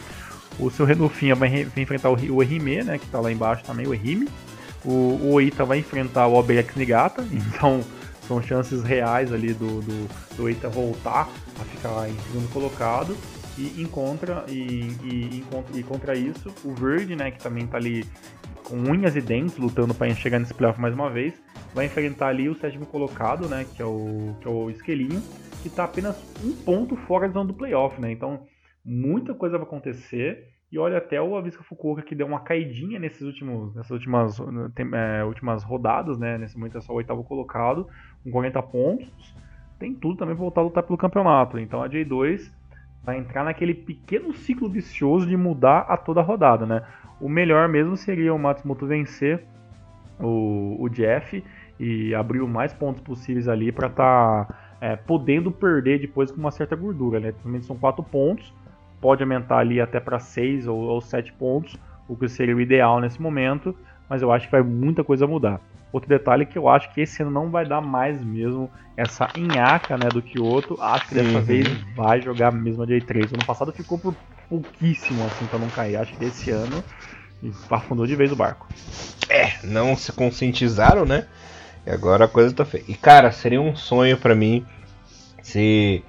O 0.57 0.71
seu 0.71 0.85
Renufinha 0.85 1.35
vai, 1.35 1.65
vai 1.65 1.83
enfrentar 1.83 2.09
o, 2.09 2.41
Ehime, 2.41 2.81
né, 2.83 2.97
que 2.97 3.05
está 3.05 3.19
lá 3.19 3.31
embaixo 3.31 3.63
também, 3.65 3.85
o 3.85 3.93
Ehime. 3.93 4.29
O, 4.85 5.19
o 5.21 5.31
Oita 5.33 5.65
vai 5.65 5.79
enfrentar 5.79 6.27
o 6.27 6.35
Obrex 6.35 6.73
Nigata, 6.75 7.27
então 7.31 7.83
são 8.29 8.41
chances 8.41 8.83
reais 8.83 9.33
ali 9.33 9.53
do, 9.53 9.81
do, 9.81 10.35
do 10.37 10.43
Oita 10.43 10.69
voltar 10.69 11.27
a 11.59 11.63
ficar 11.65 12.07
em 12.07 12.17
segundo 12.19 12.49
colocado. 12.53 13.17
E 13.57 13.81
encontra 13.81 14.45
e, 14.47 14.87
e, 15.03 15.45
e, 15.73 15.83
contra 15.83 16.15
isso 16.15 16.49
o 16.63 16.73
Verde, 16.73 17.13
né, 17.13 17.29
que 17.29 17.39
também 17.39 17.65
está 17.65 17.75
ali 17.75 18.05
com 18.63 18.77
unhas 18.77 19.17
e 19.17 19.21
dentes 19.21 19.57
lutando 19.57 19.93
para 19.93 20.09
chegar 20.15 20.39
nesse 20.39 20.53
playoff 20.53 20.79
mais 20.79 20.93
uma 20.93 21.09
vez 21.09 21.33
vai 21.73 21.85
enfrentar 21.85 22.27
ali 22.27 22.49
o 22.49 22.55
sétimo 22.55 22.85
colocado, 22.85 23.47
né, 23.47 23.65
que 23.75 23.81
é 23.81 23.85
o, 23.85 24.35
que 24.39 24.47
é 24.47 24.51
o 24.51 24.69
Esquelinho, 24.69 25.21
que 25.61 25.67
está 25.67 25.83
apenas 25.83 26.17
um 26.43 26.55
ponto 26.63 26.95
fora 26.95 27.27
da 27.27 27.33
zona 27.33 27.47
do 27.47 27.53
playoff, 27.53 27.99
né? 27.99 28.11
Então, 28.11 28.45
muita 28.83 29.33
coisa 29.33 29.57
vai 29.57 29.67
acontecer. 29.67 30.47
E 30.71 30.77
olha, 30.77 30.99
até 30.99 31.19
o 31.19 31.35
Avisca 31.35 31.63
Fukuoka 31.63 32.03
que 32.03 32.15
deu 32.15 32.27
uma 32.27 32.41
caidinha 32.41 32.99
nesses 32.99 33.21
últimos, 33.21 33.75
nessas 33.75 33.91
últimas, 33.91 34.37
é, 34.93 35.23
últimas 35.25 35.63
rodadas, 35.63 36.17
né? 36.19 36.37
Nesse 36.37 36.57
momento 36.57 36.77
é 36.77 36.81
só 36.81 36.93
o 36.93 36.97
oitavo 36.97 37.23
colocado, 37.23 37.87
com 38.23 38.31
40 38.31 38.61
pontos. 38.63 39.35
Tem 39.77 39.93
tudo 39.93 40.17
também 40.17 40.35
para 40.35 40.43
voltar 40.43 40.61
a 40.61 40.63
lutar 40.65 40.83
pelo 40.83 40.97
campeonato. 40.97 41.57
Então 41.57 41.81
a 41.81 41.89
J2 41.89 42.51
vai 43.03 43.17
entrar 43.17 43.43
naquele 43.43 43.73
pequeno 43.73 44.33
ciclo 44.33 44.69
vicioso 44.69 45.25
de 45.25 45.37
mudar 45.37 45.85
a 45.87 45.95
toda 45.95 46.19
a 46.19 46.23
rodada, 46.23 46.65
né? 46.65 46.83
O 47.19 47.29
melhor 47.29 47.67
mesmo 47.67 47.97
seria 47.97 48.33
o 48.33 48.39
Matsumoto 48.39 48.85
vencer 48.85 49.43
o, 50.19 50.77
o 50.79 50.89
Jeff 50.89 51.43
e 51.79 52.13
abrir 52.13 52.41
o 52.41 52.47
mais 52.47 52.73
pontos 52.73 53.01
possíveis 53.01 53.47
ali 53.47 53.71
para 53.71 53.87
estar 53.87 54.45
tá, 54.45 54.55
é, 54.81 54.95
podendo 54.95 55.51
perder 55.51 55.99
depois 55.99 56.29
com 56.29 56.39
uma 56.39 56.51
certa 56.51 56.75
gordura, 56.75 57.19
né? 57.19 57.31
Principalmente 57.31 57.65
são 57.65 57.77
quatro 57.77 58.03
pontos, 58.03 58.53
pode 58.99 59.23
aumentar 59.23 59.59
ali 59.59 59.79
até 59.79 59.99
para 59.99 60.19
seis 60.19 60.67
ou, 60.67 60.77
ou 60.77 61.01
sete 61.01 61.31
pontos, 61.33 61.77
o 62.07 62.15
que 62.15 62.27
seria 62.27 62.55
o 62.55 62.61
ideal 62.61 62.99
nesse 62.99 63.21
momento, 63.21 63.75
mas 64.09 64.21
eu 64.21 64.31
acho 64.31 64.47
que 64.47 64.51
vai 64.51 64.61
muita 64.61 65.03
coisa 65.03 65.25
mudar. 65.25 65.61
Outro 65.91 66.07
detalhe 66.07 66.43
é 66.43 66.45
que 66.45 66.57
eu 66.57 66.69
acho 66.69 66.93
que 66.93 67.01
esse 67.01 67.21
ano 67.21 67.31
não 67.31 67.49
vai 67.49 67.65
dar 67.65 67.81
mais 67.81 68.23
mesmo 68.23 68.69
essa 68.95 69.27
enhaca 69.35 69.97
né, 69.97 70.07
do 70.09 70.21
que 70.21 70.39
o 70.39 70.45
outro. 70.45 70.79
Acho 70.81 71.07
que 71.07 71.15
dessa 71.15 71.41
vez 71.41 71.67
vai 71.95 72.21
jogar 72.21 72.51
mesmo 72.51 72.83
a 72.83 72.87
J3. 72.87 73.33
Ano 73.33 73.45
passado 73.45 73.71
ficou 73.71 73.97
por 73.97 74.15
pouquíssimo 74.47 75.25
assim 75.25 75.45
para 75.47 75.59
não 75.59 75.69
cair. 75.69 75.95
Acho 75.95 76.13
que 76.15 76.25
esse 76.25 76.51
ano 76.51 76.83
afundou 77.69 78.05
de 78.05 78.15
vez 78.15 78.31
o 78.31 78.35
barco. 78.35 78.67
É, 79.29 79.53
não 79.63 79.95
se 79.95 80.11
conscientizaram, 80.11 81.05
né? 81.05 81.27
E 81.85 81.89
agora 81.89 82.25
a 82.25 82.27
coisa 82.27 82.53
tá 82.53 82.65
feia. 82.65 82.83
E 82.87 82.93
cara, 82.93 83.31
seria 83.31 83.61
um 83.61 83.75
sonho 83.75 84.17
para 84.17 84.35
mim 84.35 84.65
se 85.41 86.03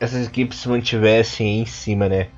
essas 0.00 0.26
equipes 0.26 0.58
se 0.58 0.68
mantivessem 0.68 1.60
em 1.60 1.66
cima, 1.66 2.08
né? 2.08 2.28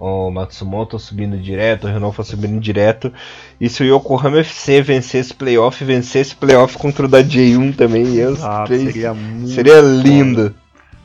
O 0.00 0.30
Matsumoto 0.30 0.98
subindo 0.98 1.36
direto, 1.36 1.86
o 1.86 1.90
Renofa 1.90 2.24
subindo 2.24 2.58
direto. 2.58 3.12
E 3.60 3.68
se 3.68 3.82
o 3.82 3.86
Yokohama 3.86 4.38
FC 4.38 4.80
vencesse 4.80 5.34
playoff, 5.34 5.84
vencesse 5.84 6.34
playoff 6.34 6.78
contra 6.78 7.04
o 7.04 7.08
da 7.08 7.22
J1 7.22 7.76
também. 7.76 8.06
Ah, 8.42 8.64
seria, 8.66 9.12
muito 9.12 9.50
seria 9.50 9.80
lindo. 9.82 10.54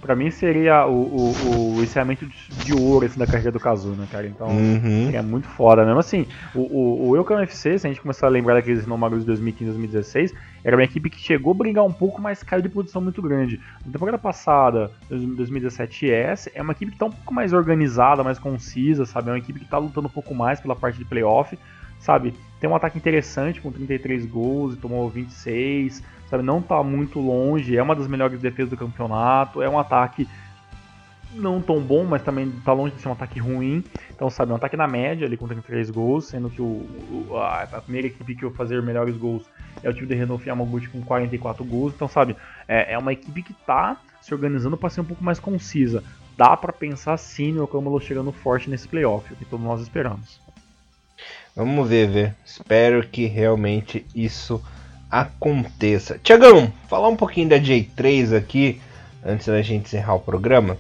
Pra 0.06 0.16
mim 0.16 0.30
seria 0.30 0.86
o, 0.86 0.94
o, 0.94 1.76
o 1.78 1.84
encerramento 1.84 2.28
de 2.64 2.74
ouro 2.74 3.06
assim, 3.06 3.18
da 3.18 3.26
carreira 3.26 3.52
do 3.52 3.60
Kazu, 3.60 3.90
né, 3.90 4.08
cara? 4.12 4.28
Então 4.28 4.48
uhum. 4.48 5.06
seria 5.06 5.24
muito 5.24 5.48
foda 5.48 5.84
mesmo. 5.84 6.00
Assim, 6.00 6.28
o, 6.54 6.60
o, 6.60 7.10
o 7.10 7.18
Yokohama 7.18 7.44
FC, 7.44 7.80
se 7.80 7.88
a 7.88 7.90
gente 7.90 8.02
começar 8.02 8.28
a 8.28 8.30
lembrar 8.30 8.54
daqueles 8.54 8.86
números 8.86 9.22
de 9.22 9.26
2015 9.26 9.72
2016, 9.72 10.34
era 10.64 10.76
uma 10.76 10.84
equipe 10.84 11.10
que 11.10 11.20
chegou 11.20 11.54
a 11.54 11.56
brigar 11.56 11.84
um 11.84 11.92
pouco, 11.92 12.22
mas 12.22 12.44
caiu 12.44 12.62
de 12.62 12.70
produção 12.70 13.02
muito 13.02 13.22
grande. 13.22 13.60
Na 13.86 13.92
temporada 13.92 14.18
passada, 14.18 14.92
2017S, 15.12 16.52
é 16.54 16.62
uma 16.62 16.74
equipe 16.74 16.92
que 16.92 16.98
tá 16.98 17.06
um 17.06 17.12
pouco 17.12 17.34
mais 17.34 17.54
organizada, 17.54 18.24
mais 18.24 18.40
concisa, 18.40 19.06
sabe? 19.06 19.30
É 19.30 19.34
uma 19.34 19.40
equipe 19.40 19.60
que 19.60 19.66
tá 19.66 19.78
lutando 19.78 20.08
um 20.08 20.12
pouco 20.12 20.34
mais 20.34 20.60
pela 20.60 20.76
parte 20.76 20.98
de 20.98 21.06
playoff, 21.06 21.58
sabe? 22.06 22.36
Tem 22.60 22.70
um 22.70 22.76
ataque 22.76 22.98
interessante 22.98 23.60
com 23.60 23.72
33 23.72 24.26
gols 24.26 24.76
e 24.76 24.78
tomou 24.78 25.10
26 25.10 26.04
sabe? 26.30 26.44
Não 26.44 26.62
tá 26.62 26.82
muito 26.84 27.20
longe, 27.20 27.78
é 27.78 27.82
uma 27.82 27.96
das 27.96 28.08
melhores 28.08 28.40
defesas 28.40 28.70
do 28.70 28.78
campeonato, 28.78 29.62
é 29.62 29.70
um 29.70 29.80
ataque 29.80 30.28
não 31.34 31.62
tão 31.62 31.82
bom, 31.82 32.06
mas 32.06 32.22
também 32.22 32.50
tá 32.64 32.72
longe 32.72 32.96
de 32.96 33.02
ser 33.02 33.10
um 33.10 33.12
ataque 33.12 33.40
ruim. 33.40 33.84
Então, 34.10 34.30
sabe, 34.30 34.54
um 34.54 34.56
ataque 34.56 34.78
na 34.78 34.88
média 34.88 35.28
ali 35.28 35.36
com 35.36 35.48
33 35.48 35.90
gols, 35.90 36.28
sendo 36.28 36.50
que 36.50 36.62
o, 36.62 36.88
a, 37.34 37.64
a, 37.64 37.82
primeira 37.82 38.08
equipe 38.08 38.36
que 38.36 38.46
vai 38.46 38.54
fazer 38.54 38.82
melhores 38.82 39.18
gols 39.18 39.44
é 39.84 39.90
o 39.90 39.94
time 39.94 40.08
de 40.08 40.16
Renault 40.16 40.48
Yamaguchi 40.48 40.88
com 40.88 41.02
44 41.02 41.64
gols. 41.66 41.94
Então, 41.94 42.08
sabe, 42.08 42.38
é, 42.68 42.94
é 42.94 42.98
uma 42.98 43.12
equipe 43.12 43.44
que 43.44 43.54
tá 43.54 43.98
se 44.22 44.34
organizando 44.34 44.78
para 44.78 44.90
ser 44.90 45.02
um 45.02 45.06
pouco 45.06 45.24
mais 45.24 45.38
concisa. 45.38 46.02
Dá 46.38 46.56
para 46.56 46.72
pensar 46.72 47.18
sim 47.18 47.52
no 47.52 47.64
Okamalu 47.64 48.00
chegando 48.00 48.32
forte 48.32 48.70
nesse 48.70 48.88
playoff, 48.88 49.32
o 49.34 49.36
que 49.36 49.46
todos 49.46 49.66
nós 49.66 49.82
esperamos. 49.82 50.45
Vamos 51.56 51.88
ver, 51.88 52.10
ver. 52.10 52.36
Espero 52.46 53.08
que 53.08 53.28
realmente 53.28 54.06
isso 54.14 54.62
aconteça. 55.10 56.20
Tiagão, 56.22 56.70
falar 56.90 57.08
um 57.08 57.16
pouquinho 57.16 57.48
da 57.48 57.58
J3 57.58 58.36
aqui, 58.38 58.82
antes 59.26 59.48
da 59.48 59.62
gente 59.62 59.86
encerrar 59.86 60.16
o 60.16 60.20
programa, 60.20 60.76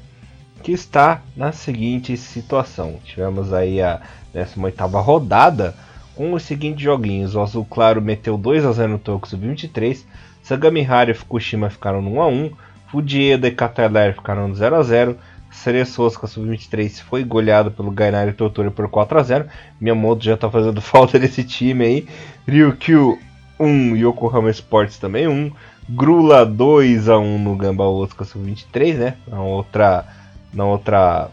que 0.61 0.73
está 0.73 1.21
na 1.33 1.53
seguinte 1.53 2.17
situação. 2.17 2.99
Tivemos 3.05 3.53
aí 3.53 3.81
a 3.81 4.01
18 4.33 4.85
rodada 4.99 5.73
com 6.13 6.33
os 6.33 6.43
seguintes 6.43 6.83
joguinhos. 6.83 7.35
O 7.35 7.41
Azul 7.41 7.63
Claro 7.63 8.01
meteu 8.01 8.37
2 8.37 8.65
a 8.65 8.73
0 8.73 8.91
no 8.91 8.99
Toku 8.99 9.29
Sub-23, 9.29 10.03
Sagamihara 10.43 11.11
e 11.11 11.13
Fukushima 11.13 11.69
ficaram 11.69 12.01
no 12.01 12.15
1 12.15 12.21
a 12.21 12.27
1, 12.27 12.51
Fujieda 12.91 13.47
e 13.47 13.51
Cataler 13.51 14.13
ficaram 14.13 14.49
no 14.49 14.55
0 14.55 14.75
a 14.75 14.83
0. 14.83 15.17
Ceresosca 15.55 16.27
Sub-23 16.27 17.01
foi 17.01 17.23
goleado 17.23 17.71
pelo 17.71 17.89
Gainari 17.89 18.33
Totori 18.33 18.69
por 18.69 18.87
4 18.89 19.19
a 19.19 19.23
0. 19.23 19.45
Miyamoto 19.79 20.23
já 20.23 20.35
está 20.35 20.49
fazendo 20.49 20.81
falta 20.83 21.17
desse 21.17 21.43
time 21.43 21.85
aí. 21.85 22.07
Ryukyu 22.47 23.17
1, 23.59 23.95
Yokohama 23.95 24.49
Sports 24.51 24.97
também 24.97 25.27
1, 25.27 25.51
Grula 25.89 26.45
2 26.45 27.09
a 27.09 27.17
1 27.17 27.39
no 27.39 27.55
Gamba 27.55 27.85
Osaka 27.85 28.25
Sub-23, 28.25 28.95
né? 28.95 29.13
Na 29.27 29.41
outra, 29.41 30.05
na 30.53 30.65
outra 30.65 31.29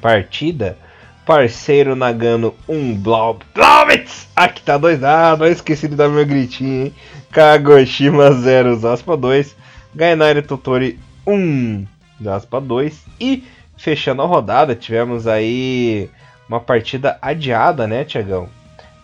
partida. 0.00 0.76
Parceiro 1.24 1.94
Nagano 1.94 2.54
1, 2.68 2.94
Blob. 2.96 3.42
Blobits! 3.54 4.28
Aqui 4.34 4.60
tá 4.60 4.76
2 4.76 5.02
a 5.04 5.36
não 5.36 5.46
esqueci 5.46 5.88
de 5.88 5.94
dar 5.94 6.08
meu 6.08 6.26
gritinho, 6.26 6.86
hein? 6.86 6.94
Kagoshima 7.30 8.32
0, 8.32 8.76
Zaspa 8.76 9.16
2. 9.16 9.56
Gainari 9.94 10.42
Totori 10.42 10.98
1, 11.26 11.86
Zaspa 12.22 12.60
2. 12.60 13.04
E 13.20 13.44
fechando 13.76 14.22
a 14.22 14.26
rodada, 14.26 14.74
tivemos 14.74 15.26
aí 15.26 16.10
uma 16.48 16.60
partida 16.60 17.18
adiada, 17.22 17.86
né, 17.86 18.04
Tiagão? 18.04 18.48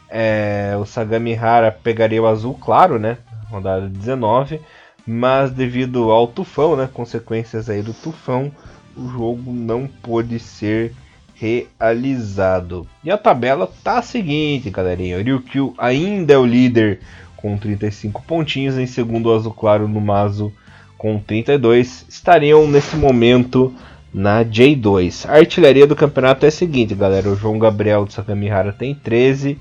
É, 0.09 0.75
o 0.81 0.85
Sagami 0.85 1.35
Hara 1.35 1.71
pegaria 1.71 2.23
o 2.23 2.27
azul 2.27 2.55
claro, 2.55 2.99
né? 2.99 3.19
Rodada 3.51 3.89
19. 3.89 4.61
mas 5.07 5.51
devido 5.51 6.11
ao 6.11 6.27
tufão, 6.27 6.77
né, 6.77 6.89
consequências 6.93 7.71
aí 7.71 7.81
do 7.81 7.95
tufão, 7.95 8.53
o 8.95 9.09
jogo 9.09 9.53
não 9.53 9.87
pôde 9.87 10.39
ser 10.39 10.95
realizado. 11.35 12.87
E 13.03 13.11
a 13.11 13.17
tabela 13.17 13.71
tá 13.83 13.99
a 13.99 14.03
seguinte, 14.03 14.71
galerinha. 14.71 15.17
O 15.17 15.23
Ryukyu 15.23 15.75
ainda 15.79 16.35
é 16.35 16.37
o 16.37 16.45
líder 16.45 17.01
com 17.37 17.57
35 17.57 18.23
pontinhos, 18.23 18.77
em 18.77 18.87
segundo 18.87 19.27
o 19.27 19.35
Azul 19.35 19.53
Claro 19.53 19.87
no 19.89 20.01
Mazo 20.01 20.53
com 20.99 21.19
32. 21.21 22.05
Estariam 22.09 22.67
nesse 22.67 22.97
momento 22.97 23.73
na 24.13 24.45
J2. 24.45 25.29
A 25.29 25.37
artilharia 25.37 25.87
do 25.87 25.97
campeonato 25.97 26.45
é 26.45 26.49
a 26.49 26.53
seguinte, 26.53 26.95
galera. 26.95 27.29
O 27.29 27.37
João 27.37 27.59
Gabriel 27.59 28.05
de 28.05 28.13
Sakamihara 28.13 28.73
tem 28.73 28.95
13 28.95 29.59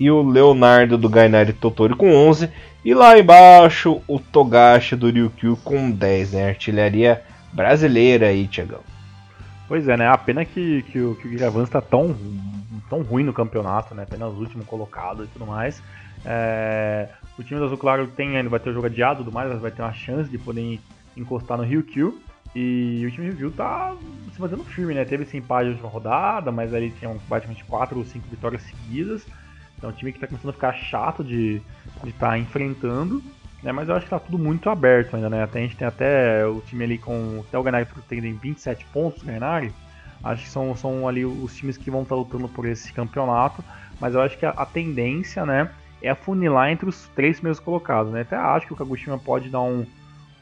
e 0.00 0.10
o 0.10 0.22
Leonardo 0.22 0.96
do 0.96 1.08
Gainari 1.08 1.52
Totori 1.52 1.94
com 1.94 2.12
11. 2.12 2.48
E 2.84 2.94
lá 2.94 3.18
embaixo 3.18 4.00
o 4.08 4.18
Togashi 4.18 4.96
do 4.96 5.10
Ryukyu 5.10 5.58
com 5.62 5.90
10, 5.90 6.32
né? 6.32 6.48
Artilharia 6.48 7.22
brasileira 7.52 8.28
aí, 8.28 8.46
Tiagão. 8.46 8.80
Pois 9.66 9.86
é, 9.86 9.96
né? 9.96 10.08
A 10.08 10.16
pena 10.16 10.44
que, 10.44 10.82
que, 10.84 10.98
o, 10.98 11.14
que 11.16 11.28
o 11.28 11.62
está 11.62 11.80
tão, 11.82 12.16
tão 12.88 13.02
ruim 13.02 13.24
no 13.24 13.32
campeonato, 13.32 13.94
né? 13.94 14.04
Apenas 14.04 14.32
último 14.32 14.64
colocado 14.64 15.24
e 15.24 15.26
tudo 15.26 15.44
mais. 15.44 15.82
É, 16.24 17.08
o 17.38 17.44
time 17.44 17.60
do 17.60 17.66
Azul 17.66 17.78
Claro 17.78 18.08
tem, 18.08 18.36
ele 18.36 18.48
vai 18.48 18.58
ter 18.58 18.70
o 18.70 18.72
jogo 18.72 18.86
adiado 18.86 19.20
e 19.20 19.24
tudo 19.24 19.32
mais, 19.32 19.60
vai 19.60 19.70
ter 19.70 19.82
uma 19.82 19.92
chance 19.92 20.28
de 20.28 20.38
poder 20.38 20.80
encostar 21.16 21.56
no 21.56 21.64
Ryukyu. 21.64 22.20
E 22.54 23.04
o 23.06 23.10
time 23.10 23.26
Review 23.26 23.50
tá 23.50 23.94
se 24.32 24.38
fazendo 24.38 24.64
firme, 24.64 24.94
né? 24.94 25.04
Teve 25.04 25.22
esse 25.22 25.36
empate 25.36 25.66
na 25.66 25.72
última 25.72 25.88
rodada, 25.88 26.50
mas 26.50 26.72
ali 26.72 26.90
tinha 26.90 27.14
praticamente 27.28 27.62
4 27.64 27.98
ou 27.98 28.04
5 28.04 28.26
vitórias 28.28 28.62
seguidas. 28.62 29.26
Então 29.76 29.90
é 29.90 29.92
um 29.92 29.96
time 29.96 30.12
que 30.12 30.18
tá 30.18 30.26
começando 30.26 30.50
a 30.50 30.54
ficar 30.54 30.72
chato 30.72 31.22
de 31.22 31.62
estar 32.04 32.30
tá 32.30 32.38
enfrentando. 32.38 33.22
Né? 33.62 33.70
Mas 33.70 33.88
eu 33.88 33.94
acho 33.94 34.04
que 34.04 34.10
tá 34.10 34.18
tudo 34.18 34.38
muito 34.38 34.70
aberto 34.70 35.14
ainda, 35.14 35.28
né? 35.28 35.42
Até, 35.42 35.58
a 35.58 35.62
gente 35.62 35.76
tem 35.76 35.86
até 35.86 36.46
o 36.46 36.60
time 36.60 36.84
ali 36.84 36.98
com. 36.98 37.44
Até 37.46 37.58
o 37.58 37.62
Ganari 37.62 37.86
tem 38.08 38.20
27 38.20 38.84
pontos, 38.86 39.22
Ganari. 39.22 39.72
Acho 40.24 40.44
que 40.44 40.50
são, 40.50 40.74
são 40.74 41.06
ali 41.06 41.24
os 41.24 41.54
times 41.54 41.76
que 41.76 41.90
vão 41.90 42.02
estar 42.02 42.14
tá 42.14 42.20
lutando 42.20 42.48
por 42.48 42.66
esse 42.66 42.92
campeonato. 42.92 43.62
Mas 44.00 44.14
eu 44.14 44.20
acho 44.20 44.38
que 44.38 44.46
a, 44.46 44.50
a 44.50 44.66
tendência, 44.66 45.44
né? 45.44 45.70
É 46.02 46.10
afunilar 46.10 46.70
entre 46.70 46.88
os 46.88 47.08
três 47.08 47.36
primeiros 47.36 47.60
colocados, 47.60 48.12
né? 48.12 48.22
Até 48.22 48.36
acho 48.36 48.66
que 48.66 48.72
o 48.72 48.76
Kagoshima 48.76 49.18
pode 49.18 49.48
dar 49.48 49.62
um, 49.62 49.84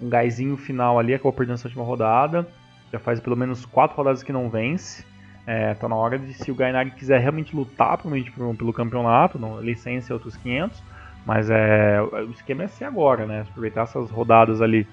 um 0.01 0.09
gásinho 0.09 0.57
final 0.57 0.99
ali, 0.99 1.15
acabou 1.15 1.33
perdendo 1.33 1.55
essa 1.55 1.69
última 1.69 1.85
rodada. 1.85 2.47
Já 2.93 2.99
faz 2.99 3.21
pelo 3.21 3.37
menos 3.37 3.65
quatro 3.65 3.97
rodadas 3.97 4.23
que 4.23 4.33
não 4.33 4.49
vence. 4.49 5.05
É, 5.47 5.75
tá 5.75 5.89
na 5.89 5.95
hora 5.95 6.19
de, 6.19 6.35
se 6.35 6.51
o 6.51 6.55
Gainari 6.55 6.91
quiser 6.91 7.21
realmente 7.21 7.55
lutar 7.55 7.97
provavelmente 7.97 8.33
pelo 8.59 8.73
campeonato, 8.73 9.39
não, 9.39 9.61
licença 9.61 10.13
e 10.13 10.15
outros 10.15 10.37
500, 10.37 10.83
mas 11.25 11.49
é, 11.49 12.01
o 12.03 12.31
esquema 12.33 12.65
é 12.65 12.69
ser 12.69 12.85
agora, 12.85 13.27
né? 13.27 13.43
Aproveitar 13.43 13.83
essas 13.83 14.11
rodadas 14.11 14.61
ali 14.61 14.87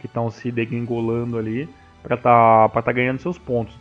que 0.00 0.06
estão 0.06 0.30
se 0.30 0.52
degringolando 0.52 1.36
ali 1.36 1.68
para 2.02 2.16
tá, 2.16 2.68
tá 2.68 2.92
ganhando 2.92 3.18
seus 3.18 3.36
pontos. 3.36 3.76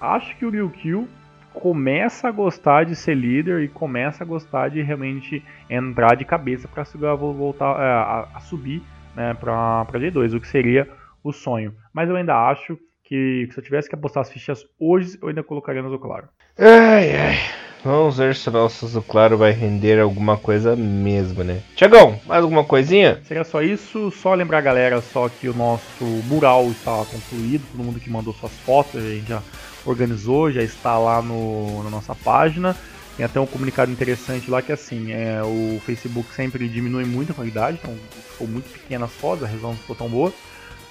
Acho 0.00 0.36
que 0.36 0.44
o 0.44 0.50
Ryukyu 0.50 1.08
começa 1.52 2.28
a 2.28 2.30
gostar 2.30 2.84
de 2.84 2.94
ser 2.94 3.14
líder 3.14 3.62
e 3.62 3.68
começa 3.68 4.24
a 4.24 4.26
gostar 4.26 4.68
de 4.70 4.82
realmente 4.82 5.44
entrar 5.68 6.14
de 6.16 6.24
cabeça 6.24 6.68
para 6.68 7.14
voltar 7.14 7.80
é, 7.80 7.84
a, 7.84 8.28
a 8.34 8.40
subir 8.40 8.82
né, 9.14 9.34
para 9.34 9.86
G2, 9.92 10.36
o 10.36 10.40
que 10.40 10.48
seria 10.48 10.88
o 11.22 11.32
sonho. 11.32 11.74
Mas 11.92 12.08
eu 12.08 12.16
ainda 12.16 12.34
acho 12.34 12.78
que 13.04 13.48
se 13.50 13.58
eu 13.58 13.64
tivesse 13.64 13.88
que 13.88 13.94
apostar 13.94 14.22
as 14.22 14.30
fichas 14.30 14.64
hoje, 14.78 15.18
eu 15.20 15.28
ainda 15.28 15.42
colocaria 15.42 15.82
no 15.82 15.88
Azul 15.88 15.98
Claro. 15.98 16.28
Ai, 16.58 17.16
ai. 17.16 17.38
Vamos 17.82 18.18
ver 18.18 18.34
se 18.34 18.48
o 18.48 18.52
nosso 18.52 18.84
Azul 18.84 19.02
Claro 19.02 19.38
vai 19.38 19.52
render 19.52 19.98
alguma 19.98 20.36
coisa 20.36 20.76
mesmo, 20.76 21.42
né? 21.42 21.62
Tiagão, 21.74 22.20
mais 22.26 22.42
alguma 22.42 22.62
coisinha? 22.62 23.20
Seria 23.24 23.42
só 23.42 23.62
isso. 23.62 24.10
Só 24.10 24.34
lembrar 24.34 24.58
a 24.58 24.62
galera 24.62 25.00
só 25.00 25.28
que 25.28 25.48
o 25.48 25.54
nosso 25.54 26.04
mural 26.26 26.66
está 26.66 27.04
concluído. 27.10 27.64
Todo 27.72 27.82
mundo 27.82 27.98
que 27.98 28.10
mandou 28.10 28.34
suas 28.34 28.52
fotos, 28.60 28.96
a 28.96 29.00
gente 29.00 29.28
já 29.28 29.42
organizou, 29.84 30.50
já 30.50 30.62
está 30.62 30.98
lá 30.98 31.22
no, 31.22 31.82
na 31.84 31.90
nossa 31.90 32.14
página. 32.14 32.76
Tem 33.16 33.26
até 33.26 33.40
um 33.40 33.46
comunicado 33.46 33.90
interessante 33.90 34.50
lá 34.50 34.62
que 34.62 34.72
assim, 34.72 35.12
é, 35.12 35.42
o 35.42 35.80
Facebook 35.84 36.32
sempre 36.34 36.68
diminui 36.68 37.04
muito 37.04 37.32
a 37.32 37.34
qualidade, 37.34 37.78
então 37.80 37.94
ficou 38.32 38.46
muito 38.46 38.70
pequena 38.70 39.04
as 39.04 39.12
fotos, 39.12 39.44
a 39.44 39.46
resolução 39.46 39.72
não 39.72 39.78
ficou 39.78 39.96
tão 39.96 40.08
boa. 40.08 40.32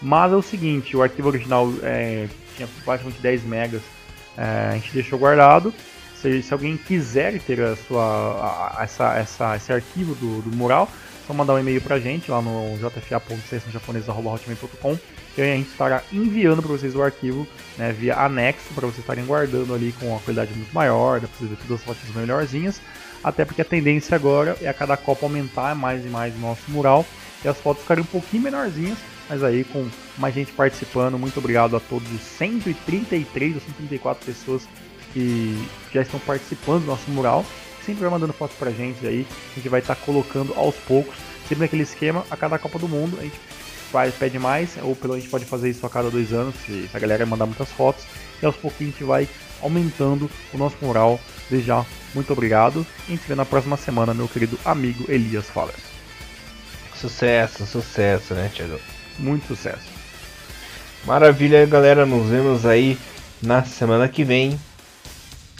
Mas 0.01 0.31
é 0.31 0.35
o 0.35 0.41
seguinte, 0.41 0.95
o 0.95 1.03
arquivo 1.03 1.27
original 1.27 1.69
é, 1.81 2.29
tinha 2.55 2.69
praticamente 2.85 3.21
10 3.21 3.43
megas, 3.43 3.81
é, 4.37 4.69
a 4.71 4.75
gente 4.75 4.93
deixou 4.93 5.19
guardado. 5.19 5.73
Se, 6.15 6.41
se, 6.43 6.53
alguém 6.53 6.77
quiser 6.77 7.41
ter 7.41 7.61
a 7.61 7.75
sua, 7.75 8.75
a, 8.77 8.83
essa, 8.83 9.17
essa, 9.17 9.55
esse 9.55 9.71
arquivo 9.71 10.13
do, 10.15 10.41
do 10.41 10.53
mural, 10.55 10.89
só 11.25 11.33
mandar 11.33 11.53
um 11.53 11.59
e-mail 11.59 11.81
pra 11.81 11.99
gente 11.99 12.29
lá 12.29 12.41
no 12.41 12.77
jfa.japonês.com 12.77 14.97
e 15.37 15.41
a 15.41 15.45
gente 15.45 15.69
estará 15.69 16.03
enviando 16.11 16.61
para 16.61 16.71
vocês 16.71 16.95
o 16.95 17.01
arquivo 17.01 17.47
né, 17.77 17.91
via 17.91 18.15
anexo 18.17 18.73
para 18.73 18.87
vocês 18.87 18.99
estarem 18.99 19.25
guardando 19.25 19.73
ali 19.73 19.93
com 19.99 20.07
uma 20.07 20.19
qualidade 20.19 20.53
muito 20.53 20.73
maior, 20.73 21.19
pra 21.19 21.29
vocês 21.29 21.49
ver 21.49 21.57
todas 21.57 21.79
as 21.79 21.83
fotos 21.83 22.15
melhorzinhas. 22.15 22.81
Até 23.23 23.45
porque 23.45 23.61
a 23.61 23.65
tendência 23.65 24.15
agora 24.15 24.57
é 24.61 24.67
a 24.67 24.73
cada 24.73 24.95
copa 24.95 25.25
aumentar 25.25 25.75
mais 25.75 26.05
e 26.05 26.07
mais 26.07 26.35
o 26.35 26.39
nosso 26.39 26.69
mural 26.69 27.05
e 27.43 27.47
as 27.47 27.57
fotos 27.57 27.83
ficarem 27.83 28.03
um 28.03 28.07
pouquinho 28.07 28.43
menorzinhas, 28.43 28.97
mas 29.29 29.43
aí 29.43 29.63
com 29.63 29.87
mais 30.17 30.33
gente 30.33 30.51
participando. 30.53 31.17
Muito 31.17 31.37
obrigado 31.37 31.75
a 31.75 31.79
todos 31.79 32.09
os 32.11 32.21
133 32.21 33.55
ou 33.55 33.61
134 33.61 34.25
pessoas 34.25 34.67
que 35.13 35.67
já 35.93 36.01
estão 36.01 36.19
participando 36.19 36.81
do 36.81 36.87
nosso 36.87 37.09
mural 37.11 37.45
sempre 37.89 38.01
vai 38.01 38.11
mandando 38.11 38.33
fotos 38.33 38.55
pra 38.55 38.69
gente 38.69 39.05
aí, 39.05 39.25
a 39.51 39.55
gente 39.55 39.69
vai 39.69 39.79
estar 39.79 39.95
tá 39.95 40.01
colocando 40.05 40.53
aos 40.53 40.75
poucos, 40.75 41.15
sempre 41.47 41.63
naquele 41.63 41.83
esquema, 41.83 42.23
a 42.29 42.37
cada 42.37 42.59
Copa 42.59 42.77
do 42.77 42.87
Mundo, 42.87 43.17
a 43.19 43.23
gente 43.23 43.39
faz, 43.91 44.13
pede 44.15 44.39
mais, 44.39 44.71
ou 44.81 44.95
pelo 44.95 45.13
a 45.13 45.19
gente 45.19 45.29
pode 45.29 45.45
fazer 45.45 45.69
isso 45.69 45.85
a 45.85 45.89
cada 45.89 46.09
dois 46.09 46.31
anos, 46.33 46.55
se, 46.65 46.87
se 46.87 46.95
a 46.95 46.99
galera 46.99 47.25
mandar 47.25 47.45
muitas 47.45 47.69
fotos, 47.69 48.03
e 48.41 48.45
aos 48.45 48.55
pouquinhos 48.55 48.93
a 48.93 48.97
gente 48.97 49.03
vai 49.07 49.29
aumentando 49.61 50.29
o 50.53 50.57
nosso 50.57 50.77
moral. 50.81 51.19
Desde 51.49 51.67
já, 51.67 51.85
muito 52.13 52.31
obrigado, 52.31 52.85
e 53.07 53.11
a 53.11 53.11
gente 53.11 53.21
se 53.23 53.27
vê 53.27 53.35
na 53.35 53.45
próxima 53.45 53.75
semana, 53.77 54.13
meu 54.13 54.27
querido 54.27 54.57
amigo 54.63 55.05
Elias 55.09 55.45
Faller. 55.45 55.75
Sucesso, 56.95 57.65
sucesso, 57.65 58.33
né, 58.33 58.51
Thiago? 58.53 58.79
Muito 59.17 59.47
sucesso. 59.47 59.87
Maravilha, 61.05 61.65
galera. 61.65 62.05
Nos 62.05 62.29
vemos 62.29 62.65
aí 62.65 62.97
na 63.41 63.63
semana 63.63 64.07
que 64.07 64.23
vem 64.23 64.59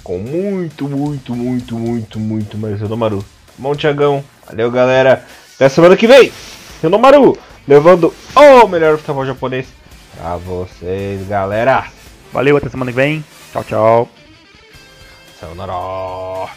com 0.04 0.18
muito, 0.18 0.88
muito, 0.88 1.34
muito, 1.34 1.76
muito, 1.76 2.20
muito 2.20 2.58
mais 2.58 2.80
Renomaru. 2.80 3.24
Bom, 3.58 3.76
Tiagão. 3.76 4.24
Valeu, 4.46 4.70
galera. 4.70 5.26
Até 5.56 5.70
semana 5.70 5.96
que 5.96 6.08
vem. 6.08 6.32
Renomaru, 6.82 7.38
levando 7.70 8.12
o 8.36 8.68
melhor 8.68 8.98
futebol 8.98 9.24
japonês 9.28 9.68
pra 10.18 10.38
vocês, 10.38 11.28
galera. 11.28 11.86
Valeu, 12.34 12.58
até 12.58 12.68
semana 12.68 12.92
que 12.92 12.98
vem. 12.98 13.24
Tchau, 13.52 13.64
tchau. 13.64 14.10
Sayonara. 15.40 16.50